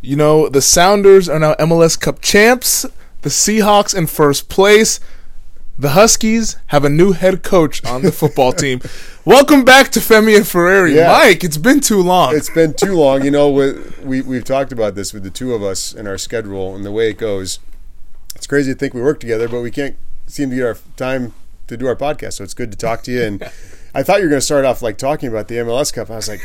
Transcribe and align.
You 0.00 0.16
know, 0.16 0.48
the 0.48 0.62
Sounders 0.62 1.28
are 1.28 1.38
now 1.38 1.54
MLS 1.54 1.98
Cup 1.98 2.20
champs. 2.20 2.82
The 3.22 3.30
Seahawks 3.30 3.96
in 3.96 4.06
first 4.06 4.48
place. 4.48 5.00
The 5.76 5.90
Huskies 5.90 6.56
have 6.68 6.84
a 6.84 6.88
new 6.88 7.12
head 7.12 7.42
coach 7.42 7.84
on 7.84 8.02
the 8.02 8.12
football 8.12 8.52
team. 8.64 8.80
Welcome 9.24 9.64
back 9.64 9.90
to 9.90 10.00
Femi 10.00 10.36
and 10.36 10.46
Ferrari. 10.46 10.94
Yeah. 10.94 11.12
Mike, 11.12 11.42
it's 11.42 11.56
been 11.56 11.80
too 11.80 12.02
long. 12.02 12.36
It's 12.36 12.50
been 12.50 12.74
too 12.74 12.94
long. 12.94 13.24
You 13.24 13.30
know, 13.32 13.50
we 14.02 14.20
we've 14.22 14.44
talked 14.44 14.72
about 14.72 14.94
this 14.94 15.12
with 15.12 15.24
the 15.24 15.30
two 15.30 15.52
of 15.52 15.62
us 15.62 15.92
and 15.92 16.06
our 16.06 16.18
schedule 16.18 16.74
and 16.74 16.84
the 16.84 16.92
way 16.92 17.10
it 17.10 17.18
goes. 17.18 17.58
It's 18.34 18.46
crazy 18.46 18.72
to 18.72 18.78
think 18.78 18.94
we 18.94 19.02
work 19.02 19.18
together, 19.20 19.48
but 19.48 19.60
we 19.62 19.70
can't 19.70 19.96
seem 20.26 20.50
to 20.50 20.56
get 20.56 20.64
our 20.64 20.76
time 20.96 21.32
to 21.66 21.76
do 21.76 21.86
our 21.86 21.96
podcast. 21.96 22.34
So 22.34 22.44
it's 22.44 22.54
good 22.54 22.70
to 22.70 22.78
talk 22.78 23.02
to 23.04 23.12
you. 23.12 23.22
And 23.22 23.42
I 23.94 24.02
thought 24.02 24.18
you 24.18 24.24
were 24.24 24.30
going 24.30 24.40
to 24.40 24.44
start 24.44 24.64
off 24.64 24.82
like 24.82 24.98
talking 24.98 25.28
about 25.28 25.48
the 25.48 25.56
MLS 25.56 25.92
Cup. 25.92 26.10
I 26.10 26.16
was 26.16 26.28
like, 26.28 26.40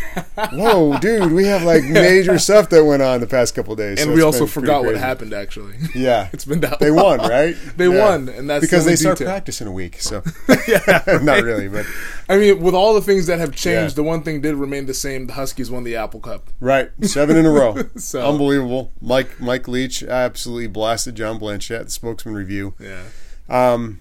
"Whoa, 0.53 0.97
dude, 1.01 1.31
we 1.33 1.45
have 1.45 1.63
like 1.63 1.83
major 1.83 2.39
stuff 2.47 2.69
that 2.69 2.83
went 2.85 3.01
on 3.01 3.19
the 3.19 3.27
past 3.27 3.53
couple 3.55 3.75
days." 3.75 3.99
and 4.01 4.09
So 4.09 4.15
we 4.15 4.21
also 4.21 4.45
forgot 4.47 4.83
what 4.85 4.95
happened, 4.95 5.33
actually. 5.33 5.75
Yeah, 5.95 6.29
it's 6.33 6.45
been 6.45 6.61
that 6.61 6.79
they 6.79 6.89
long. 6.89 7.19
won, 7.19 7.29
right? 7.29 7.55
They 7.77 7.87
Yeah. 7.87 8.03
won, 8.09 8.29
and 8.29 8.49
that's 8.49 8.61
because 8.61 8.85
the 8.85 8.89
they 8.91 8.91
only 9.09 9.15
start 9.17 9.19
practice 9.19 9.61
in 9.61 9.67
a 9.67 9.71
week. 9.71 10.01
So 10.01 10.23
yeah, 10.67 11.03
not 11.21 11.43
really, 11.43 11.67
but 11.67 11.85
I 12.29 12.37
mean, 12.37 12.61
with 12.61 12.73
all 12.73 12.93
the 12.93 13.01
things 13.01 13.27
that 13.27 13.39
have 13.39 13.51
changed, 13.51 13.93
Yeah. 13.93 13.95
the 13.95 14.03
one 14.03 14.23
thing 14.23 14.41
did 14.41 14.55
remain 14.55 14.85
the 14.85 14.93
same. 14.93 15.27
The 15.27 15.33
Huskies 15.33 15.69
won 15.69 15.83
the 15.83 15.95
Apple 15.95 16.19
Cup. 16.21 16.49
Right, 16.59 16.91
seven 17.01 17.35
in 17.37 17.45
a 17.45 17.51
row. 17.51 17.77
So- 17.97 18.27
Unbelievable. 18.27 18.91
Mike 19.01 19.39
Mike 19.39 19.67
Leach 19.67 20.01
absolutely 20.03 20.67
blasted 20.67 21.15
John 21.15 21.37
Blanchette, 21.39 21.85
the 21.85 21.91
spokesman 21.91 22.33
review. 22.35 22.73
Yeah. 22.79 23.03
Um, 23.49 23.99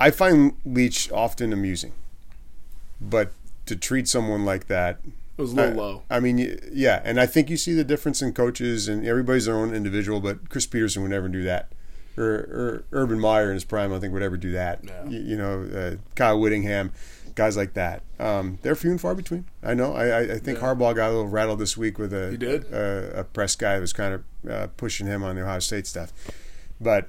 I 0.00 0.10
find 0.10 0.54
Leach 0.64 1.10
often 1.12 1.52
amusing, 1.52 1.92
but 3.10 3.32
to 3.66 3.76
treat 3.76 4.08
someone 4.08 4.44
like 4.44 4.66
that, 4.68 4.98
It 5.38 5.40
was 5.42 5.52
a 5.52 5.56
little 5.56 5.72
I, 5.80 5.84
low. 5.84 6.02
I 6.10 6.20
mean, 6.20 6.58
yeah, 6.72 7.00
and 7.04 7.20
I 7.20 7.26
think 7.26 7.50
you 7.50 7.56
see 7.56 7.72
the 7.74 7.84
difference 7.84 8.22
in 8.22 8.32
coaches, 8.32 8.88
and 8.88 9.06
everybody's 9.06 9.46
their 9.46 9.56
own 9.56 9.74
individual. 9.74 10.20
But 10.20 10.48
Chris 10.48 10.66
Petersen 10.66 11.02
would 11.02 11.10
never 11.10 11.28
do 11.28 11.42
that, 11.44 11.72
or, 12.16 12.24
or 12.24 12.84
Urban 12.92 13.18
Meyer 13.20 13.48
in 13.48 13.54
his 13.54 13.64
prime, 13.64 13.92
I 13.92 13.98
think 13.98 14.12
would 14.12 14.22
ever 14.22 14.36
do 14.36 14.52
that. 14.52 14.80
Yeah. 14.84 15.06
You, 15.08 15.18
you 15.20 15.36
know, 15.36 15.62
uh, 15.62 15.96
Kyle 16.16 16.38
Whittingham, 16.40 16.92
guys 17.34 17.56
like 17.56 17.74
that. 17.74 18.02
Um, 18.20 18.58
they're 18.62 18.74
few 18.76 18.90
and 18.90 19.00
far 19.00 19.14
between. 19.14 19.46
I 19.62 19.74
know. 19.74 19.94
I, 19.94 20.06
I, 20.06 20.18
I 20.34 20.38
think 20.38 20.58
Yeah. 20.58 20.64
Harbaugh 20.64 20.94
got 20.94 21.08
a 21.08 21.12
little 21.14 21.28
rattled 21.28 21.58
this 21.58 21.76
week 21.76 21.98
with 21.98 22.12
a 22.12 22.30
He 22.30 22.36
did? 22.36 22.64
a, 22.72 23.20
a 23.20 23.24
press 23.24 23.56
guy 23.56 23.74
that 23.74 23.80
was 23.80 23.92
kind 23.92 24.14
of 24.14 24.24
uh, 24.50 24.66
pushing 24.76 25.06
him 25.06 25.22
on 25.24 25.34
the 25.36 25.42
Ohio 25.42 25.58
State 25.60 25.86
stuff, 25.86 26.12
but 26.80 27.08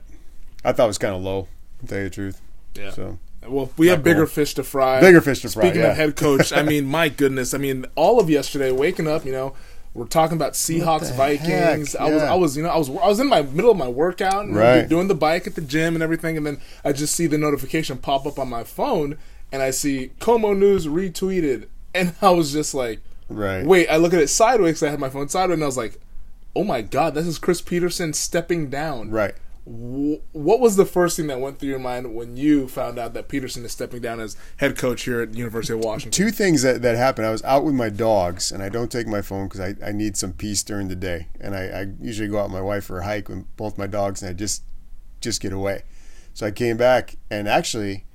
I 0.64 0.72
thought 0.72 0.86
it 0.86 0.88
was 0.88 0.98
kind 0.98 1.14
of 1.16 1.22
low. 1.22 1.48
To 1.82 1.88
tell 1.88 1.98
you 1.98 2.04
the 2.06 2.10
truth. 2.10 2.42
Yeah. 2.76 2.92
So 2.92 3.20
Well, 3.48 3.72
we 3.78 3.88
have 3.88 4.04
bigger 4.04 4.28
fish 4.28 4.54
to 4.56 4.64
fry. 4.64 5.00
Bigger 5.02 5.22
fish 5.22 5.42
to 5.42 5.50
fry, 5.50 5.64
Speaking 5.64 5.82
yeah. 5.82 5.92
of 5.92 5.98
head 5.98 6.16
coach, 6.16 6.52
I 6.54 6.62
mean, 6.72 6.86
my 6.86 7.10
goodness, 7.10 7.54
I 7.54 7.58
mean, 7.58 7.86
all 7.96 8.20
of 8.20 8.30
yesterday, 8.30 8.72
waking 8.72 9.08
up, 9.08 9.26
you 9.26 9.32
know, 9.32 9.54
we're 9.94 10.08
talking 10.08 10.36
about 10.36 10.54
Seahawks, 10.54 11.16
Vikings. 11.16 11.96
I 11.96 12.10
was, 12.10 12.24
I 12.24 12.34
was, 12.34 12.58
you 12.58 12.64
know, 12.64 12.70
I 12.70 12.78
was, 12.78 12.90
I 12.90 13.08
was 13.08 13.20
in 13.20 13.28
my 13.28 13.44
middle 13.44 13.70
of 13.72 13.78
my 13.78 13.88
workout, 13.88 14.46
and 14.46 14.56
Right. 14.56 14.88
doing 14.90 15.08
the 15.08 15.16
bike 15.16 15.46
at 15.46 15.56
the 15.56 15.62
gym 15.62 15.94
and 15.94 16.02
everything, 16.04 16.36
and 16.36 16.46
then 16.46 16.60
I 16.84 16.94
just 16.94 17.14
see 17.16 17.28
the 17.28 17.38
notification 17.38 17.98
pop 17.98 18.26
up 18.26 18.40
on 18.40 18.50
my 18.50 18.64
phone, 18.64 19.18
and 19.52 19.62
I 19.62 19.70
see 19.72 20.12
KOMO 20.20 20.58
News 20.58 20.88
retweeted, 20.88 21.68
and 21.94 22.16
I 22.22 22.32
was 22.32 22.52
just 22.52 22.74
like, 22.74 23.02
right. 23.30 23.66
wait, 23.66 23.88
I 23.88 23.98
look 23.98 24.14
at 24.14 24.20
it 24.20 24.30
sideways 24.30 24.82
I 24.82 24.90
had 24.90 25.00
my 25.00 25.10
phone 25.10 25.30
sideways, 25.30 25.56
and 25.58 25.64
I 25.64 25.68
was 25.68 25.78
like, 25.78 26.00
oh 26.56 26.64
my 26.64 26.82
god, 26.82 27.14
this 27.14 27.28
is 27.28 27.38
Chris 27.38 27.62
Petersen 27.62 28.14
stepping 28.14 28.70
down. 28.70 29.12
Right. 29.12 29.36
Wh- 29.66 30.20
What 30.36 30.60
was 30.60 30.76
the 30.76 30.86
first 30.86 31.16
thing 31.18 31.28
that 31.28 31.40
went 31.40 31.60
through 31.60 31.70
your 31.70 31.80
mind 31.80 32.14
when 32.16 32.36
you 32.36 32.68
found 32.68 33.00
out 33.00 33.14
that 33.14 33.28
Petersen 33.30 33.64
is 33.64 33.72
stepping 33.72 34.02
down 34.02 34.20
as 34.20 34.36
head 34.58 34.78
coach 34.78 35.04
here 35.04 35.22
at 35.22 35.34
University 35.36 35.74
of 35.74 35.80
Washington? 35.80 36.12
two 36.12 36.32
things 36.32 36.62
that, 36.64 36.82
that 36.82 36.96
happened. 36.98 37.28
I 37.28 37.32
was 37.32 37.44
out 37.44 37.64
with 37.64 37.74
my 37.74 37.90
dogs, 37.90 38.52
and 38.52 38.62
I 38.62 38.70
don't 38.70 38.92
take 38.92 39.08
my 39.08 39.22
phone 39.22 39.48
because 39.48 39.62
I, 39.62 39.76
I 39.86 39.92
need 39.92 40.18
some 40.18 40.34
peace 40.34 40.64
during 40.64 40.88
the 40.90 40.96
day. 40.96 41.28
And 41.40 41.56
I, 41.56 41.64
I 41.68 41.86
usually 42.02 42.28
go 42.28 42.40
out 42.40 42.46
with 42.46 42.54
my 42.54 42.62
wife 42.62 42.86
for 42.86 43.00
a 43.00 43.06
hike 43.06 43.30
with 43.30 43.46
both 43.56 43.78
my 43.78 43.88
dogs, 43.88 44.22
and 44.22 44.30
I 44.30 44.34
just 44.34 44.64
just 45.22 45.42
get 45.42 45.54
away. 45.54 45.84
So 46.34 46.46
I 46.46 46.52
came 46.52 46.76
back, 46.78 47.16
and 47.32 47.48
actually, 47.48 48.06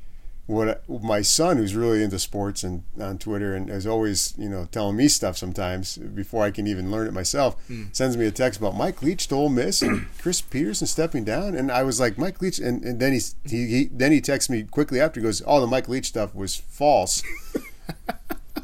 what 0.49 0.83
my 0.89 1.21
son, 1.21 1.59
who's 1.59 1.77
really 1.77 2.03
into 2.03 2.19
sports 2.19 2.65
and 2.65 2.83
on 2.99 3.19
Twitter, 3.19 3.55
and 3.55 3.71
is 3.71 3.87
always 3.87 4.35
you 4.37 4.49
know 4.49 4.67
telling 4.73 4.97
me 4.97 5.07
stuff 5.07 5.37
sometimes 5.37 5.97
before 5.99 6.45
I 6.45 6.51
can 6.51 6.67
even 6.67 6.91
learn 6.91 7.07
it 7.07 7.13
myself, 7.13 7.55
hmm. 7.69 7.85
sends 7.93 8.17
me 8.17 8.27
a 8.27 8.31
text 8.31 8.59
about 8.59 8.75
Mike 8.75 9.03
Leach 9.03 9.29
to 9.29 9.35
Ole 9.35 9.51
Miss 9.51 9.83
and 9.83 10.07
Chris 10.19 10.41
Petersen 10.41 10.87
stepping 10.87 11.23
down, 11.23 11.55
and 11.55 11.71
I 11.71 11.83
was 11.83 12.01
like 12.01 12.19
Mike 12.19 12.41
Leach, 12.43 12.59
and, 12.59 12.83
and 12.83 12.99
then 12.99 13.13
he, 13.13 13.21
he 13.45 13.91
then 13.93 14.11
he 14.11 14.21
texts 14.21 14.51
me 14.51 14.65
quickly 14.65 15.01
after 15.01 15.21
he 15.21 15.25
goes, 15.25 15.43
oh 15.47 15.61
the 15.61 15.67
Mike 15.67 15.89
Leach 15.89 16.07
stuff 16.07 16.35
was 16.35 16.57
false 16.57 17.23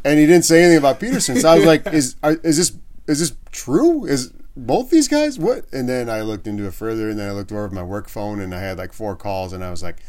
and 0.04 0.18
he 0.18 0.26
didn't 0.26 0.44
say 0.44 0.62
anything 0.62 0.78
about 0.78 1.00
Peterson. 1.00 1.40
So 1.40 1.48
I 1.48 1.56
was 1.56 1.64
like, 1.64 1.86
"Is 1.92 2.16
are, 2.22 2.34
is 2.42 2.56
this 2.58 2.72
is 3.06 3.20
this 3.20 3.32
true? 3.50 4.04
Is 4.04 4.32
both 4.56 4.90
these 4.90 5.08
guys 5.08 5.38
what?" 5.38 5.64
And 5.72 5.88
then 5.88 6.10
I 6.10 6.20
looked 6.20 6.46
into 6.46 6.66
it 6.66 6.74
further, 6.74 7.08
and 7.08 7.18
then 7.18 7.28
I 7.28 7.32
looked 7.32 7.52
over 7.52 7.68
my 7.70 7.82
work 7.82 8.08
phone, 8.08 8.40
and 8.40 8.54
I 8.54 8.60
had 8.60 8.78
like 8.78 8.92
four 8.92 9.16
calls, 9.16 9.52
and 9.52 9.64
I 9.64 9.70
was 9.70 9.82
like, 9.82 10.02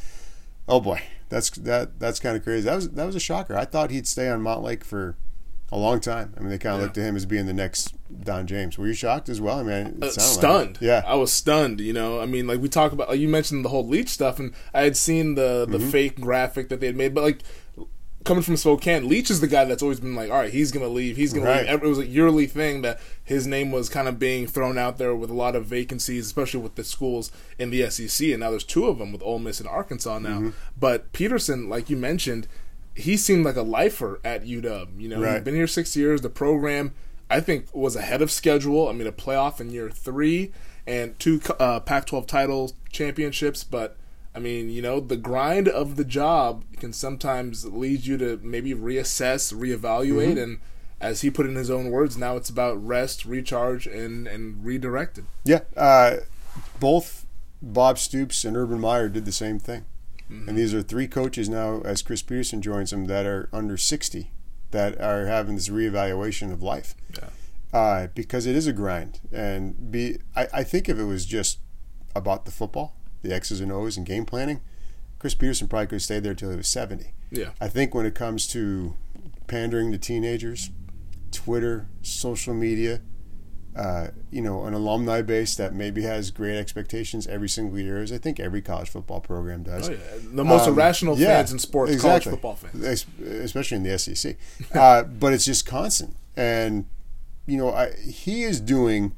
"Oh 0.68 0.80
boy, 0.80 1.02
that's 1.30 1.50
that 1.52 2.00
that's 2.00 2.20
kind 2.20 2.36
of 2.38 2.44
crazy." 2.44 2.66
That 2.66 2.76
was 2.76 2.90
that 2.92 3.06
was 3.06 3.16
a 3.16 3.20
shocker. 3.20 3.56
I 3.58 3.66
thought 3.66 3.92
he'd 3.92 4.08
stay 4.08 4.30
on 4.30 4.42
Montlake 4.42 4.84
for 4.84 5.16
a 5.72 5.78
long 5.78 6.00
time. 6.00 6.34
I 6.38 6.42
mean, 6.42 6.50
they 6.50 6.58
kind 6.60 6.76
of 6.76 6.80
Yeah. 6.82 6.84
looked 6.86 6.98
at 7.00 7.04
him 7.06 7.16
as 7.16 7.26
being 7.26 7.48
the 7.48 7.54
next 7.54 7.96
Don 8.24 8.46
James. 8.46 8.78
Were 8.78 8.86
you 8.86 8.94
shocked 8.94 9.30
as 9.30 9.42
well? 9.42 9.60
I 9.60 9.64
mean, 9.64 9.70
Uh, 9.70 9.82
sounded 9.90 10.04
like 10.06 10.12
stunned. 10.20 10.78
yeah, 10.80 11.04
I 11.08 11.16
was 11.16 11.34
stunned. 11.34 11.82
You 11.82 11.92
know, 11.92 12.20
I 12.20 12.28
mean, 12.28 12.46
like 12.48 12.62
we 12.62 12.70
talk 12.70 12.92
about, 12.92 13.10
like 13.10 13.20
you 13.20 13.28
mentioned 13.28 13.66
the 13.66 13.70
whole 13.70 13.86
Leach 13.86 14.10
stuff, 14.10 14.38
and 14.40 14.54
I 14.74 14.82
had 14.82 14.96
seen 14.96 15.34
the 15.36 15.66
the 15.68 15.80
Mm-hmm. 15.80 15.90
fake 15.90 16.22
graphic 16.22 16.70
that 16.70 16.80
they 16.80 16.86
had 16.88 16.96
made, 16.96 17.14
but 17.16 17.24
like 17.24 17.40
coming 18.26 18.44
from 18.44 18.58
Spokane, 18.58 19.08
Leach 19.08 19.30
is 19.32 19.40
the 19.40 19.48
guy 19.48 19.64
that's 19.66 19.82
always 19.82 20.00
been 20.02 20.16
like, 20.16 20.30
all 20.30 20.38
right, 20.40 20.52
he's 20.52 20.72
gonna 20.72 20.88
leave, 20.90 21.16
he's 21.16 21.32
gonna 21.32 21.46
Right. 21.46 21.66
leave. 21.70 21.84
It 21.84 21.88
was 21.88 22.00
a 22.00 22.06
yearly 22.06 22.46
thing 22.48 22.82
that 22.82 23.00
his 23.24 23.48
name 23.48 23.72
was 23.72 23.88
kind 23.88 24.08
of 24.08 24.20
being 24.20 24.48
thrown 24.48 24.78
out 24.78 24.98
there 24.98 25.16
with 25.16 25.30
a 25.30 25.34
lot 25.34 25.56
of 25.56 25.66
vacancies, 25.66 26.26
especially 26.26 26.60
with 26.60 26.76
the 26.76 26.84
schools 26.84 27.32
in 27.58 27.70
the 27.70 27.82
SEC, 27.90 28.32
and 28.34 28.42
now 28.42 28.50
there's 28.50 28.64
two 28.66 28.86
of 28.88 28.98
them 28.98 29.12
with 29.14 29.22
Ole 29.24 29.40
Miss 29.40 29.60
and 29.62 29.70
Arkansas 29.70 30.20
now. 30.20 30.40
Mm-hmm. 30.40 30.50
But 30.78 31.14
Petersen, 31.14 31.70
like 31.70 31.90
you 31.90 31.96
mentioned. 31.98 32.48
He 32.98 33.18
seemed 33.18 33.44
like 33.44 33.58
a 33.58 33.62
lifer 33.62 34.22
at 34.24 34.46
UW. 34.46 34.88
You 34.98 35.10
know, 35.10 35.20
Right. 35.22 35.34
he'd 35.34 35.44
been 35.44 35.54
here 35.56 35.68
six 35.68 35.98
years. 35.98 36.22
The 36.22 36.30
program, 36.30 36.94
I 37.30 37.42
think, 37.42 37.66
was 37.74 37.98
ahead 37.98 38.22
of 38.22 38.32
schedule. 38.32 38.88
I 38.88 38.94
mean, 38.94 39.06
a 39.06 39.12
playoff 39.12 39.60
in 39.60 39.70
year 39.70 39.90
three 39.90 40.54
and 40.88 41.20
two 41.20 41.42
uh, 41.60 41.82
Pac-12 41.82 42.26
titles 42.26 42.74
championships. 42.94 43.66
But 43.66 43.98
I 44.36 44.40
mean, 44.40 44.70
you 44.70 44.82
know, 44.82 45.00
the 45.00 45.18
grind 45.18 45.68
of 45.68 45.96
the 45.96 46.04
job 46.04 46.66
can 46.78 46.92
sometimes 46.92 47.66
lead 47.66 48.06
you 48.06 48.18
to 48.18 48.40
maybe 48.44 48.74
reassess, 48.74 49.54
reevaluate, 49.54 50.42
and 50.42 50.60
as 51.00 51.22
he 51.22 51.30
put 51.30 51.46
in 51.46 51.56
his 51.56 51.70
own 51.70 51.90
words, 51.90 52.18
now 52.18 52.36
it's 52.36 52.50
about 52.50 52.86
rest, 52.86 53.26
recharge, 53.26 53.88
and 53.88 54.28
and 54.28 54.66
redirected. 54.66 55.26
Yeah, 55.46 55.62
uh, 55.78 56.18
both 56.80 57.26
Bob 57.62 57.98
Stoops 57.98 58.44
and 58.44 58.58
Urban 58.58 58.80
Meyer 58.80 59.08
did 59.08 59.26
the 59.26 59.32
same 59.32 59.58
thing. 59.60 59.86
And 60.28 60.58
these 60.58 60.74
are 60.74 60.82
three 60.82 61.08
coaches 61.08 61.48
now, 61.48 61.82
as 61.82 62.02
Chris 62.02 62.24
Petersen 62.24 62.62
joins 62.62 62.90
them, 62.90 63.06
that 63.06 63.26
are 63.26 63.48
under 63.54 63.78
60, 63.78 64.32
that 64.72 65.00
are 65.00 65.28
having 65.28 65.56
this 65.56 65.70
reevaluation 65.70 66.52
of 66.52 66.64
life. 66.64 66.96
Yeah. 67.16 67.30
Uh, 67.72 68.08
because 68.16 68.46
it 68.46 68.56
is 68.56 68.66
a 68.68 68.74
grind. 68.74 69.20
And 69.32 69.92
be 69.92 70.18
I, 70.36 70.48
I 70.54 70.64
think 70.64 70.90
if 70.90 70.98
it 70.98 71.04
was 71.04 71.26
just 71.26 71.60
about 72.16 72.46
the 72.46 72.52
football, 72.52 72.96
the 73.28 73.34
X's 73.36 73.60
and 73.62 73.72
O's 73.72 73.98
and 73.98 74.06
game 74.06 74.26
planning, 74.26 74.62
Chris 75.20 75.34
Petersen 75.34 75.68
probably 75.68 75.88
could 75.88 75.96
have 75.96 76.02
stayed 76.04 76.24
there 76.24 76.32
until 76.32 76.52
he 76.52 76.58
was 76.58 76.68
70. 76.68 77.14
Yeah. 77.32 77.52
I 77.60 77.68
think 77.68 77.94
when 77.96 78.06
it 78.06 78.16
comes 78.16 78.48
to 78.50 78.96
pandering 79.48 79.92
to 79.92 79.98
teenagers, 79.98 80.70
Twitter, 81.32 81.88
social 82.02 82.54
media, 82.54 83.02
uh, 83.76 84.08
you 84.32 84.42
know, 84.42 84.64
an 84.66 84.74
alumni 84.74 85.22
base 85.22 85.56
that 85.56 85.74
maybe 85.74 86.04
has 86.04 86.32
great 86.32 86.58
expectations 86.58 87.28
every 87.28 87.50
single 87.50 87.78
year, 87.78 88.02
as 88.02 88.12
I 88.12 88.18
think 88.18 88.40
every 88.40 88.62
college 88.62 88.90
football 88.90 89.20
program 89.20 89.64
does. 89.64 89.90
Oh 89.90 89.92
yeah, 89.94 89.98
the 90.34 90.46
most 90.46 90.68
Um, 90.68 90.74
irrational 90.76 91.18
yeah, 91.18 91.28
fans 91.38 91.52
in 91.52 91.60
sports, 91.60 91.92
exactly. 91.92 92.10
college 92.10 92.24
football 92.42 92.56
fans. 92.56 93.06
Especially 93.22 93.76
in 93.78 93.84
the 93.84 93.98
SEC. 94.00 94.38
uh, 94.74 95.04
but 95.20 95.34
it's 95.34 95.44
just 95.44 95.66
constant, 95.66 96.16
and 96.38 96.86
you 97.46 97.58
know, 97.58 97.74
I, 97.74 97.92
he 97.98 98.44
is 98.44 98.62
doing 98.62 99.14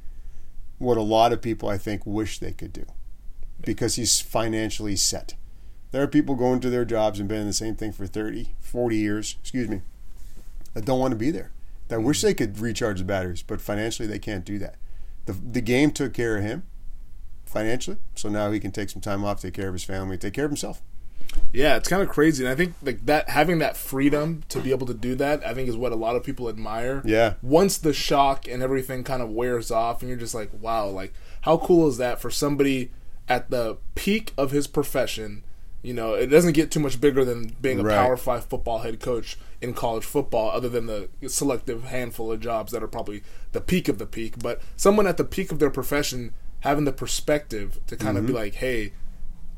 what 0.79 0.97
a 0.97 1.01
lot 1.03 1.33
of 1.33 1.41
people 1.41 1.69
I 1.69 1.77
think 1.77 2.03
wish 2.07 2.39
they 2.39 2.51
could 2.51 2.73
do, 2.73 2.85
because 3.63 3.95
he's 3.95 4.21
financially 4.21 4.95
set. 4.95 5.35
There 5.91 6.03
are 6.03 6.07
people 6.07 6.35
going 6.35 6.59
to 6.61 6.69
their 6.69 6.85
jobs 6.85 7.19
and 7.19 7.29
been 7.29 7.41
in 7.41 7.47
the 7.47 7.53
same 7.53 7.75
thing 7.75 7.91
for 7.91 8.05
30, 8.05 8.53
40 8.59 8.95
years, 8.95 9.35
excuse 9.41 9.69
me, 9.69 9.81
that 10.73 10.85
don't 10.85 10.99
want 10.99 11.11
to 11.11 11.17
be 11.17 11.31
there. 11.31 11.51
That 11.87 12.01
wish 12.01 12.21
they 12.21 12.33
could 12.33 12.59
recharge 12.59 12.99
the 12.99 13.05
batteries, 13.05 13.41
but 13.41 13.61
financially 13.61 14.07
they 14.07 14.19
can't 14.19 14.43
do 14.43 14.59
that. 14.59 14.75
The, 15.25 15.33
the 15.33 15.61
game 15.61 15.91
took 15.91 16.13
care 16.13 16.37
of 16.37 16.43
him 16.43 16.63
financially, 17.45 17.97
so 18.15 18.29
now 18.29 18.51
he 18.51 18.59
can 18.59 18.71
take 18.71 18.89
some 18.89 19.01
time 19.01 19.23
off, 19.23 19.41
take 19.41 19.53
care 19.53 19.69
of 19.69 19.73
his 19.73 19.85
family, 19.85 20.17
take 20.17 20.33
care 20.33 20.45
of 20.45 20.51
himself. 20.51 20.81
Yeah, 21.53 21.77
it's 21.77 21.87
kind 21.87 22.01
of 22.01 22.09
crazy, 22.09 22.43
and 22.43 22.51
I 22.51 22.55
think 22.55 22.75
like 22.81 23.05
that 23.05 23.29
having 23.29 23.59
that 23.59 23.77
freedom 23.77 24.43
to 24.49 24.59
be 24.59 24.71
able 24.71 24.87
to 24.87 24.93
do 24.93 25.15
that, 25.15 25.45
I 25.45 25.53
think 25.53 25.69
is 25.69 25.77
what 25.77 25.91
a 25.91 25.95
lot 25.95 26.15
of 26.15 26.23
people 26.23 26.49
admire. 26.49 27.01
Yeah. 27.05 27.35
Once 27.41 27.77
the 27.77 27.93
shock 27.93 28.47
and 28.47 28.61
everything 28.61 29.03
kind 29.03 29.21
of 29.21 29.29
wears 29.29 29.71
off, 29.71 30.01
and 30.01 30.09
you're 30.09 30.17
just 30.17 30.35
like, 30.35 30.49
wow, 30.59 30.87
like 30.87 31.13
how 31.41 31.57
cool 31.57 31.87
is 31.87 31.97
that 31.97 32.21
for 32.21 32.29
somebody 32.29 32.91
at 33.29 33.49
the 33.49 33.77
peak 33.95 34.33
of 34.37 34.51
his 34.51 34.67
profession 34.67 35.43
You 35.83 35.93
know, 35.93 36.15
it 36.15 36.27
doesn't 36.27 36.53
get 36.53 36.71
too 36.71 36.79
much 36.79 36.99
bigger 36.99 37.23
than 37.23 37.55
being 37.61 37.79
a 37.79 37.83
Right. 37.83 37.95
Power 37.95 38.17
Five 38.17 38.45
football 38.45 38.79
head 38.79 38.99
coach 38.99 39.37
in 39.61 39.73
college 39.73 40.03
football, 40.03 40.49
other 40.51 40.67
than 40.67 40.85
the 40.87 41.07
selective 41.27 41.83
handful 41.85 42.31
of 42.31 42.39
jobs 42.41 42.71
that 42.71 42.83
are 42.83 42.87
probably 42.87 43.21
the 43.51 43.61
peak 43.61 43.87
of 43.87 43.97
the 43.99 44.05
peak. 44.07 44.39
But 44.39 44.59
someone 44.75 45.07
at 45.07 45.17
the 45.17 45.23
peak 45.23 45.51
of 45.51 45.59
their 45.59 45.69
profession 45.69 46.33
having 46.61 46.85
the 46.85 46.91
perspective 46.91 47.79
to 47.87 47.95
kind 47.95 48.17
of 48.17 48.23
Mm-hmm. 48.23 48.33
be 48.33 48.39
like, 48.39 48.55
hey, 48.55 48.91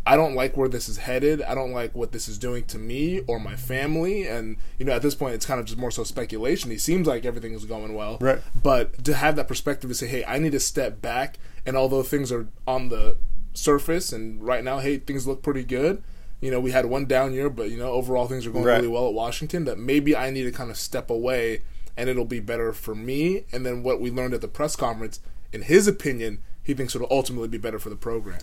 I 0.05 0.15
don't 0.17 0.35
like 0.35 0.57
where 0.57 0.69
this 0.69 0.89
is 0.89 0.97
headed. 0.97 1.41
I 1.41 1.55
don't 1.55 1.71
like 1.71 1.95
what 1.95 2.11
this 2.11 2.27
is 2.27 2.37
doing 2.37 2.63
to 2.65 2.77
me 2.77 3.21
or 3.27 3.39
my 3.39 3.55
family. 3.55 4.27
And 4.27 4.57
you 4.77 4.85
know, 4.85 4.91
at 4.93 5.01
this 5.01 5.15
point, 5.15 5.35
it's 5.35 5.45
kind 5.45 5.59
of 5.59 5.65
just 5.65 5.79
more 5.79 5.91
so 5.91 6.03
speculation. 6.03 6.69
He 6.69 6.77
seems 6.77 7.07
like 7.07 7.25
everything 7.25 7.53
is 7.53 7.65
going 7.65 7.93
well, 7.93 8.17
Right. 8.19 8.41
But 8.61 9.03
to 9.05 9.13
have 9.13 9.35
that 9.37 9.47
perspective 9.47 9.89
to 9.89 9.95
say, 9.95 10.07
hey, 10.07 10.23
I 10.25 10.37
need 10.37 10.51
to 10.51 10.59
step 10.59 11.01
back, 11.01 11.37
and 11.65 11.75
although 11.77 12.03
things 12.03 12.31
are 12.31 12.47
on 12.67 12.89
the 12.89 13.15
surface 13.53 14.11
and 14.13 14.43
right 14.43 14.63
now, 14.63 14.79
hey, 14.79 14.97
things 14.97 15.27
look 15.27 15.41
pretty 15.41 15.63
good. 15.63 16.03
You 16.41 16.51
know, 16.51 16.59
we 16.59 16.71
had 16.71 16.85
one 16.85 17.05
down 17.05 17.33
year, 17.33 17.49
but 17.49 17.69
you 17.69 17.77
know, 17.77 17.91
overall 17.91 18.27
things 18.27 18.45
are 18.47 18.51
going 18.51 18.63
Right. 18.65 18.77
really 18.77 18.87
well 18.87 19.07
at 19.07 19.13
Washington. 19.13 19.65
That 19.65 19.77
maybe 19.77 20.15
I 20.15 20.29
need 20.29 20.43
to 20.43 20.51
kind 20.51 20.71
of 20.71 20.77
step 20.77 21.09
away, 21.09 21.61
and 21.97 22.09
it'll 22.09 22.23
be 22.25 22.39
better 22.39 22.71
for 22.71 22.95
me. 22.95 23.43
And 23.51 23.65
then 23.65 23.83
what 23.83 23.99
we 23.99 24.09
learned 24.09 24.33
at 24.33 24.41
the 24.41 24.47
press 24.47 24.75
conference, 24.77 25.19
in 25.51 25.63
his 25.63 25.87
opinion, 25.87 26.41
he 26.63 26.73
thinks 26.73 26.95
it'll 26.95 27.07
ultimately 27.11 27.47
be 27.49 27.57
better 27.57 27.79
for 27.79 27.89
the 27.89 27.97
program. 27.97 28.39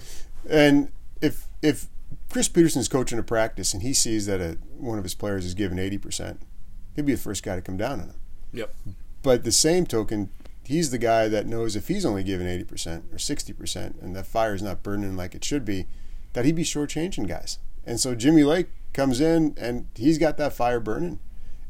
And 0.48 0.90
if 1.22 1.46
if 1.62 1.86
Chris 2.28 2.48
Petersen's 2.48 2.88
coaching 2.88 3.18
a 3.18 3.22
practice 3.22 3.72
and 3.72 3.82
he 3.82 3.94
sees 3.94 4.26
that 4.26 4.40
a, 4.40 4.58
one 4.76 4.98
of 4.98 5.04
his 5.04 5.14
players 5.14 5.46
is 5.46 5.54
giving 5.54 5.78
eighty 5.78 5.96
percent, 5.96 6.42
he'd 6.96 7.06
be 7.06 7.14
the 7.14 7.20
first 7.20 7.42
guy 7.42 7.56
to 7.56 7.62
come 7.62 7.78
down 7.78 8.00
on 8.00 8.08
him. 8.08 8.20
Yep. 8.52 8.74
But 9.22 9.44
the 9.44 9.52
same 9.52 9.86
token, 9.86 10.28
he's 10.66 10.90
the 10.90 10.98
guy 10.98 11.28
that 11.28 11.46
knows 11.46 11.76
if 11.76 11.88
he's 11.88 12.04
only 12.04 12.22
eighty 12.22 12.64
percent 12.64 13.04
or 13.12 13.18
sixty 13.18 13.52
percent, 13.52 13.96
and 14.00 14.14
that 14.16 14.26
fire 14.26 14.54
is 14.54 14.62
not 14.62 14.82
burning 14.82 15.16
like 15.16 15.34
it 15.34 15.44
should 15.44 15.64
be, 15.64 15.86
that 16.32 16.44
he'd 16.44 16.56
be 16.56 16.64
shortchanging 16.64 17.26
guys. 17.26 17.58
And 17.84 18.00
so 18.00 18.14
Jimmy 18.14 18.44
Lake 18.44 18.68
comes 18.92 19.20
in 19.20 19.54
and 19.56 19.86
he's 19.94 20.18
got 20.18 20.36
that 20.38 20.52
fire 20.52 20.80
burning, 20.80 21.20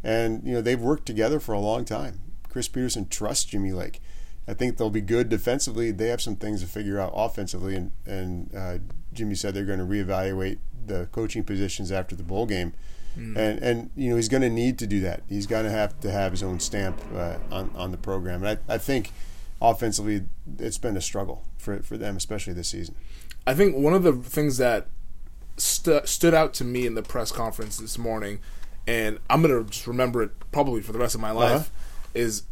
and 0.03 0.47
you 0.47 0.55
know 0.55 0.61
they've 0.61 0.81
worked 0.81 1.07
together 1.07 1.41
for 1.41 1.53
a 1.53 1.61
long 1.61 1.85
time. 1.85 2.21
Chris 2.49 2.69
Petersen 2.69 3.09
trusts 3.09 3.45
Jimmy 3.45 3.73
Lake. 3.73 4.01
I 4.49 4.55
think 4.55 4.77
they'll 4.77 4.91
be 4.91 5.01
good 5.01 5.29
defensively. 5.29 5.91
They 5.91 6.09
have 6.09 6.23
some 6.23 6.37
things 6.37 6.61
to 6.61 6.67
figure 6.67 7.01
out 7.01 7.13
offensively, 7.15 7.75
and 7.75 7.93
and 8.07 8.55
uh, 8.55 8.79
Jimmy 9.13 9.35
said 9.35 9.55
they're 9.55 9.65
going 9.65 9.79
to 9.79 9.85
reevaluate 9.85 10.59
the 10.87 11.09
coaching 11.13 11.45
positions 11.45 11.91
after 11.91 12.15
the 12.15 12.23
bowl 12.23 12.47
game, 12.47 12.73
and 13.17 13.37
and 13.37 13.91
you 13.97 14.11
know 14.11 14.17
he's 14.17 14.29
going 14.29 14.43
to 14.43 14.51
need 14.51 14.79
to 14.79 14.87
do 14.87 15.01
that. 15.01 15.23
He's 15.29 15.47
going 15.47 15.65
to 15.65 15.71
have 15.71 15.99
to 16.01 16.11
have 16.11 16.33
his 16.33 16.43
own 16.43 16.61
stamp 16.61 17.01
uh, 17.15 17.37
on 17.51 17.71
on 17.75 17.91
the 17.91 17.97
program, 17.99 18.45
and 18.45 18.59
I, 18.69 18.75
I 18.75 18.79
think 18.79 19.11
offensively 19.61 20.25
it's 20.59 20.79
been 20.79 20.97
a 20.97 21.01
struggle 21.01 21.43
for 21.59 21.79
for 21.83 21.97
them, 21.97 22.17
especially 22.17 22.53
this 22.53 22.69
season. 22.69 22.95
I 23.47 23.55
think 23.55 23.77
one 23.77 23.95
of 23.95 24.03
the 24.03 24.13
things 24.13 24.59
that 24.59 24.87
stu- 25.57 26.01
stood 26.05 26.35
out 26.35 26.53
to 26.55 26.65
me 26.65 26.87
in 26.87 26.95
the 26.95 27.03
press 27.03 27.33
conference 27.33 27.79
this 27.79 27.97
morning, 27.99 28.41
and 28.87 29.19
I'm 29.31 29.43
gonna 29.43 29.65
just 29.65 29.87
remember 29.87 30.23
it 30.23 30.31
probably 30.53 30.83
for 30.83 30.93
the 30.93 30.99
rest 30.99 31.15
of 31.15 31.21
my 31.21 31.31
life, 31.31 31.53
Uh-huh. 31.53 31.71
is 32.15 32.43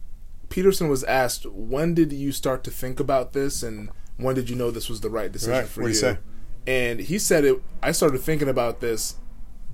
Petersen 0.49 0.89
was 0.89 1.05
asked, 1.05 1.47
"When 1.47 1.95
did 1.95 2.13
you 2.13 2.31
start 2.33 2.65
to 2.65 2.71
think 2.71 3.01
about 3.01 3.33
this, 3.33 3.63
and 3.63 3.89
when 4.17 4.35
did 4.35 4.49
you 4.49 4.57
know 4.57 4.71
this 4.71 4.89
was 4.89 5.01
the 5.01 5.11
right 5.11 5.31
decision 5.33 5.55
Right. 5.59 5.67
for 5.69 5.83
What'd 5.83 5.97
you?" 5.97 6.01
say? 6.01 6.19
And 6.67 7.01
he 7.01 7.19
said, 7.19 7.45
"It. 7.45 7.61
I 7.83 7.93
started 7.93 8.19
thinking 8.23 8.49
about 8.49 8.81
this 8.81 9.17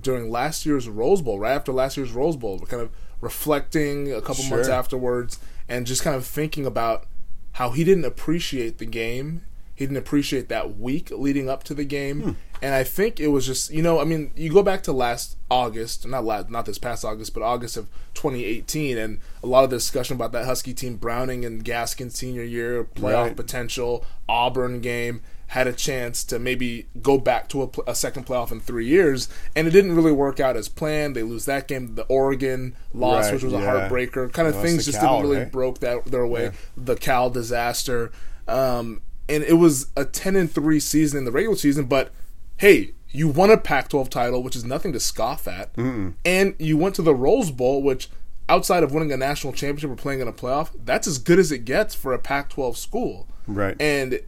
during 0.01 0.29
last 0.29 0.65
year's 0.65 0.89
Rose 0.89 1.21
Bowl, 1.21 1.39
right 1.39 1.53
after 1.53 1.71
last 1.71 1.97
year's 1.97 2.11
Rose 2.11 2.35
Bowl, 2.35 2.59
kind 2.59 2.81
of 2.81 2.89
reflecting 3.19 4.11
a 4.11 4.21
couple 4.21 4.43
months 4.45 4.67
afterwards, 4.67 5.39
and 5.69 5.85
just 5.85 6.03
kind 6.03 6.15
of 6.15 6.25
thinking 6.25 6.65
about 6.65 7.05
how 7.53 7.71
he 7.71 7.83
didn't 7.83 8.05
appreciate 8.05 8.77
the 8.77 8.85
game. 8.85 9.43
He 9.81 9.87
didn't 9.87 9.97
appreciate 9.97 10.47
that 10.49 10.77
week 10.77 11.09
leading 11.11 11.49
up 11.49 11.63
to 11.65 11.73
the 11.73 11.83
game, 11.85 12.21
Hmm. 12.21 12.31
and 12.61 12.75
I 12.75 12.83
think 12.83 13.19
it 13.19 13.29
was 13.29 13.45
just 13.47 13.71
you 13.71 13.81
know, 13.81 13.99
I 13.99 14.03
mean, 14.03 14.29
you 14.35 14.53
go 14.53 14.61
back 14.61 14.83
to 14.83 14.91
last 14.93 15.37
August, 15.49 16.07
not 16.07 16.23
last, 16.23 16.49
not 16.51 16.65
this 16.65 16.77
past 16.77 17.03
August, 17.03 17.33
but 17.33 17.41
August 17.41 17.77
of 17.77 17.87
2018, 18.13 18.97
and 18.97 19.19
a 19.43 19.47
lot 19.47 19.63
of 19.63 19.69
the 19.71 19.77
discussion 19.77 20.15
about 20.15 20.31
that 20.33 20.45
Husky 20.45 20.73
team, 20.73 20.97
Browning 20.97 21.43
and 21.45 21.65
Gaskin 21.65 22.11
senior 22.11 22.43
year 22.43 22.83
playoff 22.95 23.25
Right. 23.27 23.35
potential, 23.35 24.05
Auburn 24.29 24.81
game 24.81 25.21
had 25.47 25.67
a 25.67 25.73
chance 25.73 26.23
to 26.23 26.39
maybe 26.39 26.85
go 27.01 27.17
back 27.17 27.49
to 27.49 27.63
a, 27.63 27.69
a 27.91 27.95
second 27.95 28.25
playoff 28.25 28.51
in 28.53 28.59
three 28.61 28.85
years, 28.85 29.27
and 29.55 29.67
it 29.67 29.71
didn't 29.71 29.93
really 29.95 30.11
work 30.11 30.39
out 30.39 30.55
as 30.55 30.69
planned. 30.69 31.13
They 31.15 31.23
lose 31.23 31.43
that 31.45 31.67
game, 31.67 31.95
the 31.95 32.03
Oregon 32.03 32.73
loss, 32.93 33.25
Right, 33.25 33.33
which 33.33 33.43
was 33.43 33.51
a 33.53 33.57
heartbreaker. 33.57 34.31
Kind 34.31 34.47
of 34.47 34.55
Lost 34.55 34.65
things 34.65 34.85
just 34.85 34.99
Cal, 34.99 35.17
didn't 35.17 35.29
really 35.29 35.41
right? 35.43 35.51
broke 35.51 35.79
that 35.79 36.05
their 36.05 36.25
way. 36.25 36.43
Yeah. 36.43 36.51
The 36.77 36.95
Cal 36.95 37.29
disaster, 37.29 38.11
um, 38.47 39.01
and 39.31 39.43
it 39.43 39.53
was 39.53 39.87
a 39.95 40.05
ten 40.05 40.35
and 40.35 40.51
three 40.51 40.79
season 40.79 41.17
in 41.17 41.25
the 41.25 41.31
regular 41.31 41.55
season. 41.55 41.85
But 41.85 42.11
hey, 42.57 42.91
you 43.09 43.27
won 43.27 43.49
a 43.49 43.57
Pac-12 43.57 44.09
title, 44.09 44.43
which 44.43 44.55
is 44.55 44.63
nothing 44.63 44.93
to 44.93 44.99
scoff 44.99 45.47
at, 45.47 45.71
and 45.75 46.55
you 46.59 46.77
went 46.77 46.95
to 46.95 47.01
the 47.01 47.15
Rose 47.15 47.51
Bowl, 47.51 47.81
which 47.81 48.09
outside 48.47 48.83
of 48.83 48.93
winning 48.93 49.11
a 49.11 49.17
national 49.17 49.53
championship 49.53 49.89
or 49.89 49.95
playing 49.95 50.19
in 50.19 50.27
a 50.27 50.33
playoff, 50.33 50.69
that's 50.83 51.07
as 51.07 51.17
good 51.17 51.39
as 51.39 51.51
it 51.51 51.65
gets 51.65 51.95
for 51.95 52.13
a 52.13 52.19
Pac-12 52.19 52.75
school. 52.75 53.27
Right. 53.47 53.75
And 53.81 54.19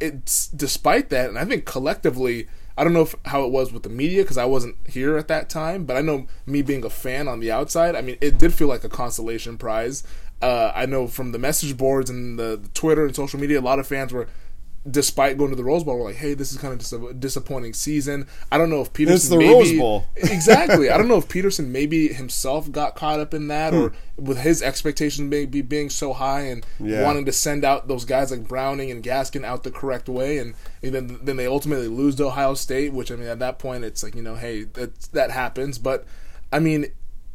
it's 0.00 0.46
despite 0.48 1.10
that, 1.10 1.28
and 1.28 1.38
I 1.38 1.44
think 1.44 1.64
collectively, 1.64 2.48
I 2.76 2.84
don't 2.84 2.92
know 2.92 3.02
if, 3.02 3.14
how 3.26 3.44
it 3.44 3.50
was 3.50 3.72
with 3.72 3.82
the 3.82 3.88
media 3.88 4.22
because 4.22 4.38
I 4.38 4.44
wasn't 4.44 4.76
here 4.86 5.16
at 5.16 5.28
that 5.28 5.50
time, 5.50 5.84
but 5.84 5.96
I 5.96 6.00
know 6.00 6.26
me 6.46 6.62
being 6.62 6.84
a 6.84 6.90
fan 6.90 7.28
on 7.28 7.40
the 7.40 7.50
outside, 7.50 7.96
I 7.96 8.02
mean, 8.02 8.16
it 8.20 8.38
did 8.38 8.54
feel 8.54 8.68
like 8.68 8.84
a 8.84 8.88
consolation 8.88 9.58
prize. 9.58 10.02
Uh, 10.40 10.72
I 10.74 10.86
know 10.86 11.06
from 11.08 11.32
the 11.32 11.38
message 11.38 11.76
boards 11.76 12.10
and 12.10 12.38
the, 12.38 12.56
the 12.62 12.68
Twitter 12.74 13.04
and 13.04 13.14
social 13.16 13.40
media, 13.40 13.58
a 13.58 13.60
lot 13.60 13.78
of 13.80 13.86
fans 13.88 14.12
were, 14.12 14.28
despite 14.88 15.36
going 15.36 15.50
to 15.50 15.56
the 15.56 15.64
Rose 15.64 15.82
Bowl, 15.82 15.98
were 15.98 16.04
like, 16.04 16.14
"Hey, 16.16 16.34
this 16.34 16.52
is 16.52 16.58
kind 16.58 16.72
of 16.72 16.78
just 16.78 16.92
a 16.92 17.12
disappointing 17.12 17.72
season." 17.74 18.26
I 18.52 18.56
don't 18.56 18.70
know 18.70 18.80
if 18.80 18.92
Petersen 18.92 19.16
It's 19.16 19.28
the 19.28 19.36
maybe, 19.36 19.52
Rose 19.52 19.72
Bowl. 19.76 20.06
exactly. 20.16 20.90
I 20.90 20.96
don't 20.96 21.08
know 21.08 21.16
if 21.18 21.28
Petersen 21.28 21.72
maybe 21.72 22.08
himself 22.08 22.70
got 22.70 22.94
caught 22.94 23.18
up 23.18 23.34
in 23.34 23.48
that, 23.48 23.72
Hmm. 23.72 23.78
or 23.80 23.92
with 24.16 24.38
his 24.38 24.62
expectations 24.62 25.28
maybe 25.28 25.60
being 25.60 25.90
so 25.90 26.12
high 26.12 26.42
and 26.42 26.64
Yeah. 26.78 27.02
wanting 27.02 27.24
to 27.24 27.32
send 27.32 27.64
out 27.64 27.88
those 27.88 28.04
guys 28.04 28.30
like 28.30 28.46
Browning 28.46 28.92
and 28.92 29.02
Gaskin 29.02 29.44
out 29.44 29.64
the 29.64 29.72
correct 29.72 30.08
way, 30.08 30.38
and, 30.38 30.54
and 30.82 30.94
then 30.94 31.18
then 31.20 31.36
they 31.36 31.46
ultimately 31.48 31.88
lose 31.88 32.14
to 32.14 32.26
Ohio 32.26 32.54
State. 32.54 32.92
Which 32.92 33.10
I 33.10 33.16
mean, 33.16 33.26
at 33.28 33.40
that 33.40 33.58
point, 33.58 33.84
it's 33.84 34.04
like 34.04 34.14
you 34.14 34.22
know, 34.22 34.36
hey, 34.36 34.62
that 34.74 35.00
that 35.12 35.32
happens. 35.32 35.78
But 35.78 36.04
I 36.52 36.60
mean, 36.60 36.86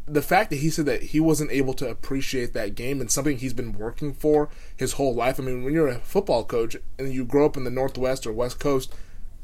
the 0.06 0.22
fact 0.22 0.50
that 0.50 0.58
he 0.58 0.70
said 0.70 0.86
that 0.86 1.02
he 1.04 1.20
wasn't 1.20 1.52
able 1.52 1.74
to 1.76 1.90
appreciate 1.90 2.54
that 2.54 2.76
game 2.76 3.00
and 3.00 3.10
something 3.10 3.38
he's 3.38 3.54
been 3.54 3.74
working 3.74 4.14
for 4.14 4.50
his 4.76 4.94
whole 4.94 5.16
life. 5.16 5.40
I 5.40 5.44
mean, 5.44 5.64
when 5.64 5.74
you're 5.74 5.88
a 5.88 6.00
football 6.00 6.44
coach 6.44 6.76
and 7.00 7.14
you 7.14 7.24
grow 7.24 7.46
up 7.46 7.56
in 7.56 7.64
the 7.64 7.72
Northwest 7.72 8.28
or 8.28 8.34
West 8.34 8.60
Coast, 8.60 8.94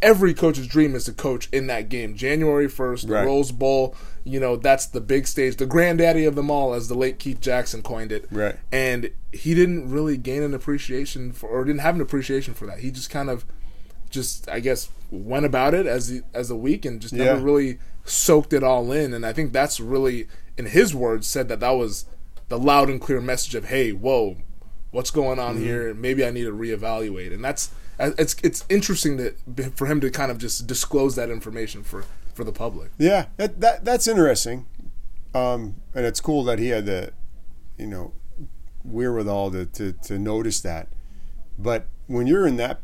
every 0.01 0.33
coach's 0.33 0.67
dream 0.67 0.95
is 0.95 1.05
to 1.05 1.13
coach 1.13 1.47
in 1.51 1.67
that 1.67 1.87
game. 1.89 2.15
January 2.15 2.67
1st, 2.67 3.07
the 3.07 3.13
Right. 3.13 3.25
Rose 3.25 3.51
Bowl, 3.51 3.95
you 4.23 4.39
know, 4.39 4.55
that's 4.57 4.85
the 4.85 5.01
big 5.01 5.27
stage, 5.27 5.55
the 5.57 5.65
granddaddy 5.65 6.25
of 6.25 6.35
them 6.35 6.51
all, 6.51 6.73
as 6.73 6.87
the 6.89 6.95
late 6.95 7.19
Keith 7.19 7.39
Jackson 7.41 7.81
coined 7.81 8.11
it. 8.11 8.25
Right. 8.31 8.55
And 8.71 9.11
he 9.31 9.53
didn't 9.55 9.89
really 9.89 10.17
gain 10.17 10.43
an 10.43 10.53
appreciation 10.53 11.31
for, 11.31 11.47
or 11.47 11.63
didn't 11.63 11.81
have 11.81 11.95
an 11.95 12.01
appreciation 12.01 12.53
for 12.53 12.65
that. 12.67 12.79
He 12.79 12.91
just 12.91 13.09
kind 13.09 13.29
of, 13.29 13.45
just 14.09 14.49
I 14.49 14.59
guess, 14.59 14.89
went 15.11 15.45
about 15.45 15.73
it 15.73 15.85
as 15.85 16.21
as 16.33 16.49
a 16.49 16.55
week 16.55 16.83
and 16.85 16.99
just 17.01 17.13
never 17.13 17.37
Yeah. 17.39 17.43
really 17.45 17.79
soaked 18.05 18.53
it 18.53 18.63
all 18.63 18.91
in. 18.91 19.13
And 19.13 19.25
I 19.25 19.33
think 19.33 19.51
that's 19.53 19.79
really, 19.79 20.27
in 20.59 20.65
his 20.67 20.93
words, 20.93 21.25
said 21.27 21.47
that 21.47 21.59
that 21.61 21.71
was 21.71 22.05
the 22.49 22.59
loud 22.59 22.89
and 22.89 22.99
clear 23.01 23.19
message 23.21 23.55
of, 23.55 23.65
hey, 23.65 23.91
whoa, 23.91 24.37
what's 24.91 25.09
going 25.11 25.39
on 25.39 25.55
Mm-hmm. 25.55 25.63
here? 25.63 25.93
Maybe 25.95 26.23
I 26.25 26.29
need 26.31 26.43
to 26.43 26.51
reevaluate. 26.51 27.33
And 27.33 27.43
that's 27.43 27.71
it's 27.99 28.35
it's 28.43 28.63
interesting 28.69 29.17
that 29.17 29.33
for 29.75 29.87
him 29.87 29.99
to 30.01 30.09
kind 30.11 30.31
of 30.31 30.37
just 30.37 30.67
disclose 30.67 31.15
that 31.15 31.29
information 31.29 31.83
for 31.83 32.05
for 32.33 32.43
the 32.43 32.51
public. 32.53 32.91
Yeah, 32.97 33.25
that, 33.37 33.59
that 33.61 33.83
that's 33.85 34.07
interesting, 34.07 34.67
um, 35.33 35.75
and 35.95 36.05
it's 36.05 36.21
cool 36.21 36.43
that 36.45 36.59
he 36.59 36.69
had 36.69 36.85
the, 36.85 37.11
you 37.77 37.87
know, 37.87 38.13
wherewithal 38.83 39.51
to, 39.51 39.65
to 39.65 39.91
to 39.93 40.17
notice 40.19 40.61
that. 40.61 40.87
But 41.57 41.87
when 42.07 42.25
you're 42.27 42.47
in 42.47 42.55
that 42.57 42.79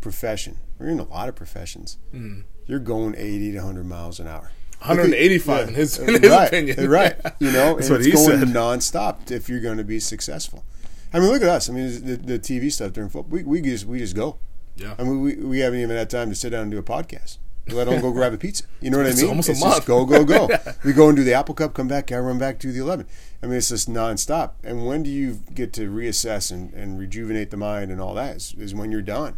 profession, 0.00 0.58
or 0.78 0.86
you're 0.86 0.92
in 0.94 1.00
a 1.00 1.04
lot 1.08 1.28
of 1.28 1.34
professions, 1.36 1.98
Mm. 2.14 2.44
you're 2.66 2.78
going 2.80 3.14
80 3.16 3.52
to 3.52 3.58
100 3.58 3.84
miles 3.86 4.18
an 4.20 4.26
hour. 4.26 4.50
185 4.80 5.58
Yeah. 5.58 5.68
in 5.68 5.74
his 5.74 5.98
in 5.98 6.22
his 6.22 6.30
right, 6.30 6.46
opinion. 6.48 6.88
right? 6.90 7.16
You 7.40 7.52
know, 7.52 7.74
That's 7.76 7.90
what 7.90 8.00
it's 8.00 8.06
he 8.06 8.12
going 8.12 8.38
said. 8.40 8.48
nonstop 8.48 9.30
if 9.30 9.48
you're 9.48 9.60
going 9.60 9.78
to 9.78 9.84
be 9.84 10.00
successful. 10.00 10.64
I 11.12 11.20
mean, 11.20 11.28
look 11.30 11.42
at 11.42 11.48
us. 11.48 11.68
I 11.70 11.72
mean, 11.72 12.04
the, 12.04 12.16
the 12.16 12.38
TV 12.38 12.70
stuff 12.70 12.92
during 12.92 13.08
football, 13.10 13.30
we, 13.38 13.42
we 13.42 13.60
just 13.62 13.86
we 13.86 13.98
just 13.98 14.14
go. 14.14 14.38
Yeah. 14.76 14.94
I 14.98 15.02
mean, 15.04 15.20
we, 15.20 15.34
we 15.36 15.58
haven't 15.60 15.80
even 15.80 15.96
had 15.96 16.08
time 16.10 16.28
to 16.28 16.34
sit 16.36 16.50
down 16.50 16.62
and 16.62 16.70
do 16.70 16.78
a 16.78 16.82
podcast. 16.82 17.38
Let 17.70 17.86
alone 17.86 18.00
go 18.00 18.12
grab 18.12 18.32
a 18.32 18.38
pizza. 18.38 18.64
You 18.80 18.90
know 18.90 18.96
what 18.98 19.06
It's 19.06 19.18
I 19.18 19.22
mean? 19.22 19.30
almost 19.30 19.48
a 19.48 19.52
It's 19.52 19.60
month. 19.60 19.74
just 19.74 19.86
go, 19.86 20.06
go, 20.06 20.24
go. 20.24 20.48
We 20.84 20.94
go 20.94 21.08
and 21.08 21.16
do 21.16 21.22
the 21.22 21.34
Apple 21.34 21.54
Cup, 21.54 21.74
come 21.74 21.86
back, 21.86 22.10
I 22.10 22.18
run 22.18 22.38
back 22.38 22.58
to 22.60 22.72
the 22.72 22.80
11. 22.80 23.06
I 23.42 23.46
mean, 23.46 23.56
it's 23.58 23.68
just 23.68 23.90
nonstop. 23.90 24.52
And 24.64 24.86
when 24.86 25.02
do 25.02 25.10
you 25.10 25.40
get 25.52 25.74
to 25.74 25.90
reassess 25.90 26.50
and, 26.50 26.72
and 26.72 26.98
rejuvenate 26.98 27.50
the 27.50 27.58
mind 27.58 27.90
and 27.90 28.00
all 28.00 28.14
that? 28.14 28.36
Is, 28.36 28.54
is 28.56 28.74
when 28.74 28.90
you're 28.90 29.02
done. 29.02 29.36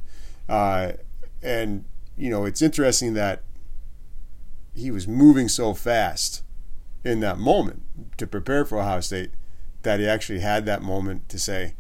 Uh, 0.49 0.93
and, 1.43 1.87
you 2.17 2.31
know, 2.31 2.45
it's 2.45 2.63
interesting 2.63 3.15
that 3.15 3.43
he 4.75 4.91
was 4.91 5.07
moving 5.09 5.49
so 5.49 5.75
fast 5.75 6.43
in 7.05 7.21
that 7.21 7.39
moment 7.39 7.83
to 8.17 8.27
prepare 8.27 8.65
for 8.65 8.79
Ohio 8.79 9.01
State 9.01 9.31
that 9.83 10.01
he 10.01 10.07
actually 10.07 10.41
had 10.41 10.67
that 10.67 10.83
moment 10.83 11.29
to 11.29 11.39
say, 11.39 11.75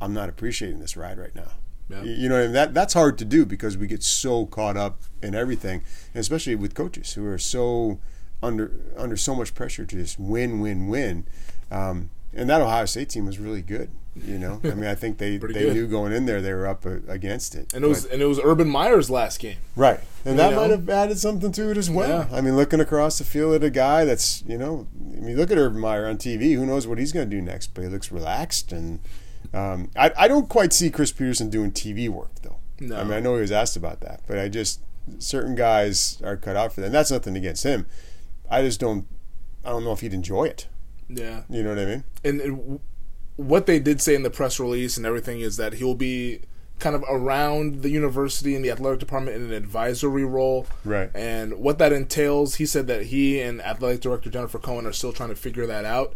I'm 0.00 0.12
not 0.12 0.28
appreciating 0.28 0.80
this 0.80 0.96
ride 0.96 1.18
right 1.18 1.34
now. 1.34 1.52
Yeah. 1.88 2.02
You 2.02 2.28
know, 2.28 2.48
that 2.48 2.74
that's 2.74 2.92
hard 2.92 3.16
to 3.18 3.24
do 3.24 3.46
because 3.46 3.78
we 3.78 3.86
get 3.86 4.02
so 4.02 4.44
caught 4.46 4.76
up 4.76 5.00
in 5.22 5.34
everything, 5.34 5.82
and 6.12 6.20
especially 6.20 6.54
with 6.54 6.74
coaches 6.74 7.14
who 7.14 7.24
are 7.26 7.38
so 7.38 7.98
under 8.42 8.72
under 8.96 9.16
so 9.16 9.34
much 9.34 9.54
pressure 9.54 9.86
to 9.86 9.96
just 9.96 10.18
win, 10.18 10.60
win, 10.60 10.88
win. 10.88 11.26
Um, 11.70 12.10
and 12.34 12.48
that 12.50 12.60
Ohio 12.60 12.84
State 12.84 13.08
team 13.08 13.24
was 13.24 13.38
really 13.38 13.62
good. 13.62 13.90
You 14.24 14.38
know, 14.38 14.60
I 14.64 14.68
mean, 14.74 14.84
I 14.86 14.94
think 14.94 15.18
they 15.18 15.36
they 15.38 15.46
good. 15.52 15.74
knew 15.74 15.86
going 15.86 16.12
in 16.12 16.26
there 16.26 16.40
they 16.40 16.52
were 16.52 16.66
up 16.66 16.84
uh, 16.86 16.96
against 17.08 17.54
it. 17.54 17.72
And 17.74 17.84
it 17.84 17.88
was 17.88 18.04
But- 18.04 18.12
and 18.14 18.22
it 18.22 18.26
was 18.26 18.40
Urban 18.42 18.68
Meyer's 18.68 19.10
last 19.10 19.38
game. 19.40 19.56
right, 19.76 20.00
and 20.24 20.38
that 20.38 20.50
know? 20.50 20.60
might 20.60 20.70
have 20.70 20.88
added 20.88 21.18
something 21.18 21.52
to 21.52 21.70
it 21.70 21.76
as 21.76 21.88
well. 21.90 22.26
Yeah. 22.30 22.36
I 22.36 22.40
mean, 22.40 22.56
looking 22.56 22.80
across 22.80 23.18
the 23.18 23.24
field 23.24 23.54
at 23.54 23.64
a 23.64 23.70
guy 23.70 24.04
that's 24.04 24.42
you 24.46 24.58
know, 24.58 24.86
I 25.16 25.20
mean, 25.20 25.36
look 25.36 25.50
at 25.50 25.58
Urban 25.58 25.80
Meyer 25.80 26.06
on 26.06 26.16
TV. 26.18 26.54
Who 26.54 26.64
knows 26.66 26.86
what 26.86 26.98
he's 26.98 27.12
going 27.12 27.28
to 27.28 27.36
do 27.36 27.42
next? 27.42 27.74
But 27.74 27.82
he 27.84 27.88
looks 27.88 28.10
relaxed, 28.12 28.72
and 28.72 29.00
um, 29.54 29.90
I 29.96 30.12
I 30.16 30.28
don't 30.28 30.48
quite 30.48 30.72
see 30.72 30.90
Chris 30.90 31.12
Petersen 31.12 31.50
doing 31.50 31.70
TV 31.72 32.08
work 32.08 32.30
though. 32.42 32.56
No. 32.80 32.96
I 32.96 33.04
mean, 33.04 33.12
I 33.14 33.20
know 33.20 33.34
he 33.34 33.40
was 33.40 33.52
asked 33.52 33.76
about 33.76 34.00
that, 34.00 34.20
but 34.26 34.38
I 34.38 34.48
just 34.48 34.80
certain 35.18 35.54
guys 35.54 36.20
are 36.22 36.36
cut 36.36 36.54
out 36.56 36.72
for 36.72 36.80
that. 36.80 36.86
And 36.86 36.94
that's 36.94 37.10
nothing 37.10 37.36
against 37.36 37.64
him. 37.64 37.86
I 38.50 38.62
just 38.62 38.78
don't. 38.80 39.06
I 39.64 39.70
don't 39.70 39.84
know 39.84 39.92
if 39.92 40.00
he'd 40.00 40.14
enjoy 40.14 40.44
it. 40.44 40.68
Yeah. 41.08 41.42
You 41.48 41.62
know 41.62 41.70
what 41.70 41.78
I 41.78 41.86
mean? 41.86 42.04
and, 42.24 42.40
and 42.40 42.56
w- 42.58 42.80
what 43.38 43.66
they 43.66 43.78
did 43.78 44.00
say 44.00 44.16
in 44.16 44.24
the 44.24 44.30
press 44.30 44.58
release 44.58 44.96
and 44.96 45.06
everything 45.06 45.40
is 45.40 45.56
that 45.58 45.74
he'll 45.74 45.94
be 45.94 46.40
kind 46.80 46.96
of 46.96 47.04
around 47.08 47.82
the 47.82 47.88
university 47.88 48.56
and 48.56 48.64
the 48.64 48.70
athletic 48.70 48.98
department 48.98 49.36
in 49.36 49.42
an 49.44 49.52
advisory 49.52 50.24
role. 50.24 50.66
Right. 50.84 51.08
And 51.14 51.54
what 51.54 51.78
that 51.78 51.92
entails, 51.92 52.56
he 52.56 52.66
said 52.66 52.88
that 52.88 53.06
he 53.06 53.40
and 53.40 53.62
athletic 53.62 54.00
director 54.00 54.28
Jennifer 54.28 54.58
Cohen 54.58 54.86
are 54.86 54.92
still 54.92 55.12
trying 55.12 55.28
to 55.28 55.36
figure 55.36 55.66
that 55.66 55.84
out. 55.84 56.14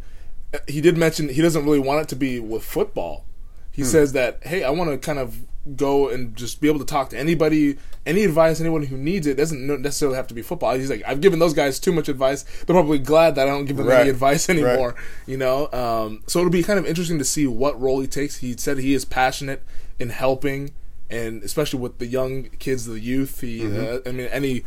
He 0.66 0.80
did 0.80 0.98
mention 0.98 1.28
he 1.28 1.40
doesn't 1.40 1.64
really 1.64 1.78
want 1.78 2.02
it 2.02 2.08
to 2.08 2.16
be 2.16 2.40
with 2.40 2.64
football. 2.64 3.24
He 3.72 3.84
says 3.84 4.12
that, 4.12 4.38
hey, 4.44 4.62
I 4.64 4.70
want 4.70 4.90
to 4.90 4.98
kind 4.98 5.18
of 5.18 5.36
go 5.76 6.08
and 6.08 6.36
just 6.36 6.60
be 6.60 6.68
able 6.68 6.80
to 6.80 6.84
talk 6.84 7.08
to 7.10 7.18
anybody, 7.18 7.78
any 8.04 8.24
advice, 8.24 8.60
anyone 8.60 8.82
who 8.82 8.96
needs 8.98 9.26
it. 9.26 9.36
Doesn't 9.36 9.66
necessarily 9.80 10.16
have 10.16 10.26
to 10.26 10.34
be 10.34 10.42
football. 10.42 10.74
He's 10.74 10.90
like, 10.90 11.02
I've 11.06 11.20
given 11.20 11.38
those 11.38 11.54
guys 11.54 11.78
too 11.80 11.92
much 11.92 12.08
advice. 12.08 12.42
They're 12.42 12.74
probably 12.74 12.98
glad 12.98 13.34
that 13.36 13.46
I 13.48 13.50
don't 13.50 13.64
give 13.64 13.76
them 13.78 13.86
Right. 13.86 14.00
any 14.00 14.10
advice 14.10 14.48
Right. 14.48 14.58
anymore 14.58 14.94
you 15.26 15.36
know 15.38 15.70
um, 15.72 16.22
so 16.26 16.40
it'll 16.40 16.50
be 16.50 16.62
kind 16.62 16.78
of 16.78 16.86
interesting 16.86 17.18
to 17.18 17.24
see 17.24 17.46
what 17.46 17.80
role 17.80 18.00
he 18.00 18.06
takes 18.08 18.38
he 18.38 18.56
said 18.56 18.78
he 18.78 18.92
is 18.92 19.04
passionate 19.04 19.62
in 19.98 20.08
helping 20.10 20.72
and 21.08 21.42
especially 21.42 21.78
with 21.78 21.98
the 21.98 22.06
young 22.06 22.44
kids 22.58 22.86
the 22.86 22.98
youth 23.00 23.40
he 23.40 23.60
Mm-hmm. 23.60 24.06
uh, 24.06 24.10
i 24.10 24.12
mean 24.12 24.26
any 24.28 24.64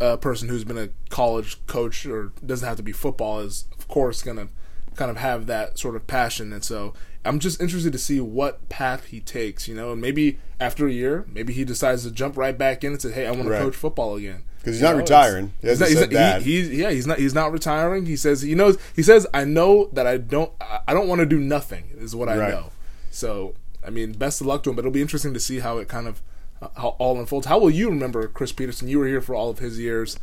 uh, 0.00 0.16
person 0.18 0.48
who's 0.48 0.64
been 0.64 0.76
a 0.78 0.90
college 1.08 1.64
coach 1.66 2.04
or 2.04 2.30
doesn't 2.44 2.66
have 2.68 2.76
to 2.76 2.82
be 2.82 2.92
football 2.92 3.40
is 3.40 3.64
of 3.78 3.88
course 3.88 4.22
gonna 4.22 4.48
kind 4.94 5.10
of 5.10 5.16
have 5.16 5.46
that 5.46 5.78
sort 5.78 5.96
of 5.96 6.06
passion 6.06 6.52
and 6.52 6.62
so 6.62 6.92
i'm 7.26 7.38
just 7.38 7.60
interested 7.60 7.92
to 7.92 7.98
see 7.98 8.20
what 8.20 8.68
path 8.68 9.06
he 9.06 9.20
takes 9.20 9.66
you 9.68 9.74
know 9.74 9.92
and 9.92 10.00
maybe 10.00 10.38
after 10.60 10.86
a 10.86 10.92
year 10.92 11.24
maybe 11.32 11.52
he 11.52 11.64
decides 11.64 12.02
to 12.04 12.10
jump 12.10 12.36
right 12.36 12.56
back 12.56 12.82
in 12.84 12.92
and 12.92 13.02
say 13.02 13.10
hey 13.12 13.26
i 13.26 13.30
want 13.30 13.44
to 13.44 13.50
Right. 13.50 13.60
coach 13.62 13.76
football 13.76 14.16
again." 14.16 14.42
Because 14.58 14.76
he's 14.76 14.82
You 14.82 14.86
not 14.88 14.92
know, 14.94 14.98
retiring. 15.02 15.52
He 15.62 15.68
he's 15.68 15.78
not- 15.80 15.88
said 15.90 15.98
he's, 16.08 16.10
that. 16.18 16.42
he- 16.42 16.56
he's 16.62 16.70
yeah 16.70 16.90
he's 16.90 17.06
not 17.06 17.18
he's 17.20 17.34
not 17.34 17.52
retiring 17.52 18.06
he 18.06 18.16
says 18.16 18.42
he 18.42 18.54
knows 18.56 18.76
he 18.96 19.02
says 19.02 19.24
i 19.32 19.44
know 19.44 19.88
that 19.92 20.06
i 20.08 20.16
don't 20.16 20.50
I- 20.60 20.80
i 20.88 20.94
don't 20.94 21.06
want 21.06 21.20
to 21.20 21.26
do 21.26 21.38
nothing 21.38 21.84
is 21.98 22.16
what 22.16 22.28
i 22.28 22.36
Right. 22.36 22.50
know 22.50 22.70
so 23.10 23.54
i 23.86 23.90
mean 23.90 24.12
best 24.12 24.40
of 24.40 24.46
luck 24.48 24.64
to 24.64 24.70
him 24.70 24.76
but 24.76 24.80
it'll 24.80 24.90
be 24.90 25.02
interesting 25.02 25.32
to 25.34 25.40
see 25.40 25.60
how 25.60 25.78
it 25.78 25.86
kind 25.88 26.08
of 26.08 26.20
uh, 26.60 26.68
how 26.76 26.88
all 26.98 27.18
unfolds 27.20 27.46
how 27.46 27.58
will 27.60 27.70
you 27.70 27.88
remember 27.90 28.26
chris 28.26 28.50
petersen 28.50 28.88
you 28.88 28.98
were 28.98 29.06
here 29.06 29.20
for 29.20 29.34
all 29.36 29.50
of 29.50 29.60
his 29.60 29.78
years 29.78 30.18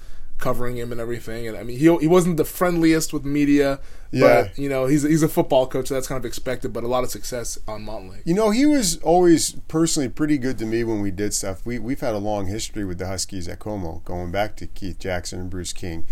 covering 0.47 0.75
him 0.81 0.91
and 0.91 1.00
everything 1.00 1.47
and 1.47 1.55
i 1.57 1.63
mean 1.63 1.77
he, 1.83 1.85
he 2.03 2.07
wasn't 2.15 2.35
the 2.38 2.43
friendliest 2.59 3.13
with 3.13 3.23
media 3.39 3.79
Yeah. 4.12 4.21
but 4.50 4.57
you 4.63 4.67
know 4.73 4.83
he's 4.91 5.03
he's 5.13 5.23
a 5.23 5.29
football 5.38 5.65
coach 5.73 5.88
so 5.88 5.93
that's 5.93 6.07
kind 6.12 6.19
of 6.23 6.25
expected 6.31 6.73
but 6.75 6.83
a 6.83 6.88
lot 6.95 7.03
of 7.05 7.09
success 7.17 7.57
on 7.73 7.79
Montlake 7.85 8.23
You 8.25 8.35
know, 8.39 8.50
he 8.59 8.65
was 8.75 8.97
always 9.13 9.53
personally 9.77 10.09
pretty 10.09 10.38
good 10.45 10.57
to 10.62 10.65
me 10.73 10.83
when 10.83 11.00
we 11.01 11.12
did 11.12 11.31
stuff. 11.33 11.57
We 11.69 11.79
we've 11.88 12.03
had 12.07 12.13
a 12.13 12.23
long 12.31 12.43
history 12.47 12.83
with 12.89 12.97
the 13.01 13.07
Huskies 13.07 13.47
at 13.53 13.59
KOMO, 13.65 14.03
going 14.12 14.31
back 14.39 14.55
to 14.59 14.67
Keith 14.67 15.00
Jackson 15.00 15.39
and 15.41 15.50
Bruce 15.50 15.73
King, 15.73 16.05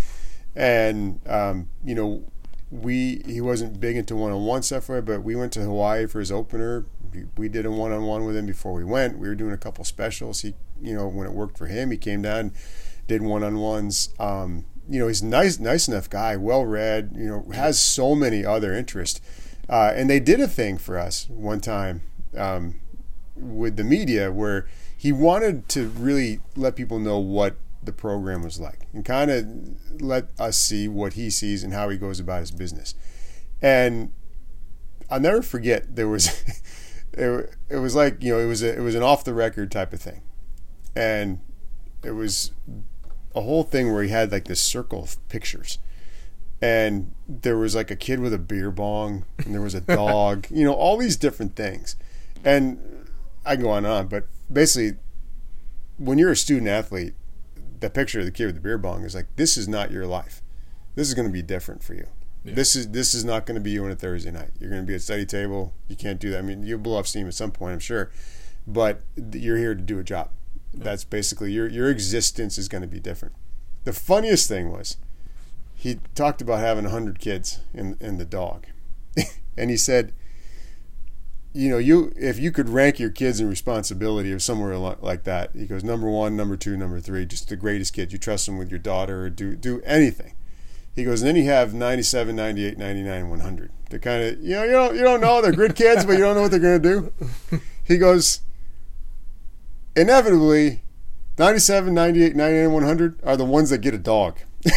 and 0.56 1.20
um, 1.28 1.70
you 1.84 1.96
know, 1.96 2.24
we 2.72 3.22
he 3.26 3.40
wasn't 3.42 3.80
big 3.80 3.96
into 3.98 4.16
one 4.16 4.32
on 4.32 4.44
one 4.46 4.64
stuff. 4.64 4.88
But 4.88 5.24
we 5.24 5.36
went 5.36 5.52
to 5.54 5.62
Hawaii 5.62 6.08
for 6.08 6.20
his 6.20 6.32
opener. 6.32 6.86
We, 7.14 7.26
we 7.38 7.50
did 7.50 7.66
a 7.66 7.72
one 7.72 7.92
on 7.92 8.04
one 8.04 8.26
with 8.26 8.36
him 8.36 8.46
before 8.46 8.74
we 8.74 8.84
went. 8.84 9.20
We 9.20 9.28
were 9.28 9.36
doing 9.36 9.54
a 9.54 9.58
couple 9.66 9.84
specials. 9.84 10.42
He, 10.42 10.54
you 10.82 10.94
know, 10.96 11.08
when 11.08 11.28
it 11.28 11.34
worked 11.34 11.58
for 11.58 11.68
him, 11.68 11.92
he 11.92 11.98
came 11.98 12.22
down, 12.22 12.54
did 13.12 13.22
one 13.22 13.44
on 13.44 13.60
ones. 13.60 14.10
Um, 14.20 14.66
you 14.90 14.98
know, 14.98 15.08
he's 15.08 15.22
nice, 15.22 15.60
nice 15.60 15.88
enough 15.90 16.10
guy, 16.10 16.38
well 16.38 16.66
read. 16.66 17.12
You 17.16 17.28
know, 17.28 17.52
has 17.54 17.80
so 17.80 18.16
many 18.16 18.46
other 18.46 18.74
interests. 18.74 19.20
Uh, 19.70 19.92
and 19.94 20.10
they 20.10 20.20
did 20.20 20.40
a 20.40 20.48
thing 20.48 20.78
for 20.78 20.98
us 20.98 21.28
one 21.30 21.60
time 21.60 22.04
um, 22.38 22.80
with 23.36 23.76
the 23.76 23.84
media 23.84 24.32
where 24.32 24.66
he 24.98 25.12
wanted 25.12 25.68
to 25.70 25.88
really 25.88 26.40
let 26.56 26.76
people 26.76 27.00
know 27.00 27.18
what 27.20 27.58
the 27.84 27.92
program 27.92 28.44
was 28.44 28.60
like 28.60 28.88
and 28.94 29.04
kind 29.04 29.32
of 29.32 30.02
let 30.02 30.28
us 30.40 30.58
see 30.58 30.88
what 30.88 31.14
he 31.14 31.30
sees 31.30 31.64
and 31.64 31.74
how 31.74 31.90
he 31.90 31.98
goes 31.98 32.20
about 32.20 32.40
his 32.40 32.52
business. 32.52 32.96
And 33.62 34.14
I'll 35.10 35.20
never 35.20 35.42
forget 35.42 35.96
there 35.96 36.08
was 36.08 36.28
it, 37.14 37.56
it 37.70 37.78
was 37.78 37.94
like 37.94 38.24
you 38.24 38.34
know 38.34 38.40
it 38.40 38.48
was 38.48 38.64
a, 38.64 38.78
it 38.78 38.82
was 38.82 38.96
an 38.96 39.04
off 39.04 39.26
the 39.26 39.34
record 39.34 39.70
type 39.70 39.92
of 39.92 40.02
thing, 40.02 40.22
and 40.96 41.40
it 42.04 42.12
was 42.12 42.52
a 43.36 43.42
whole 43.42 43.64
thing 43.64 43.94
where 43.94 44.04
he 44.04 44.10
had 44.10 44.32
like 44.32 44.46
this 44.46 44.62
circle 44.62 45.04
of 45.04 45.30
pictures. 45.30 45.80
And 46.62 47.14
there 47.28 47.58
was 47.58 47.74
like 47.74 47.90
a 47.90 47.96
kid 47.96 48.20
with 48.20 48.34
a 48.34 48.38
beer 48.38 48.70
bong 48.70 49.26
and 49.40 49.54
there 49.54 49.62
was 49.62 49.74
a 49.74 49.82
dog 49.96 50.48
you 50.52 50.64
know 50.64 50.74
all 50.74 50.98
these 50.98 51.18
different 51.18 51.56
things. 51.56 51.96
And 52.44 52.80
i 53.44 53.56
can 53.56 53.64
go 53.64 53.72
on 53.72 53.86
and 53.86 53.88
on 53.88 54.08
but 54.08 54.26
basically 54.54 55.00
when 55.98 56.20
you're 56.20 56.32
a 56.32 56.36
student 56.36 56.68
athlete 56.68 57.16
the 57.80 57.90
picture 57.90 58.20
of 58.20 58.26
the 58.26 58.32
kid 58.32 58.46
with 58.46 58.54
the 58.54 58.62
beer 58.62 58.78
bong 58.78 59.04
is 59.04 59.16
like 59.16 59.26
this 59.36 59.58
is 59.58 59.68
not 59.68 59.92
your 59.92 60.06
life. 60.06 60.42
This 60.96 61.08
is 61.08 61.14
going 61.14 61.28
to 61.28 61.34
be 61.34 61.42
different 61.42 61.84
for 61.84 61.94
you. 61.94 62.08
Yeah. 62.44 62.56
this 62.56 62.76
is 62.76 62.90
this 62.90 63.14
is 63.14 63.24
not 63.24 63.46
going 63.46 63.56
to 63.56 63.62
be 63.62 63.72
you 63.72 63.86
on 63.86 63.92
a 63.92 63.96
thursday 63.96 64.32
night. 64.32 64.50
You're 64.60 64.70
going 64.70 64.82
to 64.82 64.88
be 64.88 64.96
at 64.96 65.02
study 65.02 65.26
table. 65.26 65.74
You 65.88 65.96
can't 65.96 66.20
do 66.20 66.32
that. 66.32 66.40
I 66.40 66.42
mean 66.42 66.64
you'll 66.64 66.80
blow 66.80 66.98
off 66.98 67.08
steam 67.08 67.28
at 67.28 67.34
some 67.34 67.52
point 67.52 67.74
i'm 67.74 67.80
sure. 67.80 68.12
But 68.68 69.02
you're 69.34 69.58
here 69.58 69.74
to 69.74 69.82
do 69.82 69.98
a 69.98 70.04
job 70.04 70.30
that's 70.74 71.04
basically 71.04 71.52
your 71.52 71.68
your 71.68 71.90
existence 71.90 72.58
is 72.58 72.68
going 72.68 72.82
to 72.82 72.88
be 72.88 73.00
different. 73.00 73.36
The 73.84 73.94
funniest 73.94 74.48
thing 74.48 74.72
was 74.72 74.98
he 75.76 76.00
talked 76.16 76.42
about 76.42 76.60
having 76.60 76.86
100 76.86 77.20
kids 77.20 77.60
in 77.74 77.98
in 78.00 78.18
the 78.18 78.26
dog. 78.26 78.68
And 79.58 79.70
he 79.70 79.76
said 79.76 80.14
you 81.54 81.70
know 81.70 81.78
you 81.78 82.14
if 82.16 82.40
you 82.40 82.52
could 82.52 82.70
rank 82.70 82.98
your 83.00 83.10
kids 83.10 83.42
in 83.42 83.50
responsibility 83.50 84.32
or 84.32 84.40
somewhere 84.40 84.78
like 84.78 85.26
that 85.26 85.52
he 85.54 85.66
goes 85.66 85.84
number 85.84 86.10
one 86.10 86.38
number 86.38 86.56
two 86.56 86.78
number 86.78 87.02
three 87.02 87.26
just 87.26 87.50
the 87.50 87.58
greatest 87.58 87.94
kids. 87.94 88.14
You 88.14 88.20
trust 88.20 88.46
them 88.46 88.58
with 88.58 88.70
your 88.70 88.80
daughter 88.80 89.26
or 89.26 89.30
do 89.30 89.56
do 89.56 89.82
anything. 89.86 90.36
He 90.96 91.04
goes 91.04 91.22
and 91.22 91.30
then 91.30 91.36
you 91.36 91.50
have 91.50 91.74
97 91.74 92.34
98 92.34 92.78
99 92.78 93.30
100 93.30 93.72
they're 93.90 94.00
kind 94.00 94.24
of 94.24 94.42
you 94.42 94.56
know 94.56 94.64
you 94.64 94.72
don't 94.72 94.96
you 94.96 95.02
don't 95.04 95.22
know 95.22 95.42
they're 95.42 95.52
good 95.52 95.76
kids 95.76 96.06
but 96.06 96.14
you 96.14 96.20
don't 96.20 96.36
know 96.36 96.44
what 96.44 96.52
they're 96.52 96.60
going 96.60 96.82
to 96.82 97.12
do. 97.50 97.60
He 97.84 97.98
goes 97.98 98.40
inevitably 99.96 100.82
97 101.38 101.94
98 101.94 102.36
99 102.36 102.72
100 102.72 103.20
are 103.24 103.38
the 103.38 103.46
ones 103.46 103.70
that 103.70 103.80
get 103.80 103.94
a 103.94 103.98
dog. 103.98 104.40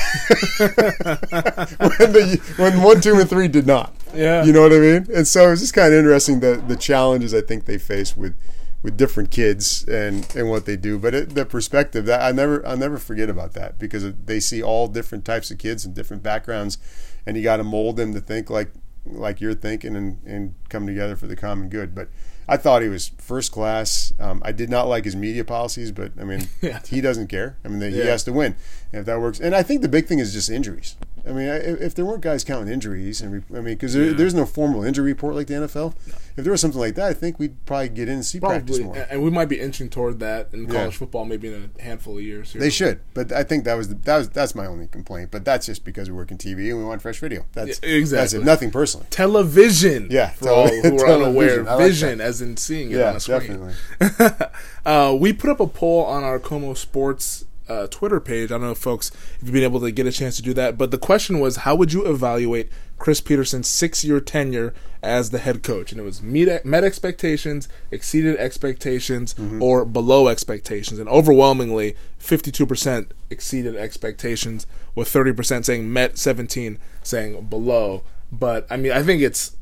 When, 1.99 2.13
the, 2.13 2.41
when 2.57 2.83
one 2.83 3.01
two 3.01 3.19
and 3.19 3.29
three 3.29 3.49
did 3.49 3.67
not. 3.67 3.95
Yeah. 4.15 4.45
you 4.45 4.53
know 4.53 4.63
what 4.63 4.73
i 4.73 4.79
mean? 4.79 5.07
And 5.15 5.27
so 5.27 5.51
it's 5.51 5.61
just 5.61 5.75
kind 5.75 5.93
of 5.93 5.99
interesting 5.99 6.41
the 6.41 6.57
the 6.57 6.77
challenges 6.77 7.35
i 7.35 7.41
think 7.41 7.65
they 7.67 7.79
face 7.79 8.17
with 8.17 8.35
with 8.83 8.97
different 8.97 9.31
kids 9.31 9.85
and 9.85 10.27
and 10.35 10.49
what 10.49 10.65
they 10.65 10.77
do. 10.77 10.99
But 10.99 11.15
it, 11.15 11.35
the 11.35 11.45
perspective 11.45 12.07
that 12.07 12.23
i 12.23 12.33
never 12.33 12.67
i'll 12.67 12.77
never 12.77 12.97
forget 12.99 13.29
about 13.29 13.53
that 13.55 13.79
because 13.79 14.11
they 14.25 14.41
see 14.41 14.63
all 14.63 14.89
different 14.89 15.25
types 15.25 15.51
of 15.51 15.59
kids 15.59 15.85
and 15.85 15.95
different 15.95 16.23
backgrounds 16.23 16.79
and 17.27 17.37
you 17.37 17.43
got 17.43 17.57
to 17.59 17.65
mold 17.65 17.97
them 17.97 18.15
to 18.15 18.21
think 18.21 18.49
like 18.49 18.71
like 19.07 19.41
you're 19.41 19.55
thinking 19.55 19.97
and 19.97 20.19
and 20.25 20.55
come 20.69 20.87
together 20.87 21.17
for 21.17 21.27
the 21.27 21.37
common 21.37 21.69
good. 21.69 21.95
But 21.95 22.09
I 22.49 22.57
thought 22.57 22.83
he 22.83 22.89
was 22.89 23.11
first 23.19 23.53
class. 23.53 24.13
Um, 24.21 24.43
I 24.45 24.53
did 24.53 24.69
not 24.71 24.87
like 24.89 25.05
his 25.05 25.17
media 25.17 25.45
policies, 25.45 25.91
but 25.93 26.13
I 26.21 26.25
mean, 26.25 26.49
Yeah. 26.63 26.81
he 26.89 27.01
doesn't 27.01 27.29
care. 27.29 27.57
I 27.65 27.69
mean, 27.69 27.91
he 27.91 27.99
Yeah. 27.99 28.05
has 28.07 28.25
to 28.25 28.33
win, 28.33 28.57
and 28.93 29.01
if 29.01 29.07
that 29.07 29.21
works. 29.21 29.41
And 29.41 29.55
I 29.55 29.63
think 29.63 29.83
the 29.83 29.89
big 29.89 30.07
thing 30.07 30.19
is 30.19 30.33
just 30.33 30.51
injuries. 30.51 30.97
I 31.27 31.33
mean, 31.33 31.47
if, 31.49 31.95
there 31.95 32.05
weren't 32.05 32.21
guys 32.21 32.45
counting 32.45 32.73
injuries, 32.73 33.23
and 33.23 33.43
I 33.51 33.55
mean, 33.55 33.65
because 33.75 33.95
there, 33.95 34.05
Yeah. 34.09 34.13
there's 34.13 34.35
no 34.35 34.45
formal 34.45 34.85
injury 34.85 35.07
report 35.07 35.35
like 35.35 35.47
the 35.47 35.55
NFL. 35.55 35.95
If 36.37 36.45
there 36.45 36.51
was 36.51 36.61
something 36.61 36.81
like 36.81 36.97
that, 36.97 37.07
I 37.09 37.15
think 37.15 37.39
we'd 37.39 37.65
probably 37.65 37.89
get 37.89 38.09
in 38.09 38.15
and 38.17 38.25
see 38.27 38.41
practice 38.41 38.79
more. 38.81 38.95
and 39.09 39.23
we 39.23 39.31
might 39.31 39.49
be 39.49 39.59
inching 39.59 39.89
toward 39.89 40.19
that 40.21 40.49
in 40.53 40.65
Yeah. 40.65 40.73
college 40.81 40.97
football, 40.97 41.25
maybe 41.25 41.49
in 41.49 41.71
a 41.79 41.83
handful 41.83 42.19
of 42.19 42.25
years. 42.25 42.53
Here. 42.53 42.61
They 42.61 42.69
should, 42.71 43.01
but 43.15 43.33
I 43.33 43.43
think 43.43 43.65
that 43.65 43.75
was 43.75 43.89
the, 43.89 43.95
that 44.05 44.19
was 44.19 44.29
that's 44.29 44.55
my 44.55 44.67
only 44.67 44.87
complaint. 44.87 45.31
But 45.31 45.45
that's 45.47 45.65
just 45.67 45.85
because 45.85 46.11
we 46.11 46.17
work 46.17 46.31
in 46.31 46.37
TV 46.37 46.69
and 46.71 46.79
we 46.79 46.85
want 46.85 47.01
fresh 47.01 47.21
video. 47.21 47.47
That's 47.55 47.81
Yeah, 47.83 47.89
exactly. 47.91 48.21
That's 48.23 48.33
it. 48.35 48.45
Nothing 48.45 48.71
personally. 48.71 49.07
television. 49.11 50.09
Yeah, 50.11 50.31
for 50.31 50.51
all 50.51 50.69
who 50.69 50.99
are 51.01 51.09
unaware, 51.23 51.63
like 51.63 51.79
vision 51.79 52.21
as 52.21 52.43
in 52.43 52.57
seeing 52.59 52.91
it 52.91 52.99
Yeah, 52.99 53.11
on 53.11 53.17
a 53.17 53.21
screen. 53.21 53.71
definitely. 54.01 54.47
uh, 54.85 55.17
we 55.19 55.33
put 55.33 55.49
up 55.51 55.61
a 55.61 55.67
poll 55.67 56.05
on 56.05 56.23
our 56.23 56.39
KOMO 56.39 56.77
Sports 56.77 57.45
uh, 57.69 57.87
Twitter 57.89 58.21
page. 58.21 58.51
I 58.51 58.55
don't 58.55 58.63
know 58.63 58.71
if 58.73 58.79
folks 58.79 59.11
if 59.37 59.45
you've 59.45 59.53
been 59.53 59.63
able 59.63 59.81
to 59.81 59.91
get 59.91 60.07
a 60.07 60.13
chance 60.13 60.37
to 60.37 60.43
do 60.43 60.55
that, 60.55 60.77
but 60.77 60.91
the 60.91 60.99
question 60.99 61.41
was, 61.41 61.59
how 61.59 61.75
would 61.75 61.93
you 61.93 62.05
evaluate 62.07 62.71
Chris 62.99 63.21
Petersen's 63.21 63.69
six-year 63.69 64.21
tenure 64.21 64.73
as 65.03 65.31
the 65.31 65.39
head 65.39 65.63
coach? 65.63 65.91
And 65.91 66.01
it 66.01 66.05
was 66.05 66.23
meet, 66.23 66.65
met 66.65 66.85
expectations, 66.85 67.69
exceeded 67.91 68.37
expectations, 68.37 69.35
or 69.61 69.85
below 69.85 70.29
expectations, 70.29 70.99
and 71.01 71.09
overwhelmingly, 71.09 71.97
fifty-two 72.19 72.67
percent 72.67 73.13
exceeded 73.31 73.77
expectations, 73.77 74.67
with 74.95 75.09
thirty 75.09 75.33
percent 75.33 75.67
saying 75.67 75.93
met, 75.93 76.19
seventeen 76.19 76.79
saying 77.03 77.47
below. 77.47 78.03
But 78.31 78.67
I 78.71 78.77
mean, 78.77 78.93
I 78.93 79.03
think 79.03 79.23
it's 79.23 79.57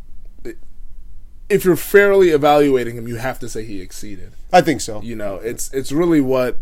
if 1.49 1.65
you're 1.65 1.77
fairly 1.77 2.31
evaluating 2.31 2.97
him, 2.97 3.07
you 3.07 3.17
have 3.17 3.39
to 3.41 3.49
say 3.49 3.65
he 3.65 3.81
exceeded. 3.81 4.33
I 4.53 4.63
think 4.63 4.81
so. 4.81 5.03
You 5.03 5.17
know, 5.17 5.37
it's 5.37 5.73
it's 5.73 5.93
really 5.93 6.21
what 6.21 6.59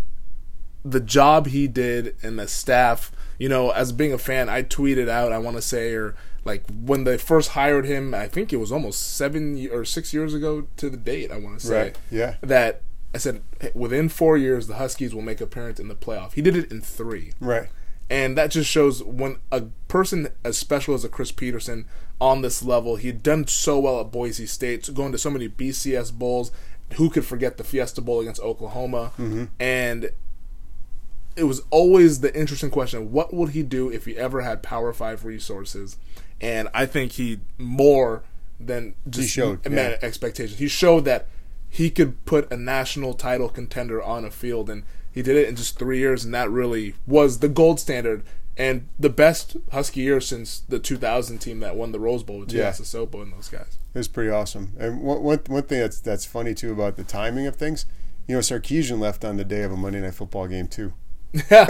the 0.84 1.00
job 1.00 1.48
he 1.48 1.68
did 1.68 2.16
and 2.22 2.38
the 2.38 2.48
staff. 2.48 3.12
You 3.38 3.48
know, 3.48 3.70
as 3.70 3.92
being 3.92 4.12
a 4.12 4.18
fan, 4.18 4.48
I 4.48 4.62
tweeted 4.62 5.08
out. 5.08 5.32
I 5.32 5.38
want 5.38 5.56
to 5.56 5.62
say, 5.62 5.94
or 5.94 6.14
like 6.44 6.64
when 6.70 7.04
they 7.04 7.16
first 7.18 7.50
hired 7.50 7.86
him, 7.86 8.14
I 8.14 8.28
think 8.28 8.52
it 8.52 8.56
was 8.58 8.70
almost 8.72 9.16
seven 9.16 9.68
or 9.72 9.84
six 9.84 10.12
years 10.12 10.34
ago 10.34 10.66
to 10.76 10.90
the 10.90 10.96
date. 10.96 11.30
I 11.30 11.38
want 11.38 11.60
to 11.60 11.66
say, 11.66 11.82
Right, 11.82 11.98
yeah. 12.10 12.36
that 12.42 12.82
I 13.14 13.18
said 13.18 13.42
within 13.74 14.08
four 14.08 14.36
years 14.36 14.66
the 14.66 14.76
Huskies 14.76 15.14
will 15.14 15.22
make 15.22 15.40
a 15.40 15.44
appearance 15.44 15.80
in 15.80 15.88
the 15.88 15.94
playoff. 15.94 16.34
He 16.34 16.42
did 16.42 16.56
it 16.56 16.70
in 16.70 16.80
three. 16.80 17.32
Right. 17.40 17.68
And 18.08 18.36
that 18.36 18.50
just 18.50 18.68
shows 18.68 19.02
when 19.04 19.38
a 19.52 19.62
person 19.86 20.28
as 20.44 20.58
special 20.58 20.94
as 20.94 21.04
a 21.04 21.08
Chris 21.08 21.30
Petersen 21.30 21.86
on 22.20 22.42
this 22.42 22.62
level, 22.62 22.96
he'd 22.96 23.22
done 23.22 23.46
so 23.46 23.78
well 23.78 24.00
at 24.00 24.10
Boise 24.10 24.46
State, 24.46 24.92
going 24.92 25.12
to 25.12 25.18
so 25.18 25.30
many 25.30 25.48
BCS 25.48 26.12
bowls. 26.12 26.50
Who 26.94 27.08
could 27.08 27.24
forget 27.24 27.56
the 27.56 27.62
Fiesta 27.62 28.00
Bowl 28.00 28.20
against 28.20 28.40
Oklahoma? 28.40 29.12
Mm-hmm. 29.16 29.44
And 29.60 30.10
it 31.36 31.44
was 31.44 31.62
always 31.70 32.20
the 32.20 32.34
interesting 32.38 32.70
question: 32.70 33.12
What 33.12 33.32
would 33.32 33.50
he 33.50 33.62
do 33.62 33.90
if 33.90 34.04
he 34.04 34.16
ever 34.16 34.42
had 34.42 34.62
Power 34.62 34.92
Five 34.92 35.24
resources? 35.24 35.96
And 36.40 36.68
I 36.72 36.86
think 36.86 37.12
he 37.12 37.40
more 37.58 38.22
than 38.58 38.94
just 39.08 39.30
showed, 39.30 39.68
met 39.68 39.92
yeah. 39.92 40.06
expectations. 40.06 40.58
He 40.58 40.68
showed 40.68 41.04
that 41.04 41.28
he 41.68 41.90
could 41.90 42.24
put 42.24 42.50
a 42.50 42.56
national 42.56 43.14
title 43.14 43.48
contender 43.48 44.02
on 44.02 44.24
a 44.24 44.30
field, 44.30 44.68
and 44.70 44.84
he 45.12 45.22
did 45.22 45.36
it 45.36 45.48
in 45.48 45.56
just 45.56 45.78
three 45.78 45.98
years, 45.98 46.24
and 46.24 46.34
that 46.34 46.50
really 46.50 46.94
was 47.06 47.38
the 47.38 47.48
gold 47.48 47.78
standard 47.78 48.22
and 48.56 48.88
the 48.98 49.08
best 49.08 49.56
Husky 49.72 50.00
year 50.00 50.20
since 50.20 50.60
the 50.68 50.78
2000 50.78 51.38
team 51.38 51.60
that 51.60 51.76
won 51.76 51.92
the 51.92 52.00
Rose 52.00 52.22
Bowl 52.22 52.40
with 52.40 52.52
Yeah. 52.52 52.72
Sopo 52.72 53.22
and 53.22 53.32
those 53.32 53.48
guys. 53.48 53.78
It 53.94 53.98
was 53.98 54.08
pretty 54.08 54.30
awesome. 54.30 54.72
And 54.78 55.00
one, 55.00 55.22
one, 55.22 55.40
one 55.46 55.62
thing 55.62 55.80
that's 55.80 56.00
that's 56.00 56.26
funny 56.26 56.54
too 56.54 56.72
about 56.72 56.96
the 56.96 57.04
timing 57.04 57.46
of 57.46 57.56
things, 57.56 57.86
you 58.26 58.34
know, 58.34 58.40
Sarkisian 58.40 58.98
left 58.98 59.24
on 59.24 59.36
the 59.36 59.44
day 59.44 59.62
of 59.62 59.72
a 59.72 59.76
Monday 59.76 60.00
night 60.00 60.14
football 60.14 60.46
game 60.46 60.68
too. 60.68 60.92
Yeah, 61.32 61.66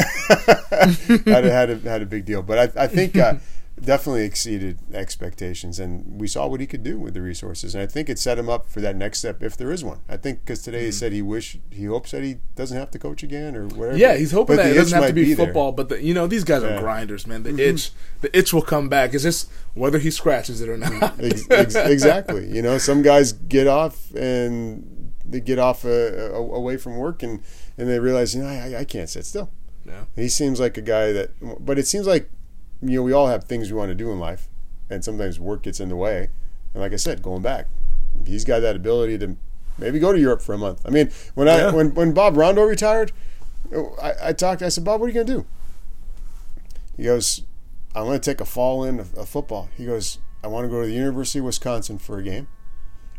had 1.27 1.45
a, 1.45 1.51
had 1.51 1.71
a, 1.71 1.79
had 1.89 2.03
a 2.03 2.07
big 2.07 2.25
deal, 2.25 2.43
but 2.43 2.77
I, 2.77 2.85
I 2.85 2.87
think 2.87 3.17
uh, 3.17 3.35
definitely 3.81 4.25
exceeded 4.25 4.79
expectations, 4.93 5.79
and 5.79 6.21
we 6.21 6.27
saw 6.27 6.47
what 6.47 6.61
he 6.61 6.67
could 6.67 6.83
do 6.83 6.99
with 6.99 7.15
the 7.15 7.21
resources, 7.23 7.75
and 7.75 7.83
I 7.83 7.87
think 7.87 8.09
it 8.09 8.19
set 8.19 8.39
him 8.39 8.49
up 8.49 8.67
for 8.69 8.81
that 8.81 8.97
next 8.97 9.19
step 9.19 9.43
if 9.43 9.57
there 9.57 9.71
is 9.71 9.83
one. 9.85 10.01
I 10.09 10.17
think 10.17 10.41
because 10.41 10.63
today 10.63 10.79
Mm-hmm. 10.79 10.87
he 10.87 10.93
said 10.93 11.13
he 11.13 11.23
wish 11.23 11.59
he 11.71 11.85
hopes 11.85 12.11
that 12.13 12.23
he 12.23 12.37
doesn't 12.57 12.77
have 12.77 12.91
to 12.93 12.99
coach 12.99 13.23
again 13.23 13.55
or 13.57 13.67
whatever. 13.69 13.99
yeah, 13.99 14.17
he's 14.17 14.33
hoping 14.33 14.57
But 14.57 14.63
that 14.65 14.73
it 14.73 14.75
doesn't 14.75 14.99
have 14.99 15.09
to 15.09 15.15
be, 15.15 15.35
there. 15.35 15.47
football, 15.47 15.73
but 15.73 15.89
the, 15.91 16.03
you 16.03 16.15
know 16.15 16.27
these 16.27 16.45
guys 16.45 16.63
Yeah. 16.63 16.69
Mm-hmm. 16.71 16.79
are 16.79 16.83
grinders, 16.83 17.27
man. 17.27 17.43
The 17.43 17.59
itch, 17.59 17.91
the 18.23 18.37
itch 18.39 18.53
will 18.55 18.63
come 18.63 18.89
back. 18.89 19.13
It's 19.15 19.25
just 19.25 19.51
whether 19.75 19.99
he 19.99 20.11
scratches 20.11 20.61
it 20.61 20.69
or 20.69 20.77
not. 20.77 21.19
Ex- 21.23 21.47
ex- 21.51 21.75
exactly. 21.75 22.47
You 22.51 22.63
know, 22.63 22.79
some 22.79 23.03
guys 23.03 23.33
get 23.33 23.67
off 23.67 24.11
and 24.15 25.00
they 25.31 25.41
get 25.41 25.59
off 25.59 25.85
uh, 25.85 25.89
uh, 25.89 26.33
away 26.35 26.77
from 26.77 26.97
work 26.97 27.23
and, 27.23 27.41
and 27.79 27.89
they 27.89 27.99
realize, 27.99 28.35
you 28.35 28.43
know, 28.43 28.49
I, 28.49 28.81
I 28.81 28.85
can't 28.85 29.09
sit 29.09 29.25
still. 29.25 29.51
Yeah. 29.87 30.05
He 30.17 30.29
seems 30.29 30.61
like 30.61 30.77
a 30.77 30.83
guy 30.83 31.13
that, 31.13 31.31
but 31.65 31.79
it 31.79 31.87
seems 31.87 32.07
like, 32.07 32.29
you 32.83 32.97
know, 32.97 33.03
we 33.03 33.13
all 33.13 33.29
have 33.29 33.45
things 33.45 33.71
we 33.71 33.79
want 33.79 33.91
to 33.91 33.95
do 33.95 34.11
in 34.13 34.19
life, 34.19 34.49
and 34.91 35.05
sometimes 35.05 35.39
work 35.41 35.63
gets 35.63 35.81
in 35.81 35.89
the 35.89 35.97
way. 35.97 36.29
And 36.75 36.83
like 36.83 36.93
I 36.93 36.97
said, 36.97 37.23
going 37.23 37.43
back, 37.43 37.67
he's 38.27 38.45
got 38.45 38.61
that 38.61 38.77
ability 38.77 39.19
to 39.19 39.37
maybe 39.79 39.99
go 39.99 40.13
to 40.13 40.19
Europe 40.19 40.43
for 40.43 40.55
a 40.55 40.59
month. 40.59 40.83
I 40.87 40.91
mean, 40.91 41.11
when 41.35 41.49
I 41.49 41.59
Yeah. 41.59 41.73
when 41.73 41.95
when 41.95 42.13
Bob 42.13 42.37
Rondeau 42.37 42.65
retired, 42.69 43.13
I, 44.03 44.13
I 44.23 44.33
talked. 44.33 44.63
I 44.63 44.69
said, 44.69 44.85
Bob, 44.85 45.01
what 45.01 45.07
are 45.07 45.09
you 45.09 45.15
gonna 45.15 45.39
do? 45.39 45.47
He 46.97 47.05
goes, 47.05 47.43
I'm 47.95 48.05
gonna 48.07 48.19
take 48.19 48.41
a 48.41 48.45
fall 48.45 48.85
in 48.85 49.01
of, 49.01 49.15
of 49.15 49.29
football. 49.29 49.69
He 49.77 49.87
goes, 49.87 50.19
I 50.45 50.49
want 50.49 50.65
to 50.65 50.69
go 50.69 50.81
to 50.81 50.87
the 50.87 50.93
University 50.95 51.39
of 51.39 51.45
Wisconsin 51.47 51.99
for 51.99 52.19
a 52.19 52.23
game, 52.23 52.49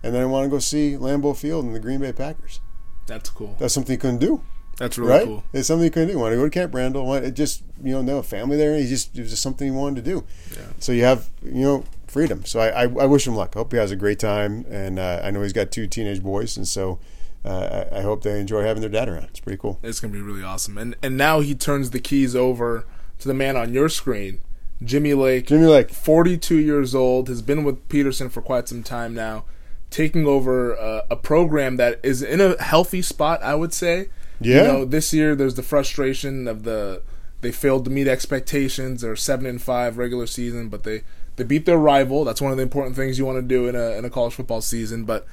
and 0.04 0.14
then 0.14 0.22
I 0.22 0.26
want 0.26 0.46
to 0.46 0.50
go 0.50 0.60
see 0.60 0.94
Lambeau 0.94 1.36
Field 1.36 1.66
and 1.66 1.76
the 1.76 1.80
Green 1.80 2.00
Bay 2.00 2.14
Packers. 2.14 2.60
That's 3.08 3.30
cool. 3.30 3.56
That's 3.60 3.74
something 3.74 3.94
he 3.94 3.98
couldn't 3.98 4.20
do 4.20 4.42
That's 4.78 4.98
really 4.98 5.12
right? 5.12 5.26
cool. 5.26 5.44
It's 5.54 5.68
something 5.68 5.84
he 5.84 5.90
couldn't 5.90 6.10
do. 6.10 6.20
Want 6.20 6.34
to 6.34 6.38
go 6.38 6.46
to 6.46 6.50
Camp 6.50 6.74
Randall? 6.74 7.06
Want 7.06 7.26
it 7.26 7.34
just 7.34 7.64
you 7.84 8.02
know 8.02 8.18
a 8.18 8.24
family 8.24 8.58
there? 8.58 8.78
He 8.78 8.88
just 8.88 9.18
it 9.18 9.22
was 9.22 9.32
just 9.32 9.42
something 9.44 9.68
he 9.68 9.72
wanted 9.72 10.04
to 10.04 10.12
do. 10.12 10.24
Yeah. 10.52 10.66
So 10.80 10.92
you 10.92 11.04
have 11.04 11.30
you 11.44 11.62
know 11.62 11.84
freedom. 12.08 12.46
So 12.46 12.60
I, 12.60 12.68
I, 12.68 12.84
I 12.84 13.06
wish 13.06 13.26
him 13.26 13.36
luck. 13.36 13.54
I 13.56 13.60
hope 13.60 13.72
he 13.72 13.78
has 13.78 13.92
a 13.92 13.96
great 13.96 14.20
time, 14.20 14.66
and 14.70 15.00
uh, 15.00 15.22
I 15.24 15.32
know 15.32 15.42
he's 15.42 15.54
got 15.54 15.72
two 15.72 15.88
teenage 15.88 16.22
boys, 16.22 16.58
and 16.58 16.68
so 16.68 17.00
uh, 17.44 17.86
I, 17.92 18.00
I 18.00 18.02
hope 18.02 18.22
they 18.24 18.40
enjoy 18.40 18.64
having 18.64 18.82
their 18.82 18.90
dad 18.90 19.10
around. 19.10 19.24
It's 19.26 19.40
pretty 19.40 19.58
cool. 19.58 19.80
It's 19.82 20.00
gonna 20.00 20.14
be 20.14 20.22
really 20.22 20.44
awesome. 20.44 20.78
And 20.78 20.96
and 21.02 21.18
now 21.18 21.40
he 21.40 21.56
turns 21.56 21.90
the 21.90 22.00
keys 22.00 22.36
over 22.36 22.86
to 23.20 23.28
the 23.28 23.34
man 23.34 23.56
on 23.58 23.74
your 23.74 23.90
screen, 23.90 24.42
Jimmy 24.84 25.14
Lake. 25.14 25.48
Jimmy 25.48 25.68
Lake, 25.68 25.90
42 25.92 26.56
years 26.58 26.94
old, 26.96 27.28
has 27.30 27.42
been 27.42 27.64
with 27.64 27.88
Petersen 27.90 28.30
for 28.30 28.42
quite 28.42 28.68
some 28.68 28.84
time 28.84 29.14
now, 29.14 29.46
taking 29.92 30.26
over 30.26 30.76
uh, 30.76 31.02
a 31.12 31.16
program 31.16 31.76
that 31.78 32.00
is 32.02 32.24
in 32.24 32.42
a 32.42 32.62
healthy 32.62 33.02
spot, 33.02 33.44
I 33.44 33.54
would 33.54 33.74
say. 33.74 34.10
Yeah. 34.40 34.56
You 34.56 34.64
know, 34.64 34.86
this 34.86 35.14
year 35.14 35.36
there's 35.36 35.56
the 35.56 35.64
frustration 35.64 36.48
of 36.48 36.64
the 36.64 37.04
they 37.42 37.52
failed 37.52 37.86
to 37.86 37.92
meet 37.92 38.08
expectations. 38.08 39.02
They're 39.02 39.16
seven 39.16 39.46
and 39.46 39.62
five 39.62 39.98
regular 39.98 40.26
season, 40.26 40.70
but 40.70 40.84
they 40.84 41.04
they 41.36 41.44
beat 41.44 41.66
their 41.66 41.78
rival. 41.78 42.24
That's 42.24 42.42
one 42.42 42.52
of 42.52 42.58
the 42.58 42.64
important 42.64 42.96
things 42.96 43.20
you 43.20 43.26
want 43.26 43.38
to 43.38 43.42
do 43.42 43.68
in 43.68 43.76
a 43.76 43.92
in 43.92 44.06
a 44.06 44.10
college 44.10 44.34
football 44.34 44.62
season. 44.62 45.06
But 45.06 45.28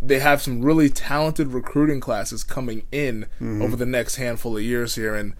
they 0.00 0.20
have 0.20 0.40
some 0.40 0.62
really 0.62 0.88
talented 0.88 1.48
recruiting 1.48 2.00
classes 2.00 2.44
coming 2.44 2.84
in 2.92 3.26
over 3.62 3.76
the 3.76 3.86
next 3.86 4.16
handful 4.16 4.56
of 4.56 4.62
years 4.62 4.94
here, 4.94 5.14
and 5.14 5.34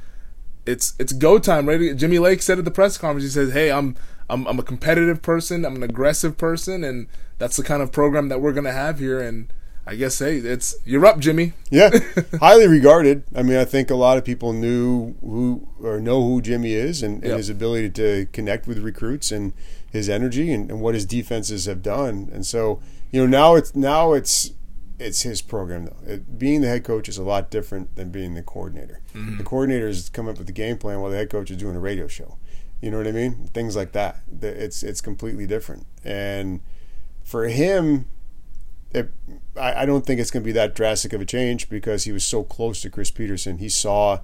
it's 0.66 0.94
it's 0.98 1.12
go 1.12 1.38
time. 1.38 1.68
Ready? 1.68 1.94
Jimmy 1.94 2.18
Lake 2.18 2.42
said 2.42 2.58
at 2.58 2.64
the 2.64 2.70
press 2.70 2.98
conference, 2.98 3.24
he 3.24 3.30
says, 3.30 3.52
"Hey, 3.52 3.70
I'm 3.70 3.96
I'm 4.28 4.46
I'm 4.46 4.58
a 4.58 4.62
competitive 4.62 5.22
person. 5.22 5.64
I'm 5.64 5.76
an 5.76 5.82
aggressive 5.82 6.36
person, 6.36 6.82
and 6.82 7.06
that's 7.38 7.56
the 7.56 7.62
kind 7.62 7.82
of 7.82 7.92
program 7.92 8.28
that 8.28 8.40
we're 8.40 8.52
gonna 8.52 8.72
have 8.72 8.98
here." 8.98 9.20
And 9.20 9.52
I 9.86 9.94
guess, 9.94 10.18
hey, 10.18 10.38
it's 10.38 10.74
you're 10.84 11.06
up, 11.06 11.18
Jimmy. 11.20 11.52
yeah, 11.70 11.90
highly 12.40 12.66
regarded. 12.66 13.24
I 13.34 13.42
mean, 13.42 13.56
I 13.56 13.64
think 13.64 13.90
a 13.90 13.94
lot 13.94 14.18
of 14.18 14.24
people 14.24 14.52
knew 14.52 15.14
who 15.20 15.68
or 15.80 16.00
know 16.00 16.22
who 16.26 16.40
Jimmy 16.42 16.72
is, 16.72 17.02
and, 17.02 17.16
and 17.22 17.26
Yep. 17.30 17.36
his 17.36 17.48
ability 17.50 17.90
to 17.90 18.26
connect 18.32 18.66
with 18.66 18.78
recruits, 18.78 19.30
and 19.30 19.52
his 19.90 20.08
energy, 20.08 20.52
and, 20.52 20.70
and 20.70 20.80
what 20.80 20.94
his 20.94 21.06
defenses 21.06 21.66
have 21.66 21.82
done. 21.82 22.28
And 22.32 22.44
so, 22.44 22.80
you 23.12 23.20
know, 23.20 23.26
now 23.26 23.54
it's 23.54 23.74
now 23.76 24.12
it's 24.12 24.52
it's 24.98 25.22
his 25.22 25.40
program 25.42 25.84
though. 25.84 25.96
It, 26.12 26.38
being 26.38 26.62
the 26.62 26.68
head 26.68 26.82
coach 26.82 27.08
is 27.08 27.18
a 27.18 27.22
lot 27.22 27.50
different 27.50 27.94
than 27.96 28.10
being 28.10 28.34
the 28.34 28.42
coordinator. 28.42 29.02
Mm-hmm. 29.14 29.36
The 29.38 29.44
coordinator 29.44 29.86
is 29.88 30.08
coming 30.08 30.32
up 30.32 30.38
with 30.38 30.46
the 30.48 30.52
game 30.54 30.78
plan 30.78 31.00
while 31.00 31.10
the 31.10 31.16
head 31.18 31.30
coach 31.30 31.50
is 31.50 31.58
doing 31.58 31.76
a 31.76 31.80
radio 31.80 32.08
show. 32.08 32.38
You 32.80 32.90
know 32.90 32.96
what 32.98 33.06
I 33.06 33.12
mean? 33.12 33.48
Things 33.54 33.76
like 33.76 33.92
that. 33.92 34.22
It's 34.42 34.82
it's 34.82 35.00
completely 35.00 35.46
different. 35.46 35.86
And 36.04 36.60
for 37.26 37.48
him, 37.48 38.06
it, 38.92 39.10
I, 39.56 39.82
I 39.82 39.86
don't 39.86 40.06
think 40.06 40.20
it's 40.20 40.30
going 40.30 40.44
to 40.44 40.46
be 40.46 40.52
that 40.52 40.76
drastic 40.76 41.12
of 41.12 41.20
a 41.20 41.24
change 41.24 41.68
because 41.68 42.04
he 42.04 42.12
was 42.12 42.24
so 42.24 42.44
close 42.44 42.80
to 42.82 42.90
Chris 42.90 43.10
Petersen. 43.10 43.58
He 43.58 43.68
saw 43.68 44.20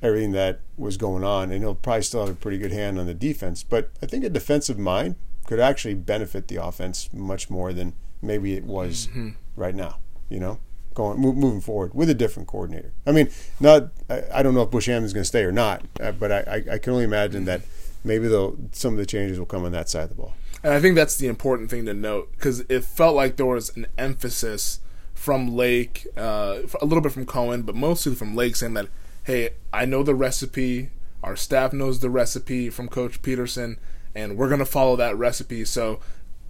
everything 0.00 0.32
that 0.32 0.60
was 0.78 0.96
going 0.96 1.24
on, 1.24 1.52
and 1.52 1.62
he'll 1.62 1.74
probably 1.74 2.02
still 2.02 2.24
have 2.24 2.34
a 2.34 2.38
pretty 2.38 2.56
good 2.56 2.72
hand 2.72 2.98
on 2.98 3.06
the 3.06 3.12
defense. 3.12 3.62
But 3.62 3.90
I 4.02 4.06
think 4.06 4.24
a 4.24 4.30
defensive 4.30 4.78
mind 4.78 5.16
could 5.46 5.60
actually 5.60 5.92
benefit 5.92 6.48
the 6.48 6.56
offense 6.56 7.10
much 7.12 7.50
more 7.50 7.74
than 7.74 7.92
maybe 8.22 8.54
it 8.54 8.64
was 8.64 9.08
right 9.54 9.74
now. 9.74 9.98
You 10.30 10.40
know, 10.40 10.58
going 10.94 11.20
move, 11.20 11.36
moving 11.36 11.60
forward 11.60 11.92
with 11.92 12.08
a 12.08 12.14
different 12.14 12.48
coordinator. 12.48 12.92
I 13.06 13.12
mean, 13.12 13.28
not 13.60 13.90
I, 14.08 14.22
I 14.32 14.42
don't 14.42 14.54
know 14.54 14.62
if 14.62 14.70
Bush 14.70 14.88
Hamdan's 14.88 15.12
going 15.12 15.22
to 15.22 15.28
stay 15.28 15.44
or 15.44 15.52
not, 15.52 15.82
uh, 16.00 16.12
but 16.12 16.32
I, 16.32 16.38
I, 16.38 16.74
I 16.74 16.78
can 16.78 16.94
only 16.94 17.04
imagine 17.04 17.44
that 17.44 17.60
maybe 18.04 18.26
some 18.72 18.94
of 18.94 18.98
the 18.98 19.06
changes 19.06 19.38
will 19.38 19.44
come 19.44 19.66
on 19.66 19.72
that 19.72 19.90
side 19.90 20.04
of 20.04 20.08
the 20.08 20.14
ball. 20.14 20.32
And 20.62 20.72
I 20.72 20.80
think 20.80 20.94
that's 20.94 21.16
the 21.16 21.26
important 21.26 21.70
thing 21.70 21.86
to 21.86 21.94
note 21.94 22.30
because 22.32 22.60
it 22.68 22.84
felt 22.84 23.16
like 23.16 23.36
there 23.36 23.46
was 23.46 23.76
an 23.76 23.86
emphasis 23.98 24.80
from 25.12 25.54
Lake, 25.56 26.06
uh, 26.16 26.60
a 26.80 26.84
little 26.84 27.00
bit 27.00 27.12
from 27.12 27.26
Cohen, 27.26 27.62
but 27.62 27.74
mostly 27.74 28.14
from 28.14 28.34
Lake 28.36 28.56
saying 28.56 28.74
that, 28.74 28.88
hey, 29.24 29.50
I 29.72 29.84
know 29.84 30.02
the 30.02 30.14
recipe, 30.14 30.90
our 31.22 31.36
staff 31.36 31.72
knows 31.72 32.00
the 32.00 32.10
recipe 32.10 32.70
from 32.70 32.88
Coach 32.88 33.22
Petersen, 33.22 33.78
and 34.14 34.36
we're 34.36 34.48
going 34.48 34.58
to 34.58 34.64
follow 34.64 34.96
that 34.96 35.16
recipe. 35.16 35.64
So 35.64 36.00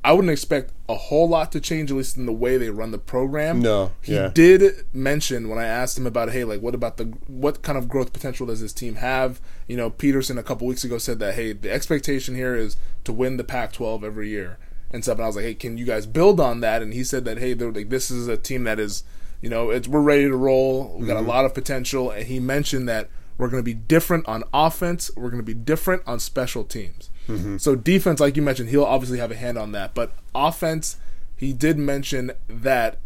I 0.04 0.12
wouldn't 0.12 0.32
expect 0.32 0.72
a 0.88 0.96
whole 0.96 1.28
lot 1.28 1.52
to 1.52 1.60
change, 1.60 1.90
at 1.92 1.96
least 1.96 2.16
in 2.16 2.26
the 2.26 2.32
way 2.32 2.56
they 2.56 2.70
run 2.70 2.90
the 2.90 2.98
program. 2.98 3.60
No, 3.60 3.92
he 4.00 4.14
yeah. 4.14 4.30
did 4.34 4.84
mention 4.92 5.48
when 5.48 5.58
I 5.58 5.64
asked 5.64 5.96
him 5.96 6.08
about, 6.08 6.30
hey, 6.32 6.42
like, 6.42 6.60
what 6.60 6.74
about 6.74 6.96
the 6.96 7.04
what 7.28 7.62
kind 7.62 7.78
of 7.78 7.88
growth 7.88 8.12
potential 8.12 8.46
does 8.46 8.60
this 8.60 8.72
team 8.72 8.96
have? 8.96 9.40
You 9.68 9.76
know, 9.76 9.90
Petersen 9.90 10.38
a 10.38 10.42
couple 10.42 10.66
weeks 10.66 10.82
ago 10.82 10.98
said 10.98 11.20
that, 11.20 11.34
hey, 11.34 11.52
the 11.52 11.70
expectation 11.70 12.34
here 12.34 12.56
is 12.56 12.76
to 13.04 13.12
win 13.12 13.36
the 13.36 13.44
Pac-12 13.44 14.02
every 14.02 14.28
year 14.28 14.58
and 14.90 15.04
stuff. 15.04 15.18
And 15.18 15.24
I 15.24 15.26
was 15.28 15.36
like, 15.36 15.44
hey, 15.44 15.54
can 15.54 15.78
you 15.78 15.84
guys 15.84 16.06
build 16.06 16.40
on 16.40 16.60
that? 16.60 16.82
And 16.82 16.92
he 16.92 17.04
said 17.04 17.24
that, 17.24 17.38
hey, 17.38 17.54
they're 17.54 17.70
like, 17.70 17.88
this 17.88 18.10
is 18.10 18.26
a 18.26 18.36
team 18.36 18.64
that 18.64 18.80
is, 18.80 19.04
you 19.40 19.48
know, 19.48 19.70
it's 19.70 19.86
we're 19.86 20.00
ready 20.00 20.24
to 20.24 20.36
roll. 20.36 20.96
We've 20.98 21.06
got 21.06 21.16
a 21.16 21.20
mm-hmm. 21.20 21.28
lot 21.28 21.44
of 21.44 21.54
potential. 21.54 22.10
And 22.10 22.26
he 22.26 22.40
mentioned 22.40 22.88
that 22.88 23.08
We're 23.38 23.48
going 23.48 23.62
to 23.62 23.64
be 23.64 23.74
different 23.74 24.28
on 24.28 24.44
offense. 24.52 25.10
We're 25.16 25.30
going 25.30 25.42
to 25.42 25.46
be 25.46 25.54
different 25.54 26.02
on 26.06 26.20
special 26.20 26.64
teams. 26.64 27.10
Mm-hmm. 27.28 27.58
So 27.58 27.74
defense, 27.76 28.20
like 28.20 28.36
you 28.36 28.42
mentioned, 28.42 28.68
he'll 28.70 28.84
obviously 28.84 29.18
have 29.18 29.30
a 29.30 29.36
hand 29.36 29.56
on 29.58 29.72
that. 29.72 29.94
But 29.94 30.12
offense, 30.34 30.96
he 31.36 31.52
did 31.52 31.78
mention 31.78 32.32
that 32.48 32.98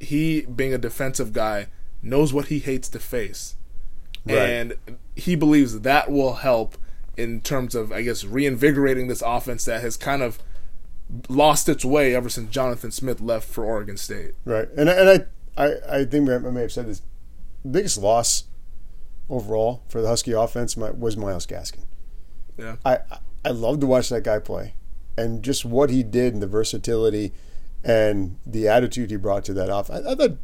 he, 0.00 0.42
being 0.42 0.74
a 0.74 0.78
defensive 0.78 1.32
guy, 1.32 1.68
knows 2.02 2.32
what 2.32 2.46
he 2.46 2.58
hates 2.58 2.88
to 2.90 2.98
face, 2.98 3.56
Right. 4.26 4.36
and 4.38 4.74
he 5.14 5.34
believes 5.36 5.80
that 5.80 6.10
will 6.10 6.34
help 6.34 6.76
in 7.16 7.40
terms 7.40 7.74
of, 7.74 7.92
I 7.92 8.02
guess, 8.02 8.24
reinvigorating 8.24 9.06
this 9.08 9.22
offense 9.24 9.64
that 9.66 9.80
has 9.82 9.96
kind 9.96 10.22
of 10.22 10.38
lost 11.28 11.68
its 11.68 11.84
way 11.84 12.14
ever 12.14 12.28
since 12.28 12.50
Jonathan 12.50 12.90
Smith 12.90 13.20
left 13.20 13.48
for 13.48 13.64
Oregon 13.64 13.96
State. 13.96 14.32
Right, 14.44 14.68
and 14.76 14.88
and 14.88 15.26
I 15.56 15.64
I, 15.64 15.98
I 16.00 16.04
think 16.04 16.28
I 16.28 16.38
may 16.38 16.62
have 16.62 16.72
said 16.72 16.86
this. 16.88 17.02
Biggest 17.70 17.98
loss 17.98 18.44
overall 19.30 19.82
for 19.88 20.02
the 20.02 20.08
Husky 20.08 20.32
offense 20.32 20.76
was 20.76 21.16
Myles 21.16 21.46
Gaskin. 21.46 21.84
Yeah. 22.58 22.76
I 22.84 22.98
I- 23.44 23.50
love 23.50 23.80
to 23.80 23.86
watch 23.86 24.08
that 24.10 24.22
guy 24.24 24.38
play, 24.38 24.74
and 25.16 25.42
just 25.42 25.64
what 25.64 25.90
he 25.90 26.02
did 26.02 26.32
and 26.34 26.42
the 26.42 26.46
versatility 26.46 27.32
and 27.82 28.36
the 28.46 28.66
attitude 28.68 29.10
he 29.10 29.16
brought 29.16 29.44
to 29.44 29.52
that 29.54 29.68
off. 29.70 29.90
I, 29.90 29.98
I 29.98 30.14
thought 30.14 30.36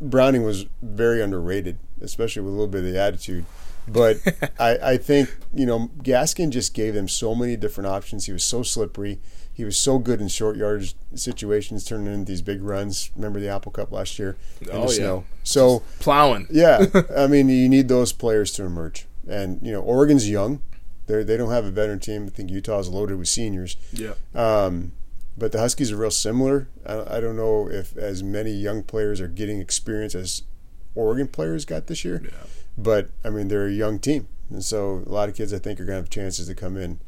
Browning 0.00 0.42
was 0.42 0.66
very 0.82 1.22
underrated, 1.22 1.78
especially 2.00 2.42
with 2.42 2.50
a 2.52 2.56
little 2.56 2.68
bit 2.68 2.84
of 2.84 2.92
the 2.92 3.00
attitude. 3.00 3.46
But 3.88 4.18
I, 4.60 4.78
I 4.92 4.96
think 4.98 5.34
you 5.54 5.66
know 5.66 5.90
Gaskin 6.02 6.50
just 6.50 6.74
gave 6.74 6.94
them 6.94 7.08
so 7.08 7.34
many 7.34 7.56
different 7.56 7.88
options. 7.88 8.26
He 8.26 8.32
was 8.32 8.44
so 8.44 8.62
slippery. 8.62 9.20
He 9.54 9.64
was 9.64 9.76
so 9.76 9.98
good 9.98 10.20
in 10.20 10.28
short 10.28 10.56
yardage 10.56 10.94
situations, 11.14 11.84
turning 11.84 12.12
into 12.12 12.24
these 12.30 12.40
big 12.42 12.62
runs. 12.62 13.10
Remember 13.16 13.38
the 13.38 13.48
Apple 13.48 13.70
Cup 13.72 13.92
last 13.92 14.18
year 14.18 14.36
in 14.62 14.68
Oh, 14.70 14.86
the 14.86 14.92
yeah. 14.92 14.96
snow. 14.98 15.24
So 15.44 15.82
Plowing. 16.00 16.46
yeah, 16.50 16.86
I 17.16 17.26
mean, 17.26 17.48
you 17.50 17.68
need 17.68 17.88
those 17.88 18.12
players 18.12 18.52
to 18.52 18.64
emerge. 18.64 19.06
And 19.28 19.58
you 19.62 19.72
know, 19.72 19.80
Oregon's 19.82 20.28
young; 20.28 20.62
they 21.06 21.22
they 21.22 21.36
don't 21.36 21.50
have 21.50 21.64
a 21.64 21.70
veteran 21.70 22.00
team. 22.00 22.26
I 22.26 22.30
think 22.30 22.50
Utah's 22.50 22.88
loaded 22.88 23.18
with 23.18 23.28
seniors. 23.28 23.76
Yeah. 23.92 24.14
Um, 24.34 24.92
but 25.36 25.52
the 25.52 25.58
Huskies 25.58 25.90
are 25.90 25.96
real 25.96 26.10
similar. 26.10 26.68
I, 26.86 27.16
I 27.16 27.20
don't 27.20 27.36
know 27.36 27.68
if 27.68 27.96
as 27.96 28.22
many 28.22 28.52
young 28.52 28.82
players 28.82 29.20
are 29.20 29.28
getting 29.28 29.60
experience 29.60 30.14
as 30.14 30.42
Oregon 30.94 31.26
players 31.28 31.64
got 31.64 31.86
this 31.86 32.04
year. 32.04 32.20
Yeah. 32.24 32.30
But 32.76 33.10
I 33.24 33.30
mean, 33.30 33.48
they're 33.48 33.66
a 33.66 33.72
young 33.72 33.98
team, 33.98 34.28
and 34.50 34.64
so 34.64 35.02
a 35.06 35.10
lot 35.10 35.28
of 35.28 35.34
kids 35.36 35.52
I 35.52 35.58
think 35.58 35.80
are 35.80 35.84
going 35.84 35.96
to 35.96 36.02
have 36.02 36.10
chances 36.10 36.46
to 36.48 36.54
come 36.54 36.76
in 36.76 37.00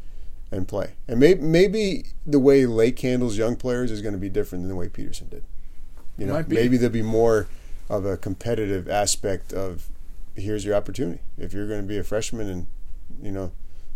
and 0.50 0.68
play. 0.68 0.94
And 1.08 1.18
maybe 1.20 1.40
maybe 1.42 2.06
the 2.26 2.38
way 2.38 2.66
Lake 2.66 2.98
handles 3.00 3.36
young 3.36 3.56
players 3.56 3.90
is 3.90 4.02
going 4.02 4.14
to 4.14 4.20
be 4.20 4.28
different 4.28 4.62
than 4.62 4.68
the 4.68 4.76
way 4.76 4.88
Petersen 4.88 5.28
did. 5.28 5.44
You 6.16 6.26
know, 6.26 6.44
maybe 6.46 6.76
there'll 6.76 6.92
be 6.92 7.02
more 7.02 7.48
of 7.90 8.04
a 8.04 8.16
competitive 8.16 8.88
aspect 8.88 9.52
of 9.52 9.88
here's 10.36 10.64
your 10.64 10.74
opportunity. 10.74 11.20
If 11.36 11.52
you're 11.52 11.66
going 11.66 11.80
to 11.80 11.86
be 11.86 11.98
a 11.98 12.04
freshman 12.04 12.48
and 12.48 12.66
you 13.22 13.32
know 13.32 13.52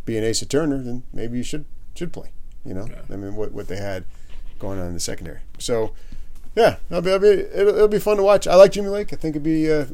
be 0.09 0.19
an 0.19 0.29
Asa 0.29 0.47
Turner, 0.47 0.79
then 0.83 1.03
maybe 1.13 1.37
you 1.39 1.45
should 1.45 1.65
should 1.95 2.13
play. 2.13 2.31
You 2.65 2.75
know, 2.75 2.87
Yeah. 2.89 3.03
I 3.13 3.17
mean, 3.17 3.37
what 3.37 3.53
what 3.53 3.69
they 3.69 3.77
had 3.77 4.05
going 4.59 4.81
on 4.81 4.89
in 4.89 4.95
the 4.95 5.01
secondary. 5.01 5.41
So, 5.59 5.93
yeah, 6.57 6.77
it'll 6.91 7.01
be, 7.03 7.11
it'll 7.11 7.21
be, 7.21 7.29
it'll, 7.29 7.75
it'll 7.77 7.89
be 7.89 7.99
fun 8.01 8.17
to 8.17 8.23
watch. 8.23 8.47
I 8.49 8.55
like 8.57 8.73
Jimmy 8.73 8.89
Lake. 8.89 9.13
I 9.13 9.17
think 9.17 9.33
it'd 9.37 9.43
be 9.45 9.71
uh, 9.73 9.87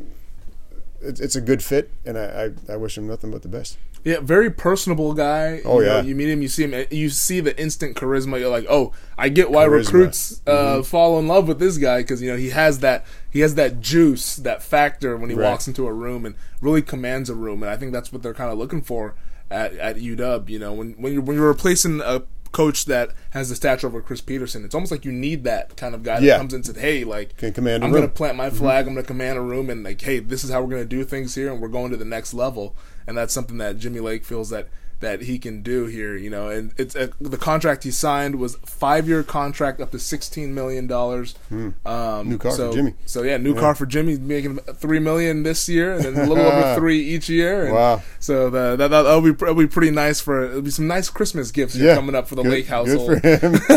it's, 1.01 1.21
it's 1.21 1.37
a 1.37 1.41
good 1.41 1.63
fit, 1.63 1.91
and 2.07 2.17
I, 2.19 2.51
I 2.69 2.75
I 2.75 2.77
wish 2.77 2.97
him 2.97 3.07
nothing 3.07 3.31
but 3.31 3.43
the 3.43 3.49
best. 3.49 3.77
Yeah, 4.05 4.21
very 4.21 4.51
personable 4.51 5.15
guy. 5.15 5.63
Oh, 5.65 5.81
you 5.81 5.87
know, 5.87 5.97
yeah. 5.97 6.03
you 6.03 6.15
meet 6.15 6.29
him, 6.29 6.43
you 6.43 6.49
see 6.49 6.65
him, 6.67 6.87
you 6.91 7.09
see 7.09 7.41
the 7.41 7.59
instant 7.59 7.97
charisma. 7.97 8.39
You're 8.39 8.51
like, 8.51 8.67
oh, 8.69 8.93
I 9.17 9.31
get 9.31 9.51
why 9.51 9.65
Charisma. 9.67 9.87
recruits 9.87 10.43
uh, 10.47 10.51
Mm-hmm. 10.51 10.83
fall 10.83 11.19
in 11.19 11.27
love 11.27 11.49
with 11.49 11.59
this 11.59 11.79
guy 11.79 12.03
because 12.03 12.21
you 12.21 12.31
know 12.31 12.37
he 12.37 12.51
has 12.51 12.81
that 12.81 13.05
he 13.31 13.41
has 13.41 13.55
that 13.55 13.81
juice, 13.81 14.37
that 14.37 14.63
factor 14.63 15.17
when 15.17 15.31
he 15.31 15.37
Right. 15.37 15.49
walks 15.51 15.67
into 15.69 15.87
a 15.87 15.93
room 15.93 16.27
and 16.27 16.35
really 16.61 16.83
commands 16.83 17.31
a 17.31 17.35
room. 17.35 17.63
And 17.63 17.71
I 17.71 17.77
think 17.79 17.93
that's 17.93 18.13
what 18.13 18.23
they're 18.23 18.35
kind 18.35 18.53
of 18.53 18.59
looking 18.59 18.83
for 18.83 19.15
at, 19.51 19.75
at 19.75 19.97
UW. 19.97 20.49
You 20.49 20.59
know, 20.59 20.73
when 20.73 20.93
when 20.93 21.13
you're 21.13 21.23
when 21.23 21.37
you're 21.37 21.49
replacing 21.49 22.01
a 22.01 22.23
coach 22.53 22.85
that 22.85 23.11
has 23.31 23.49
the 23.49 23.57
stature 23.57 23.87
of 23.87 23.95
a 23.95 24.01
Chris 24.01 24.21
Petersen, 24.21 24.65
it's 24.65 24.75
almost 24.75 24.93
like 24.93 25.05
you 25.05 25.13
need 25.13 25.45
that 25.45 25.77
kind 25.77 25.95
of 25.95 26.03
guy 26.03 26.19
Yeah. 26.21 26.35
that 26.35 26.39
comes 26.39 26.55
in 26.55 26.59
and 26.59 26.67
said, 26.67 26.77
hey, 26.77 27.05
like 27.05 27.37
Can 27.37 27.53
command 27.53 27.85
I'm 27.85 27.91
going 27.91 28.03
to 28.03 28.09
plant 28.09 28.37
my 28.37 28.49
mm-hmm. 28.49 28.57
flag. 28.57 28.87
I'm 28.87 28.95
going 28.95 29.05
to 29.05 29.07
command 29.07 29.37
a 29.37 29.43
room, 29.43 29.69
and 29.69 29.83
like, 29.85 30.01
hey, 30.01 30.21
this 30.21 30.45
is 30.45 30.51
how 30.51 30.63
we're 30.63 30.71
going 30.71 30.83
to 30.83 30.89
do 30.89 31.05
things 31.05 31.35
here, 31.35 31.53
and 31.53 31.61
we're 31.61 31.69
going 31.69 31.91
to 31.91 31.97
the 31.97 32.05
next 32.05 32.33
level. 32.33 32.75
And 33.07 33.19
that's 33.19 33.35
something 33.35 33.59
that 33.59 33.79
Jimmy 33.79 34.01
Lake 34.01 34.25
feels 34.25 34.49
that 34.51 34.69
that 35.05 35.23
he 35.23 35.39
can 35.39 35.63
do 35.63 35.87
here. 35.87 36.17
You 36.17 36.31
know, 36.31 36.49
and 36.49 36.73
it's 36.77 36.97
uh, 36.97 37.09
the 37.21 37.37
contract 37.39 37.85
he 37.85 37.91
signed 37.91 38.37
was 38.37 38.57
five 38.67 39.07
year 39.07 39.23
contract 39.23 39.81
up 39.81 39.91
to 39.93 39.99
sixteen 39.99 40.55
million 40.55 40.87
dollars. 40.87 41.35
Um, 41.51 41.75
Hmm. 41.85 42.29
New 42.31 42.39
car 42.39 42.51
for 42.51 42.57
so, 42.57 42.73
Jimmy. 42.73 42.95
So 43.07 43.23
yeah, 43.23 43.37
new 43.37 43.55
car 43.55 43.75
for 43.75 43.87
Jimmy, 43.87 44.19
making 44.19 44.57
three 44.75 44.99
million 44.99 45.43
this 45.45 45.69
year, 45.69 45.93
and 45.95 46.03
then 46.05 46.15
a 46.17 46.27
little 46.29 46.45
over 46.45 46.75
three 46.79 47.01
each 47.01 47.29
year. 47.29 47.67
And 47.67 47.75
Wow. 47.75 48.03
So 48.19 48.51
the, 48.51 48.77
that 48.77 48.89
that'll 48.89 49.21
be 49.21 49.33
that'll 49.33 49.55
be 49.55 49.67
pretty 49.67 49.91
nice 49.91 50.21
for 50.21 50.45
it'll 50.47 50.63
be 50.63 50.71
some 50.71 50.87
nice 50.87 51.09
Christmas 51.11 51.51
gifts 51.51 51.77
Yeah, 51.77 51.95
coming 51.95 52.15
up 52.15 52.27
for 52.29 52.35
the 52.35 52.43
Good- 52.43 52.53
Lake 52.53 52.67
household. 52.67 53.23
Good 53.23 53.41
for 53.41 53.47
him. 53.47 53.53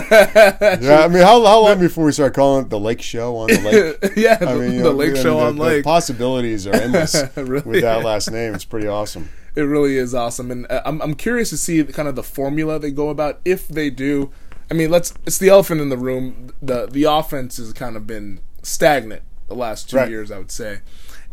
yeah, 0.82 1.02
I 1.04 1.08
mean, 1.08 1.22
how, 1.24 1.44
how 1.46 1.60
long 1.62 1.80
before 1.80 2.06
we 2.06 2.12
start 2.12 2.34
calling 2.34 2.66
it 2.66 2.70
the 2.70 2.80
Lake 2.80 3.02
Show 3.02 3.36
on 3.38 3.48
the 3.48 3.60
Lake? 4.02 4.14
yeah, 4.18 4.38
I 4.40 4.54
the, 4.54 4.60
mean, 4.60 4.78
the 4.78 4.84
know, 4.86 4.92
Lake 4.92 5.12
I 5.12 5.14
mean, 5.14 5.24
Show 5.24 5.38
the, 5.40 5.46
on 5.46 5.56
the 5.58 5.64
Lake. 5.64 5.84
possibilities 5.84 6.66
are 6.68 6.74
endless 6.76 7.16
Really? 7.36 7.62
with 7.62 7.82
that 7.82 8.04
last 8.04 8.32
name. 8.32 8.54
It's 8.56 8.66
pretty 8.66 8.88
awesome. 8.88 9.30
It 9.58 9.64
really 9.64 9.98
is 9.98 10.14
awesome, 10.14 10.52
and 10.52 10.68
uh, 10.72 10.84
I'm 10.86 11.02
I'm 11.02 11.16
curious 11.16 11.50
to 11.50 11.58
see 11.58 11.84
kind 11.84 12.08
of 12.08 12.16
the 12.16 12.22
formula 12.22 12.78
they 12.78 12.92
go 12.92 13.10
about 13.10 13.40
if 13.44 13.68
they 13.68 13.90
do. 13.90 14.32
I 14.70 14.76
mean, 14.76 14.92
let's 14.92 15.16
it's 15.26 15.40
the 15.40 15.50
elephant 15.50 15.82
in 15.82 15.90
the 15.90 15.98
room. 15.98 16.52
the 16.62 16.86
The 16.86 17.06
offense 17.06 17.58
has 17.58 17.74
kind 17.74 17.96
of 17.98 18.06
been 18.06 18.40
stagnant 18.62 19.24
the 19.48 19.56
last 19.56 19.90
two 19.90 19.98
Right. 19.98 20.10
years, 20.12 20.30
I 20.30 20.38
would 20.38 20.52
say, 20.52 20.82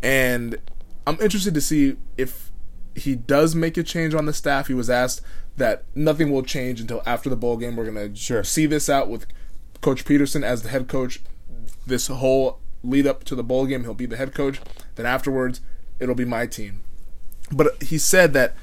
and 0.01 0.57
I'm 1.05 1.19
interested 1.21 1.53
to 1.53 1.61
see 1.61 1.97
if 2.17 2.51
he 2.95 3.15
does 3.15 3.53
make 3.53 3.77
a 3.77 3.83
change 3.83 4.15
on 4.15 4.25
the 4.25 4.33
staff. 4.33 4.69
He 4.69 4.73
was 4.73 4.89
asked 4.89 5.21
that 5.57 5.83
nothing 5.93 6.31
will 6.31 6.41
change 6.41 6.81
until 6.81 7.03
after 7.05 7.29
the 7.29 7.35
bowl 7.35 7.57
game. 7.57 7.75
We're 7.75 7.85
gonna 7.85 8.15
Sure. 8.15 8.43
see 8.43 8.65
this 8.65 8.89
out 8.89 9.07
with 9.07 9.27
Coach 9.81 10.03
Petersen 10.03 10.43
as 10.43 10.63
the 10.63 10.69
head 10.69 10.87
coach. 10.87 11.21
This 11.85 12.07
whole 12.07 12.57
lead 12.83 13.05
up 13.05 13.23
to 13.25 13.35
the 13.35 13.43
bowl 13.43 13.67
game, 13.67 13.83
he'll 13.83 13.93
be 13.93 14.07
the 14.07 14.17
head 14.17 14.33
coach. 14.33 14.59
Then 14.95 15.05
afterwards, 15.05 15.61
it'll 15.99 16.15
be 16.15 16.25
my 16.25 16.47
team 16.47 16.81
but 17.51 17.81
he 17.83 17.97
said 17.97 18.33
that 18.33 18.53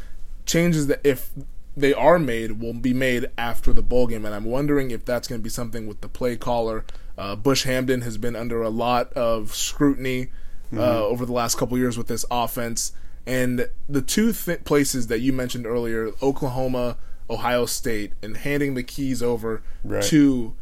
changes 0.47 0.87
that 0.89 1.01
if 1.05 1.31
they 1.77 1.95
are 1.95 2.19
made 2.19 2.61
will 2.61 2.75
be 2.75 2.93
made 2.93 3.31
after 3.39 3.73
the 3.73 3.83
bowl 3.83 4.07
game, 4.07 4.25
and 4.25 4.35
I'm 4.35 4.45
wondering 4.45 4.91
if 4.91 5.05
that's 5.05 5.27
going 5.29 5.41
to 5.41 5.43
be 5.43 5.49
something 5.51 5.87
with 5.87 6.01
the 6.01 6.09
play 6.09 6.37
caller. 6.37 6.85
Uh, 7.17 7.37
Bush 7.37 7.67
Hamdan 7.67 8.03
has 8.03 8.19
been 8.19 8.35
under 8.37 8.63
a 8.63 8.69
lot 8.71 9.13
of 9.15 9.55
scrutiny 9.55 10.29
uh, 10.77 11.05
over 11.07 11.25
the 11.27 11.33
last 11.33 11.57
couple 11.59 11.77
years 11.79 11.97
with 11.99 12.07
this 12.09 12.25
offense, 12.31 12.93
and 13.27 13.69
the 13.89 14.03
two 14.03 14.33
th- 14.33 14.65
places 14.65 15.07
that 15.09 15.21
you 15.21 15.33
mentioned 15.33 15.67
earlier, 15.67 16.11
Oklahoma, 16.23 16.97
Ohio 17.31 17.67
State, 17.67 18.13
and 18.23 18.39
handing 18.39 18.75
the 18.75 18.83
keys 18.83 19.23
over 19.23 19.63
Right. 19.85 20.03
to 20.05 20.55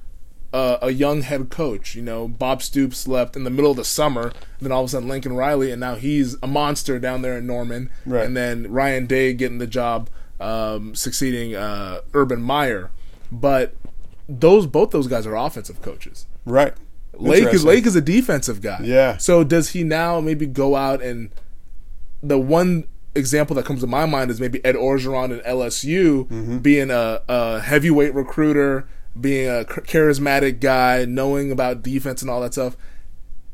uh, 0.52 0.78
a 0.82 0.90
young 0.90 1.22
head 1.22 1.50
coach. 1.50 1.94
You 1.94 2.02
know, 2.02 2.26
Bob 2.28 2.62
Stoops 2.62 3.06
left 3.06 3.36
in 3.36 3.44
the 3.44 3.50
middle 3.50 3.70
of 3.70 3.76
the 3.76 3.84
summer, 3.84 4.22
and 4.28 4.32
then 4.60 4.72
all 4.72 4.82
of 4.82 4.86
a 4.86 4.88
sudden 4.90 5.08
Lincoln 5.08 5.34
Riley, 5.34 5.70
and 5.70 5.80
now 5.80 5.94
he's 5.94 6.36
a 6.42 6.46
monster 6.46 6.98
down 6.98 7.22
there 7.22 7.38
in 7.38 7.46
Norman. 7.46 7.90
Right. 8.06 8.24
And 8.26 8.36
then 8.36 8.70
Ryan 8.70 9.06
Day 9.06 9.32
getting 9.32 9.58
the 9.58 9.66
job, 9.66 10.08
um, 10.40 10.94
succeeding 10.94 11.54
uh, 11.54 12.00
Urban 12.14 12.42
Meyer. 12.42 12.90
But 13.32 13.74
those 14.28 14.66
both 14.66 14.90
those 14.90 15.06
guys 15.08 15.26
are 15.26 15.36
offensive 15.36 15.82
coaches. 15.82 16.26
Right. 16.44 16.74
Lake 17.14 17.52
is 17.52 17.64
Lake 17.64 17.86
is 17.86 17.94
a 17.96 18.00
defensive 18.00 18.60
guy. 18.62 18.80
Yeah. 18.82 19.16
So 19.18 19.44
does 19.44 19.70
he 19.70 19.84
now 19.84 20.20
maybe 20.20 20.46
go 20.46 20.74
out 20.76 21.02
and 21.02 21.30
the 22.22 22.38
one 22.38 22.84
example 23.14 23.56
that 23.56 23.64
comes 23.64 23.80
to 23.80 23.86
my 23.86 24.06
mind 24.06 24.30
is 24.30 24.40
maybe 24.40 24.64
Ed 24.64 24.74
Orgeron 24.76 25.36
at 25.38 25.44
LSU 25.44 26.26
Mm-hmm. 26.28 26.58
being 26.58 26.90
a, 26.90 27.20
a 27.28 27.60
heavyweight 27.60 28.14
recruiter, 28.14 28.88
being 29.18 29.48
a 29.48 29.64
charismatic 29.64 30.60
guy, 30.60 31.04
knowing 31.04 31.50
about 31.50 31.82
defense 31.82 32.22
and 32.22 32.30
all 32.30 32.40
that 32.40 32.52
stuff. 32.52 32.76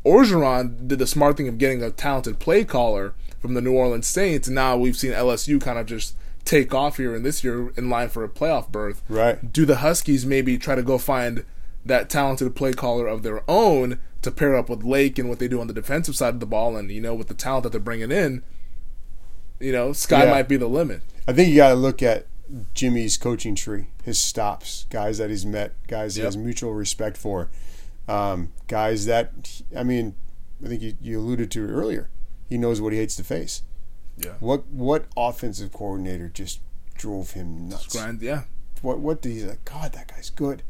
Orgeron 0.04 0.86
did 0.86 0.98
the 0.98 1.06
smart 1.06 1.36
thing 1.36 1.48
of 1.48 1.58
getting 1.58 1.82
a 1.82 1.90
talented 1.90 2.38
play 2.38 2.64
caller 2.64 3.14
from 3.40 3.54
the 3.54 3.60
New 3.60 3.72
Orleans 3.72 4.06
Saints, 4.06 4.46
and 4.48 4.54
now 4.54 4.76
we've 4.76 4.96
seen 4.96 5.12
LSU 5.12 5.60
kind 5.60 5.78
of 5.78 5.86
just 5.86 6.14
take 6.44 6.72
off 6.72 6.96
here 6.96 7.14
in 7.14 7.24
this 7.24 7.42
year 7.42 7.70
in 7.76 7.90
line 7.90 8.08
for 8.08 8.22
a 8.22 8.28
playoff 8.28 8.70
berth 8.70 9.02
Right. 9.08 9.52
do 9.52 9.64
the 9.66 9.76
Huskies 9.76 10.24
maybe 10.24 10.58
try 10.58 10.76
to 10.76 10.82
go 10.82 10.96
find 10.96 11.44
that 11.84 12.08
talented 12.08 12.54
play 12.54 12.72
caller 12.72 13.08
of 13.08 13.24
their 13.24 13.42
own 13.48 13.98
to 14.22 14.30
pair 14.30 14.54
up 14.54 14.68
with 14.68 14.84
Lake 14.84 15.18
and 15.18 15.28
what 15.28 15.40
they 15.40 15.48
do 15.48 15.60
on 15.60 15.66
the 15.66 15.72
defensive 15.74 16.14
side 16.16 16.34
of 16.34 16.40
the 16.40 16.46
ball, 16.46 16.76
and 16.76 16.90
you 16.90 17.00
know 17.00 17.14
with 17.14 17.26
the 17.28 17.34
talent 17.34 17.64
that 17.64 17.70
they're 17.72 17.80
bringing 17.80 18.12
in, 18.12 18.42
you 19.58 19.72
know 19.72 19.92
sky 19.92 20.24
Yeah. 20.24 20.30
might 20.30 20.48
be 20.48 20.56
the 20.56 20.68
limit. 20.68 21.00
I 21.26 21.32
think 21.32 21.48
you 21.48 21.56
got 21.56 21.70
to 21.70 21.74
look 21.74 22.00
at 22.02 22.26
Jimmy's 22.74 23.16
coaching 23.16 23.54
tree, 23.54 23.88
his 24.04 24.18
stops, 24.18 24.86
guys 24.90 25.18
that 25.18 25.30
he's 25.30 25.44
met, 25.46 25.72
guys 25.88 26.14
he 26.16 26.22
has 26.22 26.36
mutual 26.36 26.72
respect 26.74 27.16
for, 27.16 27.50
um, 28.08 28.52
guys 28.68 29.06
that 29.06 29.62
I 29.76 29.82
mean, 29.82 30.14
I 30.64 30.68
think 30.68 30.82
you, 30.82 30.94
you 31.00 31.18
alluded 31.20 31.50
to 31.52 31.64
it 31.64 31.70
earlier. 31.70 32.08
He 32.48 32.56
knows 32.58 32.80
what 32.80 32.92
he 32.92 32.98
hates 32.98 33.16
to 33.16 33.24
face. 33.24 33.62
Yeah, 34.18 34.32
What 34.40 34.66
what 34.68 35.06
offensive 35.16 35.72
coordinator 35.72 36.28
just 36.28 36.60
drove 36.96 37.32
him 37.32 37.68
nuts? 37.68 37.88
grind. 37.88 38.22
Yeah, 38.22 38.44
What 38.82 39.00
what 39.00 39.20
did 39.22 39.32
he 39.32 39.42
like? 39.44 39.64
God, 39.64 39.92
that 39.92 40.08
guy's 40.08 40.30
good. 40.30 40.62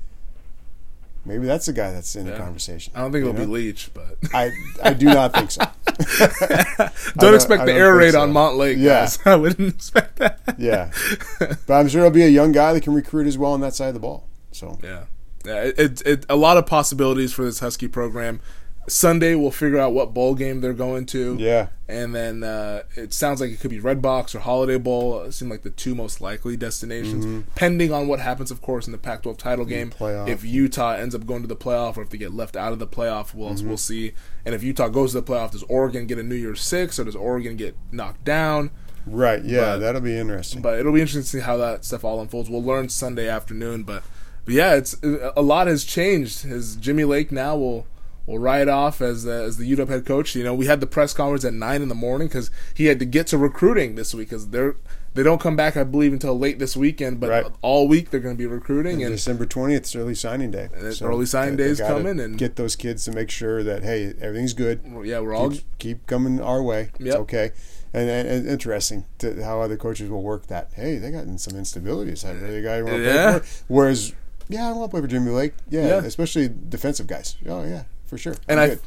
Maybe 1.25 1.45
that's 1.47 1.67
the 1.67 1.73
guy 1.73 1.93
that's 1.93 2.15
in 2.17 2.27
the 2.27 2.37
conversation. 2.37 2.93
I 2.97 3.01
don't 3.01 3.11
think 3.12 3.23
it'll 3.23 3.35
know? 3.35 3.41
be 3.41 3.47
Leach, 3.47 3.91
but 3.93 4.17
I 4.33 4.51
I 4.83 4.95
do 4.95 5.07
not 5.07 5.33
think 5.35 5.51
so. 5.51 5.62
don't 7.16 7.35
expect 7.35 7.62
I 7.62 7.66
the 7.66 7.72
don't 7.72 7.80
air 7.80 7.94
raid 7.94 8.12
so. 8.12 8.20
on 8.22 8.32
Montlake. 8.32 8.76
Yeah. 8.78 9.09
I 9.24 9.37
wouldn't 9.37 9.74
expect 9.74 10.16
that. 10.16 10.40
yeah, 10.59 10.90
but 11.66 11.74
I'm 11.74 11.88
sure 11.88 12.02
he'll 12.02 12.11
be 12.11 12.22
a 12.24 12.28
young 12.28 12.52
guy 12.52 12.72
that 12.72 12.82
can 12.82 12.94
recruit 12.94 13.26
as 13.26 13.38
well 13.38 13.52
on 13.52 13.61
that 13.61 13.74
side 13.74 13.88
of 13.88 13.94
the 13.94 14.00
ball. 14.00 14.28
So 14.52 14.78
Yeah, 14.82 15.04
yeah. 15.44 15.62
It, 15.76 16.02
it 16.06 16.26
a 16.28 16.37
lot 16.37 16.56
of 16.56 16.66
possibilities 16.66 17.32
for 17.32 17.44
this 17.44 17.61
Husky 17.61 17.88
program. 17.88 18.40
Sunday 18.88 19.35
we'll 19.35 19.51
figure 19.51 19.79
out 19.79 19.92
what 19.92 20.14
bowl 20.14 20.35
game 20.35 20.61
they're 20.61 20.72
going 20.72 21.07
to. 21.07 21.37
yeah, 21.40 21.68
and 21.88 22.14
then 22.14 22.42
uh, 22.44 22.83
it 22.96 23.12
sounds 23.12 23.40
like 23.40 23.51
it 23.51 23.59
could 23.61 23.70
be 23.70 23.81
Redbox 23.81 24.35
or 24.35 24.38
Holiday 24.40 24.79
Bowl. 24.79 25.22
It 25.22 25.33
seem 25.33 25.49
like 25.49 25.62
the 25.62 25.70
two 25.70 25.94
most 25.94 26.20
likely 26.20 26.57
destinations, 26.57 27.44
pending 27.55 27.92
on 27.92 28.07
what 28.09 28.20
happens, 28.20 28.51
of 28.51 28.62
course, 28.62 28.87
in 28.87 28.92
the 28.92 28.99
Pac-12 28.99 29.37
title 29.38 29.64
game. 29.64 29.90
playoff. 29.90 30.29
If 30.29 30.44
Utah 30.44 30.92
ends 30.92 31.14
up 31.14 31.27
going 31.27 31.42
to 31.42 31.49
the 31.49 31.57
playoff, 31.57 31.96
or 31.96 32.03
if 32.03 32.11
they 32.11 32.18
get 32.18 32.33
left 32.33 32.57
out 32.57 32.72
of 32.72 32.79
the 32.79 32.87
playoff, 32.87 33.35
we'll 33.35 33.51
Mm-hmm. 33.51 33.68
we'll 33.68 33.77
see. 33.77 34.12
And 34.44 34.55
if 34.55 34.62
Utah 34.62 34.88
goes 34.88 35.12
to 35.12 35.20
the 35.20 35.33
playoff, 35.33 35.53
does 35.53 35.62
Oregon 35.64 36.07
get 36.07 36.18
a 36.18 36.22
New 36.22 36.35
Year's 36.37 36.61
Six, 36.61 36.99
or 36.99 37.05
does 37.05 37.16
Oregon 37.16 37.57
get 37.57 37.77
knocked 37.90 38.25
down? 38.25 38.70
right. 39.07 39.44
Yeah, 39.44 39.61
But- 39.61 39.79
that'll 39.79 40.01
be 40.01 40.16
interesting. 40.16 40.62
But 40.62 40.79
it'll 40.79 40.92
be 40.92 41.01
interesting 41.01 41.22
to 41.22 41.29
see 41.29 41.40
how 41.40 41.57
that 41.59 41.85
stuff 41.85 42.05
all 42.05 42.20
unfolds. 42.20 42.51
We'll 42.51 42.62
learn 42.64 42.88
Sunday 42.88 43.29
afternoon, 43.29 43.83
but 43.85 44.03
but 44.44 44.55
yeah, 44.55 44.75
it's 44.75 44.94
a 45.03 45.42
lot 45.42 45.66
has 45.66 45.83
changed. 45.85 46.44
As 46.46 46.77
Jimmy 46.77 47.03
Lake 47.05 47.31
now 47.33 47.57
will 47.57 47.87
will 48.27 48.39
ride 48.39 48.69
off 48.69 49.01
as 49.01 49.27
uh, 49.27 49.31
as 49.31 49.57
the 49.57 49.71
UW 49.77 49.89
head 49.89 50.05
coach. 50.07 50.35
You 50.35 50.45
know, 50.45 50.55
we 50.55 50.67
had 50.67 50.81
the 50.81 50.87
press 50.87 51.12
conference 51.15 51.45
at 51.45 51.55
nine 51.55 51.83
in 51.83 51.89
the 51.89 51.95
morning 51.95 52.29
because 52.29 52.51
he 52.75 52.87
had 52.87 52.99
to 52.99 53.05
get 53.05 53.27
to 53.29 53.39
recruiting 53.39 53.95
this 53.95 54.15
week 54.15 54.29
because 54.31 54.49
they're 54.49 54.77
they 55.15 55.23
don't 55.23 55.41
come 55.41 55.57
back, 55.57 55.79
I 55.79 55.85
believe, 55.85 56.12
until 56.12 56.39
late 56.39 56.59
this 56.59 56.77
weekend. 56.77 57.21
But 57.21 57.31
Right. 57.31 57.47
all 57.62 57.89
week 57.89 58.11
they're 58.11 58.21
going 58.21 58.35
to 58.35 58.39
be 58.39 58.45
recruiting, 58.47 59.03
and 59.03 59.12
December 59.12 59.47
twentieth 59.47 59.85
is 59.85 59.97
early 59.97 60.15
signing 60.15 60.51
day. 60.51 60.69
it's 60.75 61.01
early 61.01 61.25
signing 61.27 61.57
day 61.57 61.65
is 61.65 61.81
coming, 61.81 62.21
and- 62.21 62.37
get 62.37 62.57
those 62.57 62.77
kids 62.77 63.05
to 63.07 63.12
make 63.12 63.31
sure 63.31 63.62
that 63.62 63.83
hey, 63.83 64.12
everything's 64.21 64.53
good. 64.53 64.81
yeah, 65.05 65.21
we're 65.21 65.35
all 65.35 65.51
keep, 65.51 65.65
keep 65.79 66.07
coming 66.07 66.41
our 66.41 66.62
way. 66.62 66.91
It's 67.01 67.15
okay. 67.17 67.53
And, 67.95 68.11
and, 68.11 68.29
and 68.29 68.47
interesting 68.47 69.07
to 69.21 69.43
how 69.43 69.62
other 69.62 69.79
coaches 69.79 70.11
will 70.11 70.23
work 70.23 70.49
that. 70.49 70.71
Hey, 70.75 70.99
they 70.99 71.11
got 71.11 71.25
in 71.25 71.39
some 71.39 71.57
instability. 71.59 72.11
Is 72.12 72.23
that 72.23 72.35
really 72.37 72.61
the 72.61 72.67
guy 72.69 72.79
you 72.79 72.85
want 72.85 72.97
to 72.97 73.03
Yeah. 73.05 73.39
Whereas, 73.69 74.12
yeah, 74.51 74.69
I 74.69 74.73
want 74.73 74.91
to 74.91 74.95
play 74.95 75.01
for 75.01 75.07
Jimmy 75.07 75.31
Lake. 75.31 75.55
Yeah, 75.71 75.87
Yeah. 75.87 75.97
especially 76.05 76.51
defensive 76.69 77.07
guys. 77.07 77.37
Oh 77.49 77.65
yeah, 77.65 77.85
for 78.07 78.19
sure. 78.19 78.37
And 78.49 78.61
I'm 78.61 78.64
I, 78.64 78.69
good. 78.75 78.81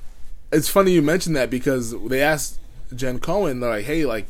it's 0.51 0.69
funny 0.69 0.91
you 0.91 1.01
mentioned 1.01 1.35
that 1.35 1.49
because 1.49 1.93
they 2.07 2.21
asked 2.21 2.59
Jen 2.95 3.19
Cohen, 3.19 3.59
they're 3.59 3.69
like, 3.69 3.85
"Hey, 3.85 4.05
like, 4.05 4.27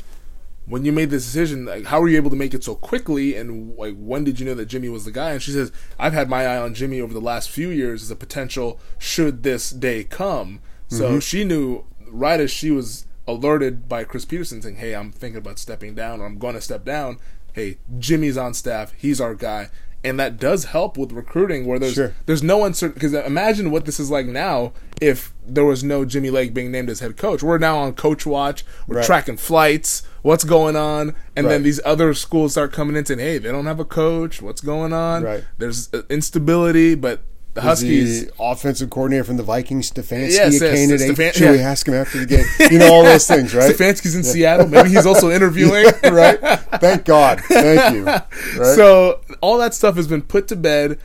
when 0.66 0.86
you 0.86 0.92
made 0.92 1.10
this 1.10 1.26
decision, 1.26 1.66
like, 1.66 1.86
how 1.86 2.02
were 2.02 2.10
you 2.10 2.18
able 2.18 2.30
to 2.30 2.36
make 2.36 2.54
it 2.54 2.64
so 2.64 2.76
quickly? 2.76 3.36
And 3.36 3.76
like, 3.78 3.96
when 3.98 4.24
did 4.24 4.40
you 4.40 4.46
know 4.46 4.56
that 4.56 4.66
Jimmy 4.68 4.90
was 4.90 5.06
the 5.06 5.12
guy?" 5.12 5.32
And 5.32 5.42
she 5.42 5.52
says, 5.52 5.72
"I've 5.98 6.14
had 6.14 6.30
my 6.30 6.46
eye 6.46 6.58
on 6.58 6.74
Jimmy 6.74 7.02
over 7.02 7.14
the 7.14 7.22
last 7.22 7.50
few 7.50 7.70
years 7.70 8.04
as 8.04 8.12
a 8.12 8.16
potential 8.16 8.80
should 8.98 9.44
this 9.44 9.70
day 9.70 10.04
come." 10.04 10.62
So 10.88 11.10
mm-hmm. 11.10 11.20
she 11.20 11.44
knew 11.44 11.86
right 12.08 12.40
as 12.40 12.52
she 12.52 12.72
was 12.72 13.06
alerted 13.28 13.88
by 13.88 14.04
Chris 14.04 14.26
Petersen 14.26 14.62
saying, 14.62 14.78
"Hey, 14.78 14.96
I'm 14.96 15.12
thinking 15.12 15.38
about 15.38 15.60
stepping 15.60 15.96
down, 15.96 16.22
or 16.22 16.26
I'm 16.26 16.40
going 16.40 16.56
to 16.56 16.62
step 16.62 16.86
down." 16.86 17.20
Hey, 17.54 17.78
Jimmy's 17.98 18.38
on 18.38 18.54
staff; 18.54 18.94
he's 18.98 19.22
our 19.22 19.36
guy, 19.36 19.70
and 20.04 20.20
that 20.20 20.38
does 20.38 20.66
help 20.66 20.98
with 20.98 21.12
recruiting 21.12 21.66
where 21.66 21.78
there's 21.80 21.94
Sure. 21.94 22.14
there's 22.26 22.42
no 22.44 22.64
uncertainty 22.66 23.00
because 23.08 23.14
imagine 23.26 23.70
what 23.72 23.86
this 23.86 24.00
is 24.00 24.10
like 24.10 24.26
now 24.26 24.72
if 25.02 25.34
there 25.48 25.66
was 25.66 25.84
no 25.84 26.06
Jimmy 26.06 26.30
Lake 26.30 26.54
being 26.54 26.72
named 26.72 26.90
as 26.90 27.00
head 27.00 27.18
coach. 27.18 27.42
We're 27.44 27.58
now 27.58 27.78
on 27.80 27.94
coach 27.94 28.26
watch. 28.26 28.64
We're 28.88 28.98
Right. 28.98 29.06
tracking 29.06 29.38
flights. 29.38 30.04
What's 30.22 30.44
going 30.44 30.76
on? 30.76 31.16
And 31.36 31.50
then 31.50 31.64
these 31.64 31.80
other 31.86 32.14
schools 32.14 32.52
start 32.54 32.72
coming 32.74 32.96
in 32.96 33.06
saying, 33.06 33.20
"Hey, 33.20 33.38
they 33.38 33.50
don't 33.52 33.66
have 33.66 33.80
a 33.80 33.86
coach. 33.86 34.42
What's 34.42 34.62
going 34.62 34.92
on?" 34.94 35.24
Right. 35.24 35.44
There's 35.58 35.90
uh, 35.94 36.02
instability, 36.10 36.96
but 36.96 37.22
the 37.62 37.68
Huskies. 37.68 38.26
the 38.26 38.32
offensive 38.40 38.90
coordinator 38.90 39.24
from 39.24 39.38
the 39.38 39.44
Vikings, 39.44 39.92
Stefanski, 39.92 40.32
Yes, 40.34 40.62
a 40.62 40.66
yes, 40.66 40.76
candidate. 40.76 41.16
Stefan- 41.16 41.34
Should 41.34 41.52
we 41.52 41.60
ask 41.60 41.88
him 41.88 41.94
after 41.94 42.20
the 42.20 42.26
game? 42.26 42.46
You 42.72 42.80
know 42.80 42.94
all 42.94 43.04
those 43.04 43.28
things, 43.28 43.54
right? 43.56 43.74
Stefanski's 43.76 44.16
in 44.16 44.24
Seattle. 44.24 44.68
Maybe 44.68 44.90
he's 44.90 45.06
also 45.06 45.30
interviewing. 45.38 45.86
right? 46.04 46.40
Thank 46.80 47.06
God. 47.06 47.42
Thank 47.42 47.96
you. 47.96 48.04
Right? 48.60 48.76
So 48.76 49.22
all 49.42 49.58
that 49.60 49.74
stuff 49.74 49.96
has 49.96 50.08
been 50.08 50.22
put 50.22 50.48
to 50.50 50.56
bed. 50.56 51.00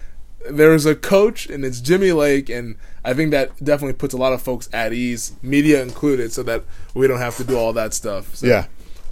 There's 0.50 0.84
a 0.86 0.94
coach, 0.94 1.46
and 1.48 1.64
it's 1.64 1.80
Jimmy 1.80 2.12
Lake, 2.12 2.50
and 2.50 2.76
I 3.04 3.14
think 3.14 3.30
that 3.30 3.62
definitely 3.64 3.94
puts 3.94 4.12
a 4.12 4.18
lot 4.18 4.32
of 4.34 4.42
folks 4.42 4.68
at 4.74 4.92
ease, 4.92 5.32
media 5.42 5.80
included, 5.82 6.32
so 6.32 6.42
that 6.42 6.64
we 6.94 7.06
don't 7.06 7.18
have 7.18 7.36
to 7.38 7.44
do 7.44 7.56
all 7.56 7.72
that 7.72 7.94
stuff. 7.94 8.34
So, 8.36 8.46
yeah, 8.46 8.66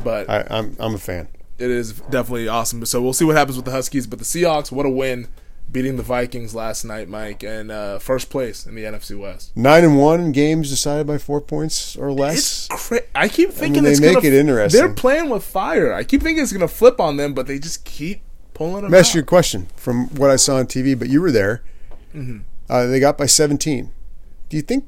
but 0.05 0.29
I, 0.29 0.47
I'm 0.51 0.77
I'm 0.79 0.95
a 0.95 0.99
fan. 0.99 1.29
it 1.59 1.71
is 1.71 1.93
definitely 2.11 2.49
awesome. 2.49 2.85
So 2.85 3.01
we'll 3.01 3.15
see 3.15 3.25
what 3.25 3.35
happens 3.37 3.57
with 3.57 3.65
the 3.65 3.71
Huskies. 3.71 4.07
But 4.07 4.19
the 4.19 4.27
Seahawks, 4.27 4.71
what 4.71 4.85
a 4.85 4.91
win, 4.91 5.27
beating 5.73 5.97
the 5.97 6.03
Vikings 6.03 6.55
last 6.55 6.85
night, 6.85 7.09
Mike, 7.09 7.43
and 7.43 7.71
uh, 7.73 7.99
first 7.99 8.29
place 8.31 8.67
in 8.67 8.75
the 8.75 8.85
NFC 8.85 9.19
West. 9.19 9.57
Nine 9.57 9.85
and 9.85 9.99
one 9.99 10.31
games 10.33 10.69
decided 10.71 11.07
by 11.07 11.19
four 11.19 11.41
points 11.41 11.97
or 11.97 12.13
less. 12.13 12.69
It's 12.71 12.89
cra- 12.89 13.01
I 13.15 13.29
keep 13.29 13.51
thinking 13.51 13.83
they 13.83 13.93
it's 13.93 14.01
make 14.01 14.15
gonna, 14.17 14.27
it 14.29 14.35
interesting. 14.35 14.79
They're 14.81 14.93
playing 14.95 15.31
with 15.31 15.43
fire. 15.45 15.93
I 15.93 16.05
keep 16.05 16.23
thinking 16.23 16.43
it's 16.43 16.53
going 16.53 16.61
to 16.61 16.69
flip 16.69 17.01
on 17.01 17.17
them, 17.17 17.33
but 17.33 17.47
they 17.47 17.59
just 17.59 17.85
keep 17.85 18.21
pulling 18.55 18.85
them 18.85 18.93
ask 18.95 19.11
out. 19.11 19.15
you 19.15 19.21
a 19.23 19.25
question 19.25 19.69
from 19.77 20.09
what 20.15 20.31
I 20.31 20.37
saw 20.37 20.57
on 20.57 20.67
TV, 20.67 20.99
but 20.99 21.09
you 21.09 21.21
were 21.23 21.33
there. 21.33 21.63
Mm-hmm. 22.15 22.41
Uh, 22.69 22.87
they 22.87 23.01
got 23.01 23.17
by 23.17 23.27
17. 23.27 23.91
Do 24.51 24.57
you 24.57 24.63
think 24.63 24.85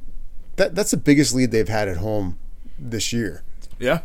that 0.56 0.74
that's 0.74 0.90
the 0.90 0.96
biggest 0.98 1.34
lead 1.34 1.50
they've 1.50 1.68
had 1.68 1.88
at 1.88 1.96
home 1.96 2.38
this 2.78 3.12
year? 3.12 3.42
yeah. 3.78 4.00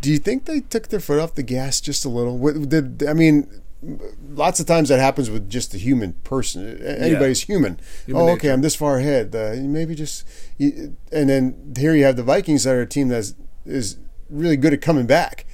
Do 0.00 0.10
you 0.10 0.18
think 0.18 0.44
they 0.44 0.60
took 0.60 0.88
their 0.88 1.00
foot 1.00 1.18
off 1.18 1.34
the 1.34 1.42
gas 1.42 1.80
just 1.80 2.04
a 2.04 2.08
little? 2.08 2.38
Did- 2.66 3.02
I 3.08 3.12
mean, 3.12 3.48
lots 3.82 4.60
of 4.60 4.66
times 4.66 4.88
that 4.88 5.00
happens 5.00 5.30
with 5.30 5.48
just 5.48 5.74
a 5.74 5.78
human 5.78 6.12
person. 6.24 6.82
Anybody's 6.82 7.42
human. 7.42 7.78
Human 8.06 8.22
oh, 8.22 8.26
nature. 8.26 8.36
okay, 8.38 8.52
I'm 8.52 8.60
this 8.60 8.76
far 8.76 8.98
ahead. 8.98 9.34
Uh, 9.34 9.54
maybe 9.56 9.94
just, 9.94 10.26
you- 10.58 10.96
and 11.12 11.28
then 11.30 11.74
here 11.78 11.94
you 11.94 12.04
have 12.04 12.16
the 12.16 12.22
Vikings 12.22 12.64
that 12.64 12.74
are 12.74 12.82
a 12.82 12.86
team 12.86 13.08
that 13.08 13.32
is 13.64 13.96
really 14.28 14.56
good 14.56 14.72
at 14.72 14.80
coming 14.80 15.06
back. 15.06 15.46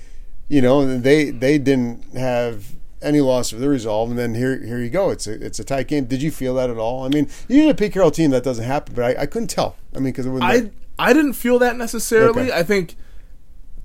You 0.48 0.62
know, 0.62 0.98
they 0.98 1.30
they 1.30 1.58
didn't 1.58 2.04
have 2.14 2.76
any 3.02 3.20
loss 3.20 3.52
of 3.52 3.58
their 3.58 3.70
resolve, 3.70 4.10
and 4.10 4.18
then 4.18 4.34
here 4.34 4.64
here 4.64 4.78
you 4.78 4.90
go. 4.90 5.10
It's 5.10 5.26
a 5.26 5.44
it's 5.44 5.58
a 5.58 5.64
tight 5.64 5.88
game. 5.88 6.04
Did 6.04 6.22
you 6.22 6.30
feel 6.30 6.54
that 6.54 6.70
at 6.70 6.78
all? 6.78 7.04
I 7.04 7.08
mean, 7.08 7.28
usually 7.48 7.70
a 7.70 7.74
Pete 7.74 7.92
Carroll 7.92 8.12
team 8.12 8.30
that 8.30 8.44
doesn't 8.44 8.64
happen, 8.64 8.94
but 8.94 9.04
I, 9.04 9.22
I 9.22 9.26
couldn't 9.26 9.48
tell. 9.48 9.76
I 9.92 9.98
mean, 9.98 10.12
because. 10.12 10.26
I 10.40 10.70
I 10.98 11.12
didn't 11.12 11.32
feel 11.34 11.58
that 11.58 11.76
necessarily. 11.76 12.42
Okay. 12.42 12.52
I 12.52 12.62
think 12.62 12.94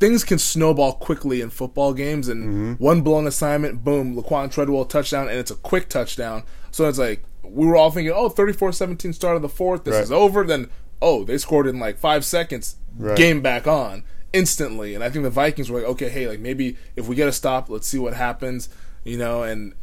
things 0.01 0.23
can 0.25 0.37
snowball 0.39 0.93
quickly 0.93 1.39
in 1.39 1.49
football 1.49 1.93
games, 1.93 2.27
and 2.27 2.43
Mm-hmm. 2.43 2.83
one 2.83 3.01
blown 3.01 3.25
assignment, 3.27 3.83
boom, 3.85 4.15
Laquan 4.17 4.51
Treadwell 4.51 4.83
touchdown, 4.85 5.29
and 5.29 5.37
it's 5.37 5.51
a 5.51 5.55
quick 5.55 5.87
touchdown. 5.87 6.43
So 6.71 6.89
it's 6.89 6.97
like 6.99 7.23
we 7.43 7.65
were 7.65 7.75
all 7.77 7.91
thinking, 7.91 8.13
oh, 8.15 8.29
34-17 8.29 9.13
start 9.13 9.35
of 9.35 9.41
the 9.41 9.49
fourth, 9.49 9.83
this 9.85 9.93
Right. 9.95 10.03
is 10.03 10.11
over. 10.11 10.43
Then 10.43 10.69
oh, 11.03 11.23
they 11.23 11.37
scored 11.37 11.65
in 11.67 11.79
like 11.79 11.97
five 11.97 12.23
seconds, 12.25 12.75
Right. 12.97 13.17
game 13.17 13.41
back 13.41 13.65
on 13.67 14.03
instantly. 14.33 14.93
And 14.95 15.03
I 15.03 15.09
think 15.09 15.23
the 15.23 15.29
Vikings 15.31 15.69
were 15.71 15.79
like, 15.79 15.89
okay, 15.89 16.09
hey, 16.09 16.27
like 16.27 16.39
maybe 16.39 16.77
if 16.95 17.07
we 17.07 17.15
get 17.15 17.27
a 17.27 17.31
stop, 17.31 17.69
let's 17.69 17.87
see 17.87 17.97
what 17.99 18.13
happens, 18.13 18.69
you 19.03 19.17
know. 19.17 19.43
And 19.43 19.73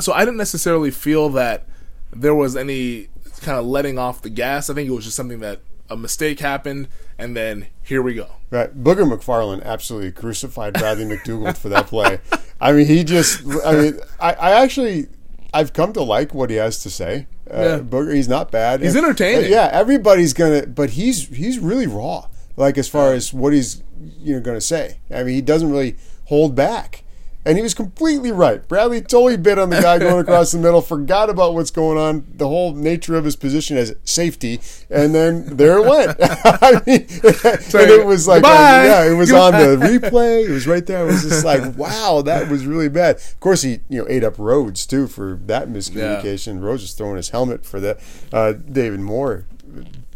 so 0.00 0.12
I 0.12 0.20
didn't 0.24 0.36
necessarily 0.38 0.90
feel 0.90 1.28
that 1.30 1.66
there 2.12 2.34
was 2.34 2.56
any 2.56 3.08
kind 3.42 3.58
of 3.58 3.64
letting 3.66 3.98
off 3.98 4.22
the 4.22 4.30
gas. 4.30 4.68
I 4.70 4.74
think 4.74 4.88
it 4.88 4.92
was 4.92 5.04
just 5.04 5.16
something 5.16 5.40
that 5.40 5.60
a 5.90 5.96
mistake 5.96 6.40
happened, 6.40 6.88
and 7.18 7.36
then 7.36 7.66
here 7.82 8.02
we 8.02 8.14
go. 8.14 8.28
Right. 8.50 8.74
Booger 8.82 9.10
McFarland 9.10 9.62
absolutely 9.64 10.12
crucified 10.12 10.74
Bradley 10.74 11.04
McDougald 11.04 11.56
for 11.56 11.68
that 11.70 11.86
play. 11.88 12.18
I 12.60 12.72
mean, 12.72 12.86
he 12.86 13.04
just, 13.04 13.42
I 13.64 13.72
mean, 13.76 13.98
I, 14.20 14.32
I 14.34 14.62
actually, 14.62 15.08
I've 15.52 15.72
come 15.72 15.92
to 15.94 16.02
like 16.02 16.34
what 16.34 16.50
he 16.50 16.56
has 16.56 16.82
to 16.84 16.90
say. 16.90 17.26
Uh, 17.50 17.56
Yeah. 17.60 17.78
Booger, 17.80 18.14
he's 18.14 18.28
not 18.28 18.50
bad. 18.50 18.80
He's 18.80 18.94
And- 18.94 19.04
entertaining. 19.04 19.50
Yeah, 19.50 19.68
everybody's 19.72 20.32
gonna, 20.32 20.66
but 20.66 20.90
he's 20.90 21.28
he's 21.28 21.58
really 21.58 21.86
raw. 21.86 22.26
Like 22.56 22.78
as 22.78 22.88
far 22.88 23.12
as 23.12 23.32
what 23.32 23.52
he's 23.52 23.82
you 24.18 24.34
know 24.34 24.40
gonna 24.40 24.60
say. 24.60 24.98
I 25.12 25.22
mean, 25.24 25.34
he 25.34 25.40
doesn't 25.42 25.70
really 25.70 25.96
hold 26.26 26.54
back. 26.54 27.03
And 27.46 27.58
he 27.58 27.62
was 27.62 27.74
completely 27.74 28.32
right. 28.32 28.66
Bradley 28.66 29.00
totally 29.02 29.36
bit 29.36 29.58
on 29.58 29.70
the 29.70 29.80
guy 29.80 29.98
going 29.98 30.20
across 30.20 30.52
the 30.52 30.58
middle, 30.58 30.80
forgot 30.80 31.28
about 31.28 31.54
what's 31.54 31.70
going 31.70 31.98
on, 31.98 32.26
the 32.34 32.48
whole 32.48 32.74
nature 32.74 33.16
of 33.16 33.24
his 33.24 33.36
position 33.36 33.76
as 33.76 33.94
safety, 34.04 34.60
and 34.88 35.14
then 35.14 35.56
there 35.56 35.78
it 35.78 35.86
went. 35.86 36.16
I 36.22 36.82
mean, 36.86 37.06
and 37.22 37.90
it 37.90 38.06
was 38.06 38.26
like, 38.26 38.42
Goodbye. 38.42 38.86
yeah, 38.86 39.04
it 39.04 39.14
was 39.14 39.30
on 39.32 39.52
the 39.52 39.76
replay. 39.76 40.48
It 40.48 40.50
was 40.50 40.66
right 40.66 40.86
there. 40.86 41.02
It 41.02 41.12
was 41.12 41.22
just 41.22 41.44
like, 41.44 41.76
wow, 41.76 42.22
that 42.24 42.48
was 42.48 42.64
really 42.66 42.88
bad. 42.88 43.16
Of 43.16 43.40
course, 43.40 43.62
he 43.62 43.80
you 43.88 44.00
know 44.00 44.06
ate 44.08 44.24
up 44.24 44.38
Rhodes 44.38 44.86
too 44.86 45.06
for 45.06 45.38
that 45.46 45.68
miscommunication. 45.68 46.62
Rhodes 46.62 46.82
was 46.82 46.92
throwing 46.94 47.16
his 47.16 47.30
helmet 47.30 47.66
for 47.66 47.80
the 47.80 48.00
uh, 48.32 48.52
David 48.52 49.00
Moore 49.00 49.44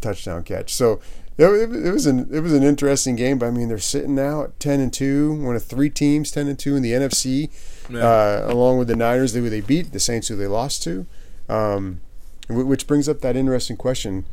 touchdown 0.01 0.43
catch. 0.43 0.73
So 0.73 0.99
it, 1.47 1.71
it, 1.73 1.91
was 1.91 2.05
an 2.05 2.27
it 2.33 2.41
was 2.41 2.53
an 2.53 2.63
interesting 2.63 3.15
game. 3.15 3.39
But 3.39 3.47
I 3.47 3.51
mean, 3.51 3.69
they're 3.69 3.79
sitting 3.79 4.13
now 4.13 4.43
at 4.43 4.59
ten 4.59 4.79
and 4.79 4.91
two, 4.91 5.41
one 5.41 5.55
of 5.55 5.63
three 5.63 5.89
teams 5.89 6.31
ten 6.31 6.47
and 6.47 6.59
two 6.59 6.75
in 6.75 6.83
the 6.83 6.91
NFC, 6.91 7.49
uh, 7.93 8.51
along 8.51 8.77
with 8.77 8.89
the 8.89 8.95
Niners 8.95 9.33
who 9.33 9.49
they 9.49 9.61
beat, 9.61 9.91
the 9.93 9.99
Saints 9.99 10.27
who 10.27 10.35
they 10.35 10.47
lost 10.47 10.83
to. 10.83 11.05
Um, 11.47 12.01
which 12.49 12.87
brings 12.87 13.07
up 13.07 13.21
that 13.21 13.35
interesting 13.35 13.77
question: 13.77 14.25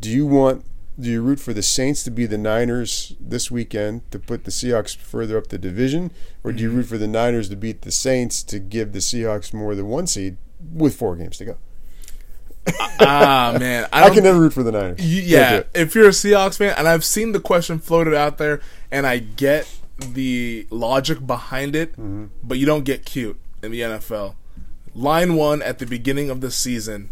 Do 0.00 0.10
you 0.10 0.26
want 0.26 0.64
do 0.98 1.10
you 1.10 1.22
root 1.22 1.40
for 1.40 1.54
the 1.54 1.62
Saints 1.62 2.02
to 2.04 2.10
be 2.10 2.26
the 2.26 2.38
Niners 2.38 3.14
this 3.18 3.50
weekend 3.50 4.10
to 4.10 4.18
put 4.18 4.44
the 4.44 4.50
Seahawks 4.50 4.96
further 4.96 5.38
up 5.38 5.46
the 5.46 5.58
division, 5.58 6.10
or 6.44 6.52
do 6.52 6.62
you 6.62 6.70
root 6.70 6.86
for 6.86 6.98
the 6.98 7.06
Niners 7.06 7.48
to 7.48 7.56
beat 7.56 7.82
the 7.82 7.92
Saints 7.92 8.42
to 8.44 8.58
give 8.58 8.92
the 8.92 8.98
Seahawks 8.98 9.54
more 9.54 9.74
than 9.74 9.86
one 9.86 10.06
seed 10.06 10.36
with 10.72 10.94
four 10.96 11.16
games 11.16 11.38
to 11.38 11.44
go? 11.44 11.56
Ah 13.00 13.56
man, 13.58 13.88
I, 13.92 14.04
I, 14.04 14.10
can 14.10 14.22
never 14.24 14.38
root 14.40 14.52
for 14.52 14.62
the 14.62 14.72
Niners. 14.72 15.00
You- 15.00 15.22
yeah, 15.22 15.62
if 15.74 15.94
you're 15.94 16.06
a 16.06 16.10
Seahawks 16.10 16.58
fan, 16.58 16.74
and 16.76 16.86
I've 16.88 17.04
seen 17.04 17.32
the 17.32 17.40
question 17.40 17.78
floated 17.78 18.14
out 18.14 18.38
there, 18.38 18.60
and 18.90 19.06
I 19.06 19.18
get 19.18 19.68
the 19.98 20.66
logic 20.70 21.26
behind 21.26 21.74
it, 21.76 21.92
Mm-hmm. 21.92 22.26
but 22.42 22.58
you 22.58 22.66
don't 22.66 22.84
get 22.84 23.04
cute 23.04 23.38
in 23.62 23.72
the 23.72 23.80
NFL. 23.80 24.34
Line 24.94 25.34
one 25.36 25.62
at 25.62 25.78
the 25.78 25.86
beginning 25.86 26.28
of 26.30 26.40
the 26.40 26.50
season, 26.50 27.10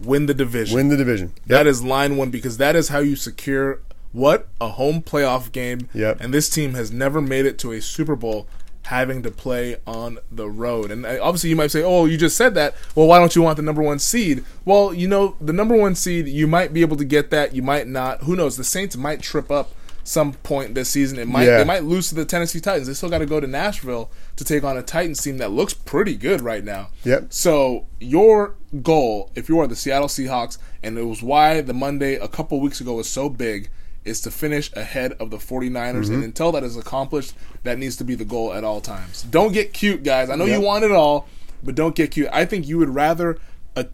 win 0.00 0.26
the 0.26 0.34
division. 0.34 0.74
Win 0.76 0.88
the 0.88 0.96
division. 0.96 1.34
That 1.46 1.66
is 1.66 1.82
line 1.82 2.16
one 2.16 2.30
because 2.30 2.56
that 2.56 2.74
is 2.76 2.88
how 2.88 2.98
you 3.00 3.14
secure 3.16 3.80
what 4.12 4.48
a 4.60 4.68
home 4.70 5.02
playoff 5.02 5.52
game. 5.52 5.88
Yep. 5.94 6.20
And 6.20 6.32
this 6.34 6.48
team 6.48 6.74
has 6.74 6.90
never 6.90 7.20
made 7.20 7.46
it 7.46 7.58
to 7.60 7.72
a 7.72 7.80
Super 7.80 8.16
Bowl 8.16 8.48
having 8.86 9.22
to 9.22 9.30
play 9.30 9.76
on 9.86 10.18
the 10.30 10.48
road. 10.48 10.90
And 10.90 11.06
obviously, 11.06 11.50
you 11.50 11.56
might 11.56 11.70
say, 11.70 11.82
"Oh, 11.82 12.06
you 12.06 12.16
just 12.16 12.36
said 12.36 12.54
that. 12.54 12.74
Well, 12.94 13.06
why 13.06 13.18
don't 13.18 13.34
you 13.36 13.42
want 13.42 13.56
the 13.56 13.62
number 13.62 13.82
one 13.82 13.98
seed?" 13.98 14.44
Well, 14.64 14.92
you 14.92 15.08
know, 15.08 15.36
the 15.40 15.52
number 15.52 15.76
one 15.76 15.94
seed, 15.94 16.28
you 16.28 16.46
might 16.46 16.72
be 16.72 16.80
able 16.80 16.96
to 16.96 17.04
get 17.04 17.30
that. 17.30 17.54
You 17.54 17.62
might 17.62 17.86
not. 17.86 18.22
Who 18.24 18.36
knows? 18.36 18.56
The 18.56 18.64
Saints 18.64 18.96
might 18.96 19.22
trip 19.22 19.50
up 19.50 19.72
some 20.02 20.32
point 20.32 20.74
this 20.74 20.88
season. 20.88 21.18
It 21.18 21.28
might. 21.28 21.44
Yeah. 21.44 21.58
They 21.58 21.64
might 21.64 21.84
lose 21.84 22.08
to 22.08 22.14
the 22.14 22.24
Tennessee 22.24 22.60
Titans. 22.60 22.88
They 22.88 22.94
still 22.94 23.10
got 23.10 23.18
to 23.18 23.26
go 23.26 23.38
to 23.38 23.46
Nashville 23.46 24.10
to 24.36 24.44
take 24.44 24.64
on 24.64 24.76
a 24.76 24.82
Titans 24.82 25.22
team 25.22 25.38
that 25.38 25.50
looks 25.50 25.74
pretty 25.74 26.16
good 26.16 26.40
right 26.40 26.64
now. 26.64 26.88
Yep. 27.04 27.26
So 27.30 27.86
your 28.00 28.54
goal, 28.82 29.30
if 29.34 29.48
you 29.48 29.58
are 29.60 29.66
the 29.66 29.76
Seattle 29.76 30.08
Seahawks, 30.08 30.58
and 30.82 30.98
it 30.98 31.04
was 31.04 31.22
why 31.22 31.60
the 31.60 31.74
Monday 31.74 32.14
a 32.14 32.28
couple 32.28 32.60
weeks 32.60 32.80
ago 32.80 32.94
was 32.94 33.08
so 33.08 33.28
big, 33.28 33.68
is 34.04 34.20
to 34.22 34.30
finish 34.30 34.70
ahead 34.74 35.12
of 35.20 35.30
the 35.30 35.36
49ers. 35.36 36.04
Mm-hmm. 36.04 36.14
And 36.14 36.24
until 36.24 36.52
that 36.52 36.62
is 36.62 36.76
accomplished, 36.76 37.34
that 37.64 37.78
needs 37.78 37.96
to 37.96 38.04
be 38.04 38.14
the 38.14 38.24
goal 38.24 38.52
at 38.52 38.64
all 38.64 38.80
times. 38.80 39.22
Don't 39.24 39.52
get 39.52 39.72
cute, 39.72 40.02
guys. 40.02 40.30
I 40.30 40.36
know 40.36 40.46
Yep. 40.46 40.58
you 40.60 40.66
want 40.66 40.84
it 40.84 40.90
all, 40.92 41.28
but 41.62 41.74
don't 41.74 41.94
get 41.94 42.10
cute. 42.12 42.28
I 42.32 42.44
think 42.46 42.66
you 42.66 42.78
would 42.78 42.88
rather. 42.90 43.38
A, 43.76 43.86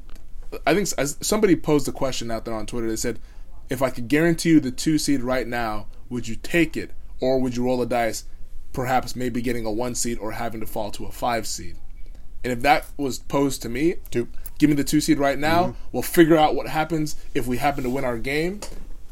I 0.67 0.75
think 0.75 0.89
as 0.97 1.17
somebody 1.21 1.57
posed 1.57 1.89
a 1.89 1.93
question 1.93 2.31
out 2.31 2.45
there 2.45 2.55
on 2.55 2.67
Twitter. 2.67 2.89
They 2.89 2.95
said, 2.97 3.19
"If 3.69 3.83
I 3.83 3.91
could 3.91 4.07
guarantee 4.09 4.51
you 4.51 4.61
the 4.61 4.71
two 4.71 4.97
seed 4.99 5.23
right 5.23 5.47
now, 5.47 5.87
would 6.09 6.29
you 6.29 6.37
take 6.37 6.77
it, 6.77 6.93
or 7.21 7.41
would 7.41 7.57
you 7.57 7.65
roll 7.65 7.79
the 7.79 7.87
dice, 7.87 8.25
perhaps 8.73 9.17
maybe 9.17 9.43
getting 9.43 9.67
a 9.67 9.73
one 9.73 9.95
seed 9.97 10.19
or 10.19 10.33
having 10.33 10.61
to 10.61 10.67
fall 10.67 10.93
to 10.93 11.05
a 11.07 11.11
five 11.11 11.49
seed?" 11.49 11.77
And 12.45 12.53
if 12.53 12.63
that 12.63 12.87
was 12.97 13.19
posed 13.19 13.61
to 13.63 13.69
me, 13.69 13.97
Two. 14.13 14.29
give 14.61 14.71
me 14.71 14.77
the 14.77 14.85
two 14.85 15.01
seed 15.01 15.19
right 15.19 15.37
now. 15.39 15.75
We'll 15.91 16.03
figure 16.05 16.37
out 16.37 16.55
what 16.55 16.69
happens 16.69 17.17
if 17.35 17.49
we 17.49 17.57
happen 17.57 17.83
to 17.83 17.91
win 17.91 18.05
our 18.05 18.19
game. 18.19 18.61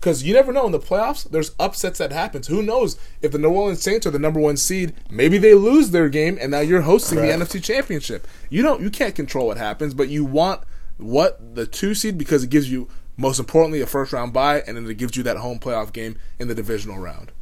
Because 0.05 0.23
you 0.23 0.35
never 0.35 0.53
know 0.53 0.67
in 0.67 0.73
the 0.73 0.79
playoffs, 0.79 1.27
there's 1.31 1.53
upsets 1.59 1.99
that 1.99 2.12
happens. 2.12 2.49
Who 2.49 2.62
knows 2.62 2.99
if 3.23 3.33
the 3.33 3.38
New 3.38 3.49
Orleans 3.49 3.81
Saints 3.81 4.07
are 4.07 4.11
the 4.11 4.19
number 4.19 4.38
one 4.38 4.59
seed? 4.59 4.93
Maybe 5.09 5.38
they 5.38 5.55
lose 5.55 5.93
their 5.93 6.11
game, 6.11 6.37
and 6.38 6.51
now 6.51 6.61
you're 6.61 6.83
hosting 6.83 7.19
Right. 7.21 7.29
the 7.38 7.43
NFC 7.43 7.64
Championship. 7.64 8.29
You 8.51 8.61
don't, 8.62 8.83
you 8.83 8.90
can't 8.90 9.14
control 9.14 9.47
what 9.47 9.57
happens, 9.57 9.95
but 9.95 10.11
you 10.11 10.23
want 10.23 10.61
what 10.99 11.55
the 11.55 11.67
two 11.67 11.95
seed 11.95 12.19
because 12.19 12.45
it 12.45 12.51
gives 12.51 12.71
you 12.71 12.87
most 13.17 13.38
importantly 13.38 13.81
a 13.81 13.87
first 13.87 14.12
round 14.12 14.35
bye, 14.35 14.62
and 14.67 14.77
then 14.77 14.87
it 14.87 14.99
gives 14.99 15.17
you 15.17 15.23
that 15.23 15.38
home 15.38 15.59
playoff 15.59 15.90
game 15.90 16.19
in 16.38 16.49
the 16.49 16.55
divisional 16.55 16.99
round. 16.99 17.33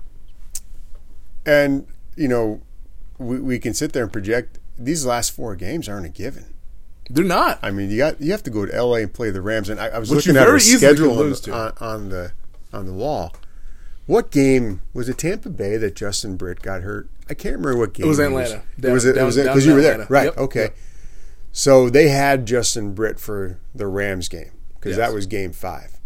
And 1.45 1.89
you 2.15 2.29
know, 2.29 2.63
we, 3.19 3.41
we 3.41 3.59
can 3.59 3.75
sit 3.75 3.93
there 3.93 4.05
and 4.05 4.13
project. 4.13 4.61
These 4.79 5.05
last 5.05 5.31
four 5.33 5.57
games 5.57 5.89
aren't 5.89 6.07
a 6.07 6.11
given. 6.11 6.55
They're 7.11 7.25
not. 7.25 7.59
I 7.61 7.73
mean, 7.73 7.91
you 7.91 7.97
got 7.99 8.21
you 8.21 8.31
have 8.31 8.45
to 8.45 8.51
go 8.51 8.65
to 8.67 8.73
L.A. 8.73 9.03
and 9.03 9.13
play 9.13 9.31
the 9.31 9.43
Rams. 9.43 9.69
And 9.69 9.81
I, 9.81 9.89
I 9.89 9.99
was 9.99 10.11
Which 10.11 10.27
looking 10.29 10.37
at 10.41 10.43
our 10.47 10.51
very 10.57 10.61
schedule 10.61 11.11
on 11.11 11.17
lose 11.19 11.41
the, 11.41 11.51
to. 11.51 11.57
on, 11.57 11.73
on 11.81 12.09
the 12.11 12.33
on 12.73 12.87
the 12.87 12.93
wall. 12.93 13.35
What 14.07 14.31
game 14.31 14.83
was 14.93 15.09
it? 15.09 15.19
Tampa 15.19 15.49
Bay 15.49 15.77
that 15.77 15.95
Justin 15.95 16.37
Britt 16.37 16.61
got 16.63 16.83
hurt. 16.83 17.09
I 17.31 17.35
can't 17.35 17.57
remember 17.57 17.79
what 17.79 17.93
game 17.95 18.07
it 18.07 18.09
was 18.09 18.19
Atlanta. 18.19 18.63
it 18.77 18.81
Down- 18.81 18.93
was 18.93 19.05
it 19.05 19.13
down- 19.15 19.27
was 19.27 19.37
because 19.37 19.65
you 19.67 19.75
were 19.75 19.81
there, 19.81 19.93
Atlanta. 19.93 20.13
right? 20.13 20.25
Yep, 20.27 20.39
Okay. 20.39 20.61
yep. 20.63 20.77
So 21.53 21.89
they 21.91 22.09
had 22.09 22.47
Justin 22.47 22.95
Britt 22.95 23.21
for 23.21 23.59
the 23.75 23.87
Rams 23.87 24.29
game 24.29 24.51
because 24.75 24.97
Yes. 24.97 25.09
that 25.09 25.15
was 25.15 25.27
game 25.27 25.53
five. 25.53 25.99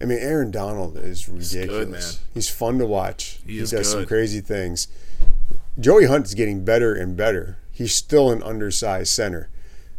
I 0.00 0.06
mean, 0.06 0.18
Aaron 0.18 0.50
Donald 0.50 0.96
is 0.98 1.28
ridiculous. 1.28 1.88
man. 2.16 2.22
He's 2.34 2.48
fun 2.48 2.78
to 2.78 2.86
watch. 2.86 3.40
He 3.46 3.60
He, 3.60 3.64
does 3.64 3.88
some 3.90 4.06
crazy 4.06 4.40
things. 4.40 4.88
Joey 5.78 6.06
Hunt 6.06 6.26
is 6.26 6.34
getting 6.34 6.64
better 6.64 6.94
and 6.94 7.16
better. 7.16 7.58
He's 7.70 7.94
still 7.94 8.30
an 8.30 8.42
undersized 8.42 9.12
center. 9.12 9.48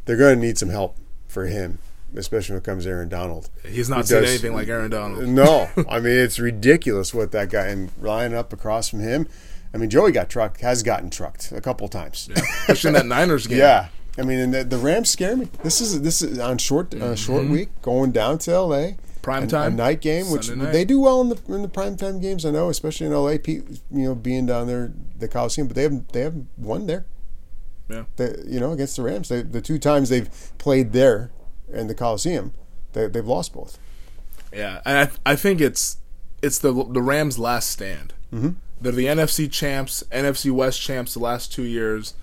They're 0.05 0.17
going 0.17 0.39
to 0.39 0.45
need 0.45 0.57
some 0.57 0.69
help 0.69 0.97
for 1.27 1.45
him, 1.47 1.79
especially 2.15 2.53
when 2.53 2.61
it 2.61 2.65
comes 2.65 2.83
to 2.85 2.89
Aaron 2.89 3.09
Donald. 3.09 3.49
He's 3.67 3.89
not 3.89 3.99
He 3.99 4.03
seen 4.07 4.21
does- 4.21 4.29
anything 4.29 4.53
like 4.53 4.67
Aaron 4.67 4.91
Donald. 4.91 5.27
No, 5.27 5.69
I 5.89 5.99
mean 5.99 6.17
it's 6.17 6.39
ridiculous 6.39 7.13
what 7.13 7.31
that 7.31 7.49
guy 7.49 7.67
and 7.67 7.91
Ryan 7.99 8.33
up 8.33 8.51
across 8.53 8.89
from 8.89 8.99
him. 8.99 9.27
I 9.73 9.77
mean 9.77 9.89
Joey 9.89 10.11
got 10.11 10.29
trucked, 10.29 10.61
has 10.61 10.83
gotten 10.83 11.09
trucked 11.09 11.51
a 11.51 11.61
couple 11.61 11.87
times. 11.87 12.29
Especially 12.67 12.89
in 12.89 12.93
that 12.93 13.05
Niners 13.15 13.47
game. 13.47 13.59
Yeah, 13.59 13.87
I 14.17 14.21
mean, 14.21 14.39
and 14.39 14.53
the, 14.53 14.63
the 14.63 14.77
Rams 14.77 15.09
scare 15.09 15.35
me. 15.35 15.49
This 15.63 15.81
is 15.81 16.01
this 16.01 16.21
is 16.21 16.39
on 16.39 16.57
short 16.57 16.93
uh, 16.93 17.15
short 17.15 17.47
week 17.47 17.69
going 17.81 18.11
down 18.11 18.37
to 18.39 18.51
L.A. 18.51 18.97
Prime 19.21 19.47
time? 19.47 19.73
a 19.73 19.75
night 19.75 20.01
game, 20.01 20.29
which 20.29 20.51
night. 20.51 20.71
they 20.71 20.85
do 20.85 20.99
well 21.01 21.19
in 21.19 21.29
the 21.29 21.39
in 21.49 21.63
the 21.63 21.67
prime 21.67 21.97
time 21.97 22.19
games. 22.21 22.45
I 22.45 22.51
know, 22.51 22.69
especially 22.69 23.07
in 23.07 23.13
L.A. 23.13 23.39
You 23.47 23.63
know, 23.91 24.13
being 24.15 24.45
down 24.45 24.67
there, 24.67 24.93
the 25.17 25.27
Coliseum, 25.27 25.67
but 25.67 25.75
they 25.75 25.81
haven't 25.83 26.09
they 26.13 26.21
haven't 26.21 26.47
won 26.57 26.85
there. 26.85 27.05
Yeah. 27.89 28.03
They, 28.15 28.35
you 28.47 28.59
know, 28.59 28.71
against 28.71 28.95
the 28.95 29.01
Rams, 29.03 29.29
they, 29.29 29.41
the 29.41 29.61
two 29.61 29.77
times 29.79 30.09
they've 30.09 30.29
played 30.57 30.93
there 30.93 31.31
in 31.75 31.87
the 31.87 31.93
Coliseum, 31.95 32.53
they, 32.93 33.07
they've 33.07 33.25
lost 33.27 33.53
both. 33.53 33.77
Yeah, 34.53 34.81
and 34.85 35.09
I 35.25 35.31
I 35.31 35.35
think 35.35 35.61
it's 35.61 35.97
it's 36.41 36.59
the 36.59 36.71
the 36.71 37.01
Rams' 37.01 37.37
last 37.37 37.69
stand. 37.69 38.13
Mm-hmm. 38.33 38.49
They're 38.81 38.91
the 38.91 39.05
NFC 39.05 39.51
champs, 39.51 40.03
NFC 40.11 40.51
West 40.51 40.81
champs 40.81 41.13
the 41.13 41.19
last 41.19 41.51
two 41.53 41.63
years. 41.63 42.13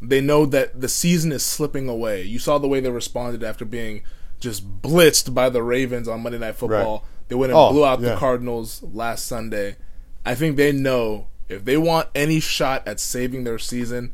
They 0.00 0.20
know 0.20 0.46
that 0.46 0.80
the 0.80 0.88
season 0.88 1.32
is 1.32 1.44
slipping 1.44 1.88
away. 1.88 2.22
You 2.22 2.38
saw 2.38 2.58
the 2.58 2.68
way 2.68 2.80
they 2.80 2.90
responded 2.90 3.42
after 3.44 3.64
being 3.64 4.02
just 4.40 4.82
blitzed 4.82 5.32
by 5.32 5.48
the 5.48 5.62
Ravens 5.62 6.08
on 6.08 6.22
Monday 6.22 6.38
Night 6.38 6.56
Football. 6.56 6.98
Right. 6.98 7.28
They 7.28 7.34
went 7.36 7.52
and 7.52 7.58
Oh, 7.58 7.70
blew 7.70 7.84
out 7.84 8.00
the. 8.00 8.16
Cardinals 8.16 8.82
last 8.82 9.26
Sunday. 9.26 9.76
I 10.26 10.34
think 10.34 10.56
they 10.56 10.72
know 10.72 11.28
if 11.48 11.64
they 11.64 11.76
want 11.76 12.08
any 12.14 12.40
shot 12.40 12.86
at 12.86 12.98
saving 13.00 13.44
their 13.44 13.58
season, 13.58 14.12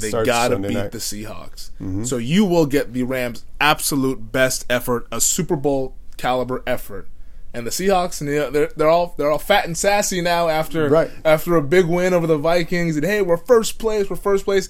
they 0.00 0.10
gotta 0.10 0.54
Sunday 0.54 0.68
beat 0.68 0.74
night. 0.74 0.92
the 0.92 0.98
Seahawks. 0.98 1.70
So 2.06 2.16
you 2.18 2.44
will 2.44 2.66
get 2.66 2.92
the 2.92 3.02
Rams' 3.04 3.44
absolute 3.60 4.32
best 4.32 4.64
effort, 4.70 5.06
a 5.12 5.20
Super 5.20 5.56
Bowl 5.56 5.94
caliber 6.16 6.62
effort. 6.66 7.08
And 7.54 7.66
the 7.66 7.70
Seahawks, 7.70 8.20
and 8.20 8.28
they're 8.54 8.66
they're 8.76 8.88
all 8.88 9.14
they're 9.16 9.30
all 9.30 9.38
fat 9.38 9.64
and 9.64 9.76
sassy 9.78 10.20
now 10.20 10.48
after 10.48 10.88
Right. 10.90 11.10
after 11.24 11.56
a 11.56 11.62
big 11.62 11.86
win 11.86 12.12
over 12.12 12.26
the 12.26 12.36
Vikings. 12.36 12.96
And 12.96 13.04
hey, 13.06 13.22
we're 13.22 13.38
first 13.38 13.78
place, 13.78 14.10
we're 14.10 14.16
first 14.16 14.44
place. 14.44 14.68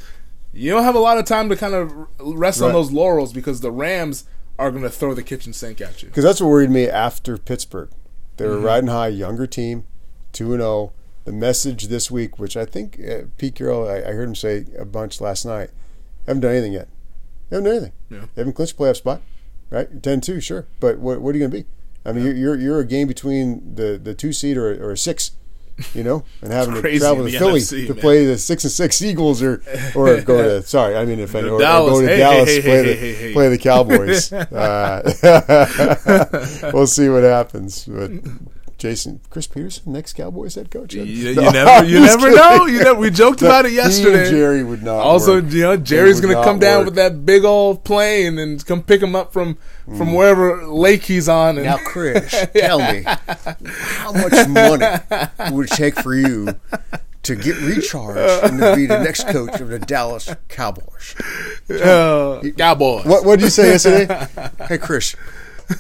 You 0.53 0.71
don't 0.71 0.85
have 0.85 0.95
a 0.95 1.01
lot 1.01 1.19
of 1.19 1.25
time 1.25 1.49
to 1.49 1.57
kind 1.57 1.75
of 1.75 1.93
rest 2.21 2.63
on 2.63 2.73
those 2.73 2.93
laurels 2.93 3.33
because 3.33 3.61
the 3.61 3.71
Rams 3.73 4.25
are 4.59 4.71
going 4.71 4.85
to 4.85 4.89
throw 4.91 5.13
the 5.15 5.23
kitchen 5.23 5.53
sink 5.53 5.81
at 5.83 6.03
you. 6.03 6.09
Because 6.09 6.25
that's 6.25 6.41
what 6.41 6.49
worried 6.49 6.71
me 6.71 6.89
after 6.89 7.37
Pittsburgh. 7.37 7.91
They 8.37 8.45
Mm-hmm. 8.45 8.55
were 8.55 8.61
riding 8.61 8.89
high, 8.89 9.09
younger 9.09 9.47
team, 9.47 9.85
2 10.33 10.53
and 10.55 10.63
0. 10.63 10.93
The 11.27 11.33
message 11.33 11.89
this 11.89 12.11
week, 12.11 12.39
which 12.39 12.57
I 12.57 12.65
think 12.65 12.99
uh, 13.01 13.25
Pete 13.37 13.57
Carroll, 13.57 13.89
I, 13.89 13.97
I 13.97 14.13
heard 14.13 14.29
him 14.29 14.35
say 14.35 14.65
a 14.79 14.85
bunch 14.85 15.21
last 15.21 15.45
night, 15.45 15.71
haven't 16.27 16.41
done 16.41 16.53
anything 16.53 16.73
yet. 16.73 16.89
Haven't 17.51 17.65
done 17.65 17.73
anything. 17.75 17.93
Yeah. 18.09 18.27
Haven't 18.37 18.53
clinched 18.55 18.75
a 18.75 18.77
playoff 18.77 18.97
spot, 18.97 19.23
right? 19.69 20.03
10 20.03 20.21
2, 20.21 20.41
sure. 20.41 20.67
But 20.81 20.99
what, 20.99 21.21
what 21.21 21.35
are 21.35 21.39
you 21.39 21.49
going 21.49 21.51
to 21.51 21.65
be? 21.65 21.69
I 22.07 22.13
mean, 22.13 22.25
you're, 22.25 22.35
you're 22.37 22.57
you're 22.57 22.79
a 22.79 22.87
game 22.87 23.09
between 23.09 23.75
the, 23.75 23.99
the 23.99 24.15
two 24.15 24.33
seed 24.33 24.57
or, 24.57 24.69
or 24.81 24.93
a 24.93 24.97
six, 24.97 25.33
you 25.93 26.05
know, 26.05 26.23
and 26.41 26.53
having 26.53 26.81
to 26.81 26.99
travel 26.99 27.25
to 27.29 27.37
Philly 27.37 27.61
NFC, 27.61 27.89
to 27.89 27.95
man. 27.95 28.01
play 28.01 28.25
the 28.25 28.39
six 28.39 28.63
and 28.63 28.71
six 28.73 29.03
Eagles 29.03 29.43
or 29.43 29.61
or 29.97 30.21
go 30.21 30.41
to 30.41 30.63
sorry, 30.69 30.97
I 30.97 31.05
mean 31.05 31.19
if 31.19 31.35
or, 31.35 31.49
or 31.49 31.59
go 31.59 32.01
to 32.01 32.07
Hey, 32.07 32.19
Dallas 32.19 32.49
hey, 32.49 32.63
play 32.63 32.95
hey, 32.95 33.27
the 33.27 33.33
play 33.33 33.49
the 33.49 33.59
Cowboys. 33.59 34.33
uh, 34.33 35.03
we'll 36.73 36.87
see 36.87 37.09
what 37.09 37.25
happens. 37.25 37.85
But 37.87 38.13
Jason, 38.79 39.21
Chris 39.31 39.47
Petersen, 39.47 39.91
next 39.93 40.13
Cowboys 40.13 40.55
head 40.55 40.71
coach. 40.71 40.93
You, 40.93 41.03
you 41.05 41.35
No, 41.35 41.51
never, 41.51 41.87
you 41.87 42.01
never 42.01 42.31
just 42.31 42.37
know. 42.37 42.67
You 42.67 42.85
know, 42.85 42.95
we 42.95 43.11
joked 43.11 43.41
about 43.41 43.65
it 43.65 43.73
He 43.73 43.79
and 43.79 43.87
yesterday. 43.89 44.31
Jerry 44.31 44.63
would 44.65 44.83
not. 44.83 44.97
Also, 45.01 45.41
work. 45.41 45.51
you 45.53 45.63
know, 45.63 45.77
Jerry's 45.79 46.21
going 46.21 46.37
to 46.37 46.43
come 46.45 46.59
down 46.59 46.81
work. 46.81 46.85
with 46.87 46.95
that 46.97 47.25
big 47.25 47.45
old 47.45 47.85
plane 47.85 48.39
and 48.39 48.65
come 48.67 48.83
pick 48.83 49.01
him 49.03 49.17
up 49.17 49.33
from 49.33 49.57
from 49.97 50.13
wherever 50.15 50.67
lake 50.67 51.05
he's 51.05 51.29
on. 51.29 51.57
And 51.57 51.65
Now, 51.65 51.79
Chris, 51.79 52.31
tell 52.55 52.79
me, 52.81 53.03
how 53.05 54.13
much 54.13 54.47
money 54.49 54.87
would 55.55 55.71
it 55.71 55.75
take 55.77 55.95
for 55.99 56.15
you 56.15 56.49
to 57.23 57.35
get 57.35 57.57
recharged 57.63 58.45
and 58.45 58.61
to 58.61 58.77
be 58.77 58.85
the 58.87 59.03
next 59.03 59.27
coach 59.29 59.59
of 59.61 59.69
the 59.69 59.79
Dallas 59.79 60.35
Cowboys? 60.49 61.15
uh, 61.71 62.43
Cowboys. 62.59 63.07
What 63.07 63.25
What 63.25 63.39
did 63.39 63.45
you 63.47 63.51
say 63.51 63.71
yesterday? 63.71 64.27
hey, 64.69 64.77
Chris, 64.79 65.17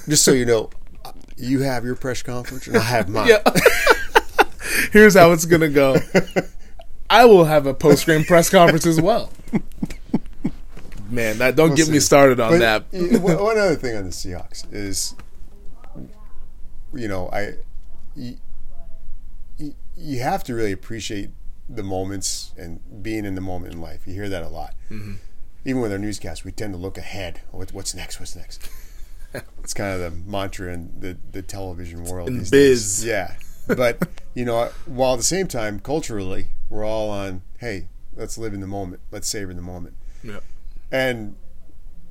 just 0.09 0.25
so 0.25 0.33
you 0.33 0.47
know, 0.47 0.71
you 1.37 1.61
have 1.61 1.85
your 1.85 1.94
press 1.94 2.22
conference 2.22 2.66
and 2.66 2.77
I 2.77 2.81
have 2.81 3.09
mine. 3.09 3.29
Yeah. 3.29 3.42
Here's 4.92 5.14
how 5.14 5.33
it's 5.33 5.44
gonna 5.44 5.68
go. 5.68 5.96
I 7.09 7.25
will 7.25 7.44
have 7.44 7.66
a 7.66 7.75
post 7.75 8.07
game 8.07 8.25
press 8.25 8.51
conference 8.51 8.87
as 8.87 9.01
well. 9.01 9.31
Man, 11.09 11.38
that 11.38 11.55
don't 11.55 11.68
We'll 11.68 11.77
get 11.77 11.88
me 11.88 12.01
started 12.01 12.41
on 12.41 12.59
But 12.59 12.59
that. 12.91 13.20
one 13.20 13.59
other 13.59 13.76
thing 13.76 13.97
on 13.97 14.05
the 14.05 14.11
Seahawks 14.11 14.66
is, 14.72 15.14
you 16.93 17.07
know, 17.07 17.28
I, 17.32 17.55
you, 18.16 18.37
you 19.97 20.18
have 20.20 20.43
to 20.45 20.55
really 20.55 20.72
appreciate 20.72 21.30
the 21.68 21.82
moments 21.84 22.53
and 22.57 22.80
being 23.03 23.24
in 23.24 23.34
the 23.37 23.41
moment 23.41 23.74
in 23.74 23.80
life. 23.80 24.07
You 24.07 24.14
hear 24.14 24.28
that 24.28 24.43
a 24.43 24.49
lot. 24.49 24.74
Mm-hmm. 24.91 25.14
Even 25.64 25.80
with 25.82 25.93
our 25.93 25.99
newscasts, 25.99 26.45
we 26.45 26.51
tend 26.53 26.72
to 26.74 26.78
look 26.78 26.99
ahead. 26.99 27.41
What, 27.53 27.72
what's 27.72 27.95
next? 27.95 28.18
What's 28.18 28.34
next? 28.37 28.68
it's 29.62 29.74
kind 29.74 30.01
of 30.01 30.01
the 30.01 30.30
mantra 30.30 30.72
in 30.72 30.93
the, 30.99 31.16
the 31.32 31.43
television 31.43 32.05
world. 32.05 32.28
In 32.28 32.39
biz. 32.39 32.51
days. 32.51 33.05
Yeah. 33.05 33.37
But, 33.66 34.09
you 34.34 34.45
know, 34.45 34.70
while 34.87 35.14
at 35.14 35.16
the 35.16 35.22
same 35.24 35.49
time, 35.49 35.80
culturally, 35.80 36.49
we're 36.70 36.84
all 36.84 37.11
on, 37.11 37.43
hey, 37.59 37.89
let's 38.14 38.39
live 38.39 38.55
in 38.55 38.61
the 38.61 38.66
moment. 38.66 39.03
Let's 39.11 39.28
savor 39.28 39.53
the 39.55 39.62
moment. 39.62 39.97
Yep. 40.22 40.43
And 40.93 41.37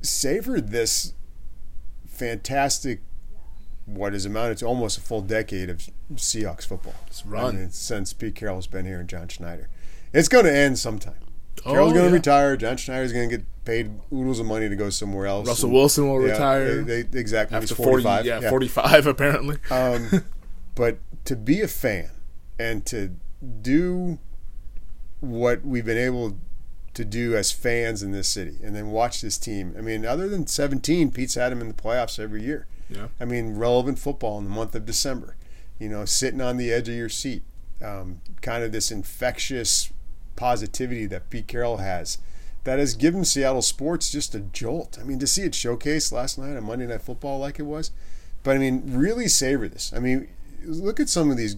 savor 0.02 0.60
this 0.60 1.14
fantastic, 2.06 3.00
what 3.86 4.12
has 4.12 4.26
amounted 4.26 4.58
to 4.58 4.66
almost 4.66 4.98
a 4.98 5.00
full 5.00 5.22
decade 5.22 5.70
of 5.70 5.88
Seahawks 6.14 6.66
football. 6.66 6.94
It's 7.06 7.24
run. 7.24 7.56
I 7.56 7.58
mean, 7.58 7.70
since 7.70 8.12
Pete 8.12 8.34
Carroll's 8.34 8.66
been 8.66 8.84
here 8.84 9.00
and 9.00 9.08
John 9.08 9.28
Schneider. 9.28 9.68
It's 10.12 10.28
going 10.28 10.44
to 10.44 10.52
end 10.52 10.78
sometime. 10.78 11.14
Carroll's 11.64 11.92
Oh, 11.92 11.94
going 11.94 12.04
to 12.06 12.10
yeah. 12.10 12.14
retire. 12.14 12.56
John 12.56 12.76
Schneider's 12.76 13.12
going 13.12 13.28
to 13.30 13.36
get 13.38 13.46
paid 13.64 13.90
oodles 14.12 14.38
of 14.40 14.46
money 14.46 14.68
to 14.68 14.76
go 14.76 14.90
somewhere 14.90 15.26
else. 15.26 15.48
Russell 15.48 15.66
And- 15.68 15.74
Wilson 15.74 16.08
will 16.08 16.24
yeah, 16.26 16.32
retire 16.32 16.82
they- 16.82 17.02
they- 17.02 17.18
exactly. 17.18 17.56
after 17.56 17.68
He's 17.68 17.76
40, 17.76 17.90
45. 18.04 18.26
yeah, 18.26 18.48
45 18.50 19.06
apparently. 19.08 19.56
Um, 19.70 20.24
but 20.74 20.98
to 21.24 21.34
be 21.36 21.60
a 21.62 21.68
fan 21.68 22.10
and 22.58 22.84
to 22.86 23.16
do 23.62 24.18
what 25.20 25.64
we've 25.64 25.84
been 25.84 25.98
able 25.98 26.36
to 26.94 27.04
do 27.04 27.36
as 27.36 27.52
fans 27.52 28.02
in 28.02 28.12
this 28.12 28.28
city 28.28 28.56
and 28.62 28.74
then 28.74 28.90
watch 28.90 29.20
this 29.20 29.36
team. 29.38 29.74
I 29.76 29.80
mean, 29.80 30.06
other 30.06 30.28
than 30.28 30.46
17, 30.46 31.10
Pete's 31.10 31.34
had 31.34 31.52
him 31.52 31.60
in 31.60 31.68
the 31.68 31.74
playoffs 31.74 32.18
every 32.18 32.42
year. 32.42 32.66
Yeah. 32.88 33.08
I 33.20 33.24
mean, 33.24 33.56
relevant 33.56 33.98
football 33.98 34.38
in 34.38 34.44
the 34.44 34.50
month 34.50 34.74
of 34.74 34.86
December. 34.86 35.36
You 35.78 35.88
know, 35.90 36.04
sitting 36.04 36.40
on 36.40 36.56
the 36.56 36.72
edge 36.72 36.88
of 36.88 36.94
your 36.94 37.08
seat. 37.08 37.42
Um, 37.84 38.22
kind 38.40 38.64
of 38.64 38.72
this 38.72 38.90
infectious 38.90 39.92
positivity 40.36 41.06
that 41.06 41.30
Pete 41.30 41.46
Carroll 41.48 41.78
has 41.78 42.18
that 42.64 42.78
has 42.78 42.94
given 42.94 43.24
Seattle 43.24 43.62
sports 43.62 44.10
just 44.10 44.34
a 44.34 44.40
jolt. 44.40 44.98
I 45.00 45.04
mean, 45.04 45.20
to 45.20 45.26
see 45.26 45.42
it 45.42 45.52
showcased 45.52 46.10
last 46.10 46.36
night 46.36 46.56
on 46.56 46.64
Monday 46.64 46.86
Night 46.86 47.02
Football 47.02 47.38
like 47.38 47.60
it 47.60 47.62
was. 47.62 47.92
But 48.42 48.56
I 48.56 48.58
mean, 48.58 48.82
really 48.86 49.28
savor 49.28 49.68
this. 49.68 49.92
I 49.94 50.00
mean, 50.00 50.28
look 50.64 50.98
at 50.98 51.08
some 51.08 51.30
of 51.30 51.36
these 51.36 51.56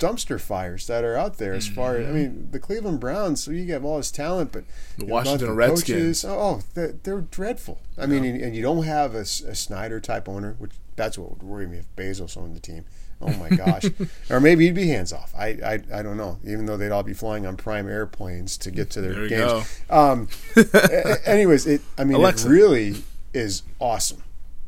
dumpster 0.00 0.40
fires 0.40 0.86
that 0.86 1.04
are 1.04 1.16
out 1.16 1.36
there 1.38 1.52
as 1.52 1.66
mm-hmm. 1.66 1.74
far 1.74 1.96
as 1.98 2.08
I 2.08 2.12
mean 2.12 2.48
the 2.50 2.58
Cleveland 2.58 3.00
Browns 3.00 3.44
so 3.44 3.50
you 3.50 3.70
have 3.72 3.84
all 3.84 3.98
this 3.98 4.10
talent 4.10 4.50
but 4.50 4.64
The 4.96 5.04
Washington 5.04 5.54
Redskins. 5.54 6.22
coaches, 6.22 6.24
oh, 6.24 6.38
oh 6.38 6.60
they're, 6.72 6.94
they're 7.02 7.20
dreadful 7.20 7.82
I 7.98 8.06
mean 8.06 8.24
and, 8.24 8.40
and 8.40 8.56
you 8.56 8.62
don't 8.62 8.84
have 8.84 9.14
a 9.14 9.26
Snyder 9.26 10.00
type 10.00 10.26
owner 10.26 10.56
which 10.58 10.72
that's 10.96 11.18
what 11.18 11.30
would 11.30 11.42
worry 11.42 11.66
me 11.66 11.76
if 11.76 11.96
Bezos 11.96 12.38
owned 12.38 12.56
the 12.56 12.60
team 12.60 12.86
oh 13.20 13.32
my 13.36 13.48
gosh 13.50 13.84
or 14.30 14.40
maybe 14.40 14.64
he'd 14.66 14.74
be 14.74 14.88
hands 14.88 15.12
off 15.12 15.32
I, 15.36 15.48
I 15.64 15.80
I 15.98 16.02
don't 16.02 16.16
know 16.16 16.38
even 16.44 16.66
though 16.66 16.76
they'd 16.76 16.90
all 16.92 17.02
be 17.02 17.14
flying 17.14 17.46
on 17.46 17.56
prime 17.56 17.88
airplanes 17.88 18.56
to 18.58 18.70
get 18.70 18.90
to 18.90 19.00
their 19.00 19.12
There 19.12 19.22
you 19.24 19.28
games 19.28 19.80
um 19.90 20.28
anyways 21.26 21.66
it 21.66 21.82
I 21.98 22.04
mean 22.04 22.16
Alexa. 22.16 22.46
it 22.48 22.50
really 22.50 23.04
is 23.32 23.62
awesome 23.78 24.22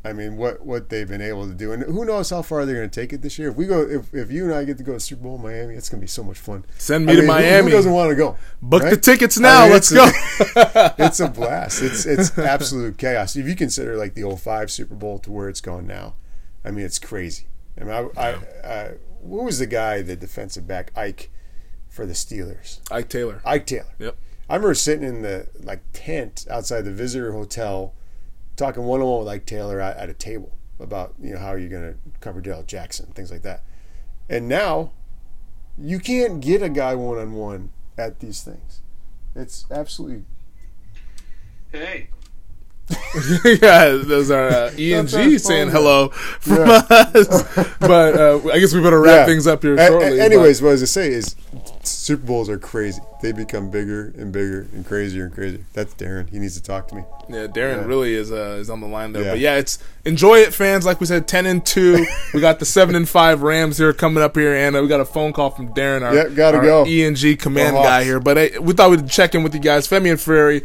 I 0.05 0.11
mean, 0.11 0.35
what 0.35 0.65
what 0.65 0.89
they've 0.89 1.07
been 1.07 1.21
able 1.21 1.47
to 1.47 1.53
do, 1.53 1.71
and 1.71 1.81
who 1.83 2.03
knows 2.03 2.29
how 2.29 2.41
far 2.41 2.65
they're 2.65 2.75
going 2.75 2.89
to 2.89 2.99
take 3.01 3.13
it 3.13 3.21
this 3.21 3.39
year. 3.39 3.49
If 3.51 3.55
we 3.55 3.65
go, 3.65 3.81
if, 3.81 4.13
if 4.13 4.31
you 4.31 4.43
and 4.43 4.53
I 4.53 4.65
get 4.65 4.77
to 4.79 4.83
go 4.83 4.93
to 4.93 4.99
Super 4.99 5.23
Bowl 5.23 5.37
Miami, 5.37 5.75
it's 5.75 5.87
going 5.87 6.01
to 6.01 6.03
be 6.03 6.09
so 6.09 6.23
much 6.23 6.37
fun. 6.37 6.65
Send 6.77 7.05
me 7.05 7.13
I 7.13 7.15
to 7.15 7.21
mean, 7.21 7.27
Miami. 7.29 7.71
Who, 7.71 7.77
doesn't 7.77 7.91
want 7.93 8.09
to 8.09 8.15
go? 8.17 8.35
Book 8.61 8.81
the 8.81 8.89
right? 8.89 9.01
tickets 9.01 9.37
I 9.39 9.43
now. 9.43 9.63
mean, 9.63 9.71
Let's 9.71 9.91
it's 9.93 10.53
go. 10.53 10.59
a- 10.61 10.95
it's 11.05 11.19
a 11.21 11.29
blast. 11.29 11.81
It's 11.81 12.05
it's 12.05 12.37
absolute 12.37 12.97
chaos. 12.97 13.37
If 13.37 13.47
you 13.47 13.55
consider 13.55 13.95
like 13.95 14.13
the 14.13 14.29
05 14.29 14.69
Super 14.71 14.95
Bowl 14.95 15.19
to 15.19 15.31
where 15.31 15.47
it's 15.47 15.61
gone 15.61 15.87
now, 15.87 16.15
I 16.65 16.71
mean, 16.71 16.83
it's 16.85 16.99
crazy. 16.99 17.45
I 17.79 17.83
mean, 17.83 18.11
I, 18.15 18.21
I, 18.21 18.29
I 18.67 18.91
what 19.21 19.45
was 19.45 19.59
the 19.59 19.65
guy, 19.65 20.01
the 20.01 20.15
defensive 20.15 20.67
back, 20.67 20.91
Ike, 20.95 21.29
for 21.89 22.05
the 22.05 22.13
Steelers? 22.13 22.79
Ike 22.91 23.09
Taylor. 23.09 23.41
Ike 23.45 23.65
Taylor. 23.65 23.93
Yep. 23.99 24.17
I 24.49 24.55
remember 24.55 24.73
sitting 24.73 25.07
in 25.07 25.21
the 25.21 25.47
like 25.61 25.81
tent 25.93 26.45
outside 26.49 26.81
the 26.81 26.91
visitor 26.91 27.31
hotel, 27.31 27.93
talking 28.55 28.83
one 28.83 29.01
on 29.01 29.07
one 29.07 29.19
with 29.19 29.27
Ike 29.27 29.45
Taylor 29.45 29.79
at, 29.79 29.97
at 29.97 30.09
a 30.09 30.13
table 30.13 30.57
about 30.79 31.13
you 31.21 31.33
know 31.33 31.39
how 31.39 31.53
you're 31.53 31.69
going 31.69 31.93
to 31.93 32.19
cover 32.19 32.41
Darrell 32.41 32.63
Jackson, 32.63 33.07
things 33.13 33.31
like 33.31 33.41
that. 33.43 33.63
And 34.29 34.47
now, 34.47 34.91
you 35.77 35.99
can't 35.99 36.39
get 36.41 36.61
a 36.61 36.69
guy 36.69 36.95
one 36.95 37.17
on 37.17 37.33
one 37.33 37.71
at 37.97 38.19
these 38.19 38.41
things. 38.43 38.81
It's 39.35 39.65
absolutely 39.71 40.23
Hey, 41.73 42.09
yeah, 43.45 43.89
those 44.03 44.29
are 44.29 44.47
uh, 44.49 44.71
E 44.77 44.93
and 44.93 45.07
G 45.07 45.37
saying 45.37 45.69
hello 45.69 46.09
from 46.09 46.57
Yeah. 46.67 46.81
us. 46.89 47.75
but 47.79 48.15
uh, 48.19 48.39
I 48.51 48.59
guess 48.59 48.73
we 48.73 48.81
better 48.81 48.99
wrap 48.99 49.19
Yeah. 49.19 49.25
things 49.25 49.47
up 49.47 49.61
here 49.63 49.75
A- 49.75 49.81
a- 49.83 49.87
shortly. 49.87 50.09
but- 50.11 50.19
anyways, 50.19 50.61
what 50.61 50.69
I 50.69 50.71
was 50.73 50.81
to 50.81 50.87
say 50.87 51.07
is 51.11 51.35
Super 51.83 52.25
Bowls 52.25 52.49
are 52.49 52.57
crazy. 52.57 53.01
They 53.21 53.31
become 53.31 53.69
bigger 53.69 54.13
and 54.17 54.33
bigger 54.33 54.67
and 54.73 54.85
crazier 54.85 55.25
and 55.25 55.33
crazier. 55.33 55.61
That's 55.73 55.93
Darren. 55.93 56.29
He 56.29 56.39
needs 56.39 56.55
to 56.57 56.63
talk 56.63 56.89
to 56.89 56.95
me. 56.95 57.03
Yeah, 57.29 57.47
Darren 57.47 57.77
Yeah. 57.81 57.85
really 57.85 58.13
is 58.15 58.31
uh, 58.33 58.57
is 58.59 58.69
on 58.69 58.81
the 58.81 58.87
line 58.87 59.13
there. 59.13 59.23
Yeah. 59.23 59.31
But 59.31 59.39
yeah, 59.39 59.55
it's 59.55 59.79
enjoy 60.03 60.39
it, 60.39 60.53
fans. 60.53 60.85
Like 60.85 60.99
we 60.99 61.05
said, 61.05 61.25
ten 61.27 61.45
and 61.45 61.65
two. 61.65 62.05
we 62.33 62.41
got 62.41 62.59
the 62.59 62.65
seven 62.65 62.95
and 62.95 63.07
five 63.07 63.41
Rams 63.43 63.77
here 63.77 63.93
coming 63.93 64.21
up 64.21 64.35
here, 64.35 64.53
and 64.53 64.75
uh, 64.75 64.81
we 64.81 64.89
got 64.89 64.99
a 64.99 65.05
phone 65.05 65.31
call 65.31 65.51
from 65.51 65.73
Darren, 65.73 66.01
our, 66.03 66.13
Yeah, 66.13 66.27
gotta 66.29 66.57
our 66.57 66.63
go. 66.63 66.85
E 66.85 67.05
and 67.05 67.15
G 67.15 67.37
command 67.37 67.75
Go 67.77 67.83
guy 67.83 68.03
here. 68.03 68.19
But 68.19 68.35
hey, 68.37 68.59
we 68.59 68.73
thought 68.73 68.89
we'd 68.91 69.07
check 69.09 69.33
in 69.35 69.43
with 69.43 69.53
you 69.53 69.61
guys. 69.61 69.87
Femi 69.87 70.11
and 70.11 70.19
Ferrari. 70.19 70.63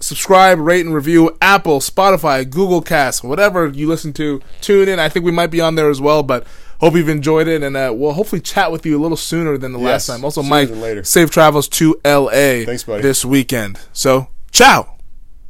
Subscribe, 0.00 0.58
rate, 0.58 0.84
and 0.86 0.94
review 0.94 1.36
Apple, 1.42 1.80
Spotify, 1.80 2.48
Google 2.48 2.80
Cast, 2.82 3.24
whatever 3.24 3.66
you 3.66 3.88
listen 3.88 4.12
to. 4.14 4.40
Tune 4.60 4.88
in. 4.88 4.98
I 4.98 5.08
think 5.08 5.24
we 5.24 5.32
might 5.32 5.48
be 5.48 5.60
on 5.60 5.74
there 5.74 5.90
as 5.90 6.00
well. 6.00 6.22
But 6.22 6.46
hope 6.80 6.94
you've 6.94 7.08
enjoyed 7.08 7.48
it, 7.48 7.62
and 7.62 7.76
uh, 7.76 7.92
we'll 7.94 8.12
hopefully 8.12 8.40
chat 8.40 8.70
with 8.70 8.86
you 8.86 8.98
a 8.98 9.02
little 9.02 9.16
sooner 9.16 9.58
than 9.58 9.72
the 9.72 9.78
last 9.78 10.06
time. 10.06 10.24
Also, 10.24 10.42
Mike, 10.42 10.70
later. 10.70 11.02
safe 11.04 11.30
travels 11.30 11.68
to 11.68 12.00
L.A. 12.04 12.64
Thanks, 12.64 12.84
buddy. 12.84 13.02
this 13.02 13.24
weekend. 13.24 13.80
So, 13.92 14.28
ciao. 14.52 14.97